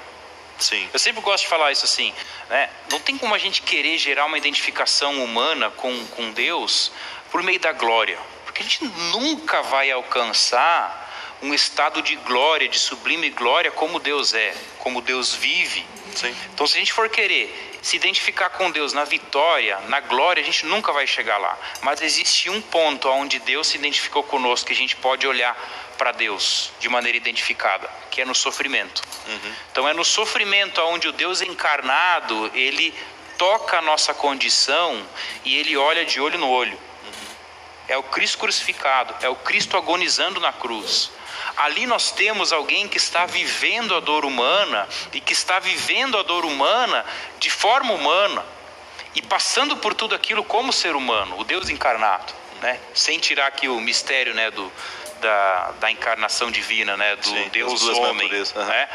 Sim. 0.59 0.89
Eu 0.93 0.99
sempre 0.99 1.21
gosto 1.21 1.45
de 1.45 1.49
falar 1.49 1.73
isso 1.73 1.85
assim, 1.85 2.15
né? 2.49 2.71
Não 2.91 3.01
tem 3.01 3.19
como 3.19 3.35
a 3.35 3.39
gente 3.39 3.63
querer 3.63 3.99
gerar 3.99 4.27
uma 4.27 4.39
identificação 4.39 5.23
humana 5.23 5.71
com, 5.71 6.07
com 6.09 6.31
Deus 6.31 6.93
por 7.31 7.43
meio 7.43 7.59
da 7.59 7.73
glória, 7.73 8.19
porque 8.45 8.63
a 8.63 8.65
gente 8.65 8.85
nunca 8.85 9.63
vai 9.63 9.91
alcançar 9.91 11.03
um 11.43 11.53
estado 11.53 12.01
de 12.01 12.17
glória, 12.17 12.69
de 12.69 12.79
sublime 12.79 13.31
glória, 13.31 13.71
como 13.71 13.99
Deus 13.99 14.33
é, 14.33 14.55
como 14.79 15.01
Deus 15.03 15.35
vive. 15.35 15.85
Sim. 16.15 16.35
Então, 16.53 16.67
se 16.67 16.77
a 16.77 16.79
gente 16.79 16.93
for 16.93 17.09
querer 17.09 17.79
se 17.83 17.97
identificar 17.97 18.51
com 18.51 18.71
Deus 18.71 18.93
na 18.93 19.05
vitória, 19.05 19.79
na 19.89 20.01
glória, 20.01 20.43
a 20.43 20.45
gente 20.45 20.65
nunca 20.67 20.93
vai 20.93 21.07
chegar 21.07 21.37
lá. 21.39 21.59
Mas 21.83 22.01
existe 22.01 22.49
um 22.49 22.61
ponto 22.61 23.09
onde 23.09 23.39
Deus 23.41 23.67
se 23.67 23.77
identificou 23.77 24.23
conosco 24.23 24.67
que 24.67 24.73
a 24.73 24.77
gente 24.77 24.97
pode 24.97 25.27
olhar 25.27 25.55
para 25.99 26.13
Deus 26.13 26.73
de 26.81 26.89
maneira 26.89 27.17
identificada, 27.17 27.89
que 28.11 28.21
é 28.21 28.25
no 28.25 28.35
sofrimento. 28.35 29.03
Uhum. 29.27 29.53
Então 29.71 29.89
é 29.89 29.93
no 29.93 30.05
sofrimento 30.05 30.81
onde 30.83 31.09
o 31.09 31.13
Deus 31.13 31.41
encarnado 31.41 32.51
ele 32.55 32.95
toca 33.37 33.79
a 33.79 33.83
nossa 33.83 34.15
condição 34.15 35.05
e 35.45 35.57
ele 35.57 35.77
olha 35.77 36.05
de 36.05 36.21
olho 36.21 36.39
no 36.39 36.49
olho. 36.49 36.79
É 37.89 37.97
o 37.97 38.03
Cristo 38.03 38.39
crucificado, 38.39 39.15
é 39.21 39.29
o 39.29 39.37
Cristo 39.37 39.77
agonizando 39.77 40.41
na 40.41 40.53
cruz. 40.53 41.11
Ali 41.57 41.87
nós 41.87 42.11
temos 42.11 42.53
alguém 42.53 42.89
que 42.89 42.97
está 42.97 43.27
vivendo 43.27 43.95
a 43.95 44.01
dor 44.01 44.25
humana 44.25 44.89
e 45.13 45.21
que 45.21 45.33
está 45.33 45.59
vivendo 45.59 46.19
a 46.19 46.23
dor 46.23 46.45
humana 46.45 47.05
de 47.39 47.51
forma 47.51 47.93
humana 47.93 48.45
e 49.15 49.23
passando 49.23 49.77
por 49.77 49.95
tudo 49.95 50.15
aquilo 50.15 50.43
como 50.43 50.73
ser 50.73 50.97
humano, 50.97 51.39
o 51.39 51.45
Deus 51.45 51.69
encarnado, 51.69 52.33
né? 52.61 52.81
Sem 52.95 53.19
tirar 53.19 53.47
aqui 53.47 53.69
o 53.69 53.81
mistério, 53.81 54.35
né, 54.35 54.51
do 54.51 54.73
da, 55.21 55.73
da 55.81 55.91
encarnação 55.91 56.51
divina, 56.51 56.97
né, 56.97 57.17
do 57.17 57.27
Sim, 57.27 57.49
Deus 57.51 57.83
homem, 57.83 58.29
né? 58.29 58.89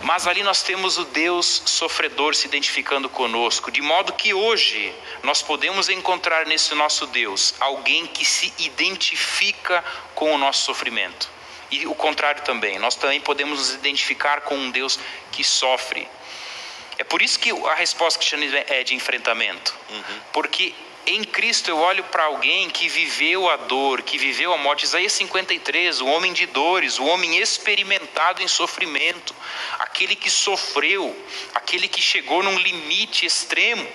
Mas 0.00 0.26
ali 0.26 0.42
nós 0.42 0.62
temos 0.62 0.98
o 0.98 1.04
Deus 1.04 1.62
sofredor 1.66 2.34
se 2.34 2.46
identificando 2.46 3.08
conosco, 3.08 3.70
de 3.70 3.80
modo 3.80 4.12
que 4.12 4.34
hoje 4.34 4.92
nós 5.22 5.40
podemos 5.42 5.88
encontrar 5.88 6.46
nesse 6.46 6.74
nosso 6.74 7.06
Deus 7.06 7.54
alguém 7.60 8.06
que 8.06 8.24
se 8.24 8.52
identifica 8.58 9.84
com 10.14 10.34
o 10.34 10.38
nosso 10.38 10.64
sofrimento 10.64 11.28
E 11.70 11.86
o 11.86 11.94
contrário 11.94 12.42
também. 12.42 12.78
Nós 12.78 12.96
também 12.96 13.20
podemos 13.20 13.58
nos 13.58 13.74
identificar 13.74 14.42
com 14.42 14.56
um 14.56 14.70
Deus 14.70 14.98
que 15.32 15.42
sofre. 15.42 16.06
É 16.98 17.04
por 17.04 17.22
isso 17.22 17.38
que 17.38 17.50
a 17.50 17.74
resposta 17.74 18.18
cristianismo 18.18 18.58
é 18.68 18.84
de 18.84 18.94
enfrentamento. 18.94 19.74
Uhum. 19.90 20.20
Porque 20.32 20.74
em 21.06 21.22
Cristo 21.24 21.68
eu 21.70 21.78
olho 21.78 22.02
para 22.04 22.24
alguém 22.24 22.70
que 22.70 22.88
viveu 22.88 23.50
a 23.50 23.56
dor, 23.56 24.02
que 24.02 24.16
viveu 24.16 24.52
a 24.52 24.58
morte. 24.58 24.84
Isaías 24.84 25.12
53, 25.12 26.00
o 26.00 26.06
homem 26.06 26.32
de 26.32 26.46
dores, 26.46 26.98
o 26.98 27.04
homem 27.04 27.38
experimentado 27.38 28.42
em 28.42 28.48
sofrimento, 28.48 29.34
aquele 29.78 30.16
que 30.16 30.30
sofreu, 30.30 31.14
aquele 31.54 31.88
que 31.88 32.00
chegou 32.00 32.42
num 32.42 32.58
limite 32.58 33.26
extremo. 33.26 33.86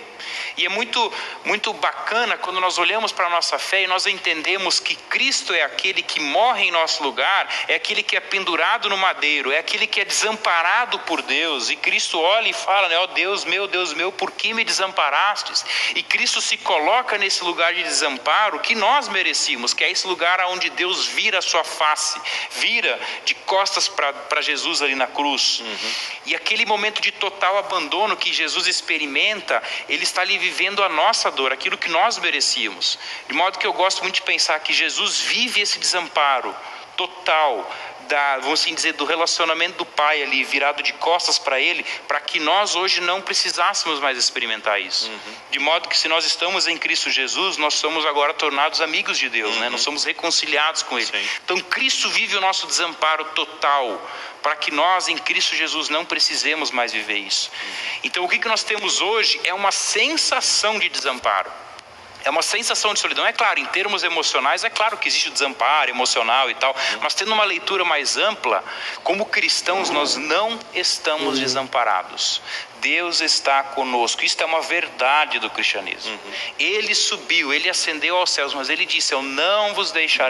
E 0.58 0.66
é 0.66 0.70
muito, 0.70 1.14
muito 1.46 1.72
bacana 1.74 2.38
quando 2.38 2.60
nós 2.60 2.78
olhamos 2.78 3.12
para 3.12 3.28
a 3.28 3.30
nossa 3.30 3.58
fé 3.58 3.84
e 3.84 3.88
nós 3.88 4.06
entendemos 4.06 4.80
que 4.80 4.96
Cristo 4.96 5.54
é 5.54 5.64
aquele 5.64 6.02
que 6.02 6.20
morre 6.20 6.66
em 6.66 6.72
nosso 6.72 7.02
lugar, 7.02 7.48
é 7.68 7.76
aquele 7.76 8.04
que 8.04 8.16
é 8.16 8.20
pendurado 8.20 8.90
no 8.90 8.98
madeiro, 8.98 9.52
é 9.52 9.60
aquele 9.60 9.88
que 9.88 10.02
é 10.02 10.06
desamparado 10.06 11.00
por 11.00 11.22
Deus. 11.22 11.70
E 11.70 11.76
Cristo 11.76 12.20
olha 12.20 12.50
e 12.50 12.54
fala, 12.54 12.90
né, 12.90 12.98
ó 12.98 13.04
oh, 13.04 13.08
Deus 13.08 13.46
meu, 13.46 13.68
Deus 13.68 13.94
meu, 13.94 14.12
por 14.12 14.32
que 14.32 14.54
me 14.54 14.64
desamparastes? 14.64 15.66
E 15.96 16.04
Cristo 16.04 16.42
se 16.42 16.58
coloca 16.58 16.99
nesse 17.18 17.44
lugar 17.44 17.74
de 17.74 17.84
desamparo 17.84 18.60
que 18.60 18.76
nós 18.76 19.08
merecíamos, 19.08 19.74
que 19.74 19.84
é 19.84 19.92
esse 19.92 20.08
lugar 20.08 20.40
onde 20.48 20.70
Deus 20.70 21.06
vira 21.08 21.40
a 21.40 21.42
sua 21.42 21.64
face, 21.64 22.20
vira 22.52 23.00
de 23.26 23.34
costas 23.34 23.88
para 23.88 24.42
Jesus 24.42 24.82
ali 24.82 24.96
na 24.96 25.08
cruz. 25.08 25.60
Uhum. 25.60 25.92
E 26.28 26.36
aquele 26.36 26.66
momento 26.66 27.02
de 27.02 27.12
total 27.12 27.58
abandono 27.58 28.16
que 28.16 28.32
Jesus 28.34 28.68
experimenta, 28.68 29.62
ele 29.88 30.04
está 30.04 30.22
ali 30.22 30.38
vivendo 30.38 30.84
a 30.84 30.90
nossa 30.90 31.32
dor, 31.32 31.52
aquilo 31.52 31.78
que 31.78 31.90
nós 31.90 32.18
merecíamos. 32.18 33.00
De 33.28 33.34
modo 33.34 33.60
que 33.60 33.68
eu 33.68 33.74
gosto 33.74 34.02
muito 34.02 34.16
de 34.16 34.22
pensar 34.22 34.60
que 34.60 34.74
Jesus 34.74 35.20
vive 35.22 35.62
esse 35.62 35.80
desamparo 35.80 36.56
total, 36.96 37.70
da, 38.10 38.40
vamos 38.40 38.60
assim 38.60 38.74
dizer, 38.74 38.94
do 38.94 39.06
relacionamento 39.06 39.78
do 39.78 39.86
pai 39.86 40.24
ali, 40.24 40.44
virado 40.44 40.82
de 40.82 40.92
costas 40.94 41.38
para 41.38 41.60
ele, 41.60 41.86
para 42.08 42.20
que 42.20 42.40
nós 42.40 42.76
hoje 42.76 43.00
não 43.00 43.22
precisássemos 43.22 44.00
mais 44.00 44.18
experimentar 44.18 44.82
isso. 44.82 45.10
Uhum. 45.10 45.20
De 45.52 45.60
modo 45.60 45.88
que 45.88 45.98
se 45.98 46.08
nós 46.08 46.26
estamos 46.26 46.68
em 46.68 46.78
Cristo 46.78 47.10
Jesus, 47.12 47.58
nós 47.58 47.76
somos 47.76 48.06
agora 48.06 48.34
tornados 48.34 48.82
amigos 48.82 49.18
de 49.18 49.30
Deus, 49.30 49.54
uhum. 49.54 49.62
né? 49.62 49.70
nós 49.70 49.82
somos 49.82 50.04
reconciliados 50.04 50.82
com 50.82 50.98
Ele. 50.98 51.06
Sim. 51.06 51.30
Então 51.46 51.60
Cristo 51.62 52.10
vive 52.10 52.36
o 52.36 52.42
nosso 52.42 52.66
desamparo 52.66 53.24
total, 53.36 54.02
para 54.42 54.56
que 54.56 54.72
nós 54.72 55.08
em 55.08 55.18
Cristo 55.18 55.56
Jesus 55.56 55.88
não 55.90 56.04
precisemos 56.04 56.72
mais 56.72 56.92
viver 56.92 57.18
isso. 57.18 57.52
Uhum. 57.52 58.00
Então 58.06 58.26
o 58.26 58.28
que, 58.28 58.40
que 58.40 58.48
nós 58.48 58.64
temos 58.64 59.02
hoje 59.02 59.40
é 59.44 59.54
uma 59.54 59.72
sensação 59.72 60.80
de 60.80 60.90
desamparo. 60.90 61.52
É 62.24 62.30
uma 62.30 62.42
sensação 62.42 62.94
de 62.94 63.00
solidão. 63.00 63.26
É 63.26 63.34
claro, 63.34 63.60
em 63.60 63.66
termos 63.66 64.04
emocionais, 64.04 64.64
é 64.64 64.70
claro 64.70 64.98
que 64.98 65.08
existe 65.08 65.30
o 65.30 65.32
desamparo 65.32 65.90
emocional 65.90 66.50
e 66.50 66.54
tal, 66.56 66.76
mas 67.02 67.14
tendo 67.14 67.34
uma 67.34 67.44
leitura 67.44 67.86
mais 67.86 68.18
ampla, 68.18 68.64
como 69.04 69.26
cristãos, 69.26 69.90
nós 69.90 70.16
não 70.16 70.60
estamos 70.74 71.36
uhum. 71.36 71.44
desamparados. 71.44 72.42
Deus 72.82 73.22
está 73.22 73.62
conosco. 73.62 74.24
Isto 74.24 74.42
é 74.42 74.46
uma 74.46 74.62
verdade 74.62 75.40
do 75.40 75.50
cristianismo. 75.50 76.12
Uhum. 76.12 76.34
Ele 76.58 76.96
subiu, 76.96 77.54
ele 77.54 77.70
ascendeu 77.70 78.16
aos 78.16 78.30
céus, 78.32 78.54
mas 78.54 78.70
ele 78.70 78.86
disse: 78.86 79.14
Eu 79.14 79.22
não 79.22 79.74
vos 79.74 79.92
deixarei 79.92 80.28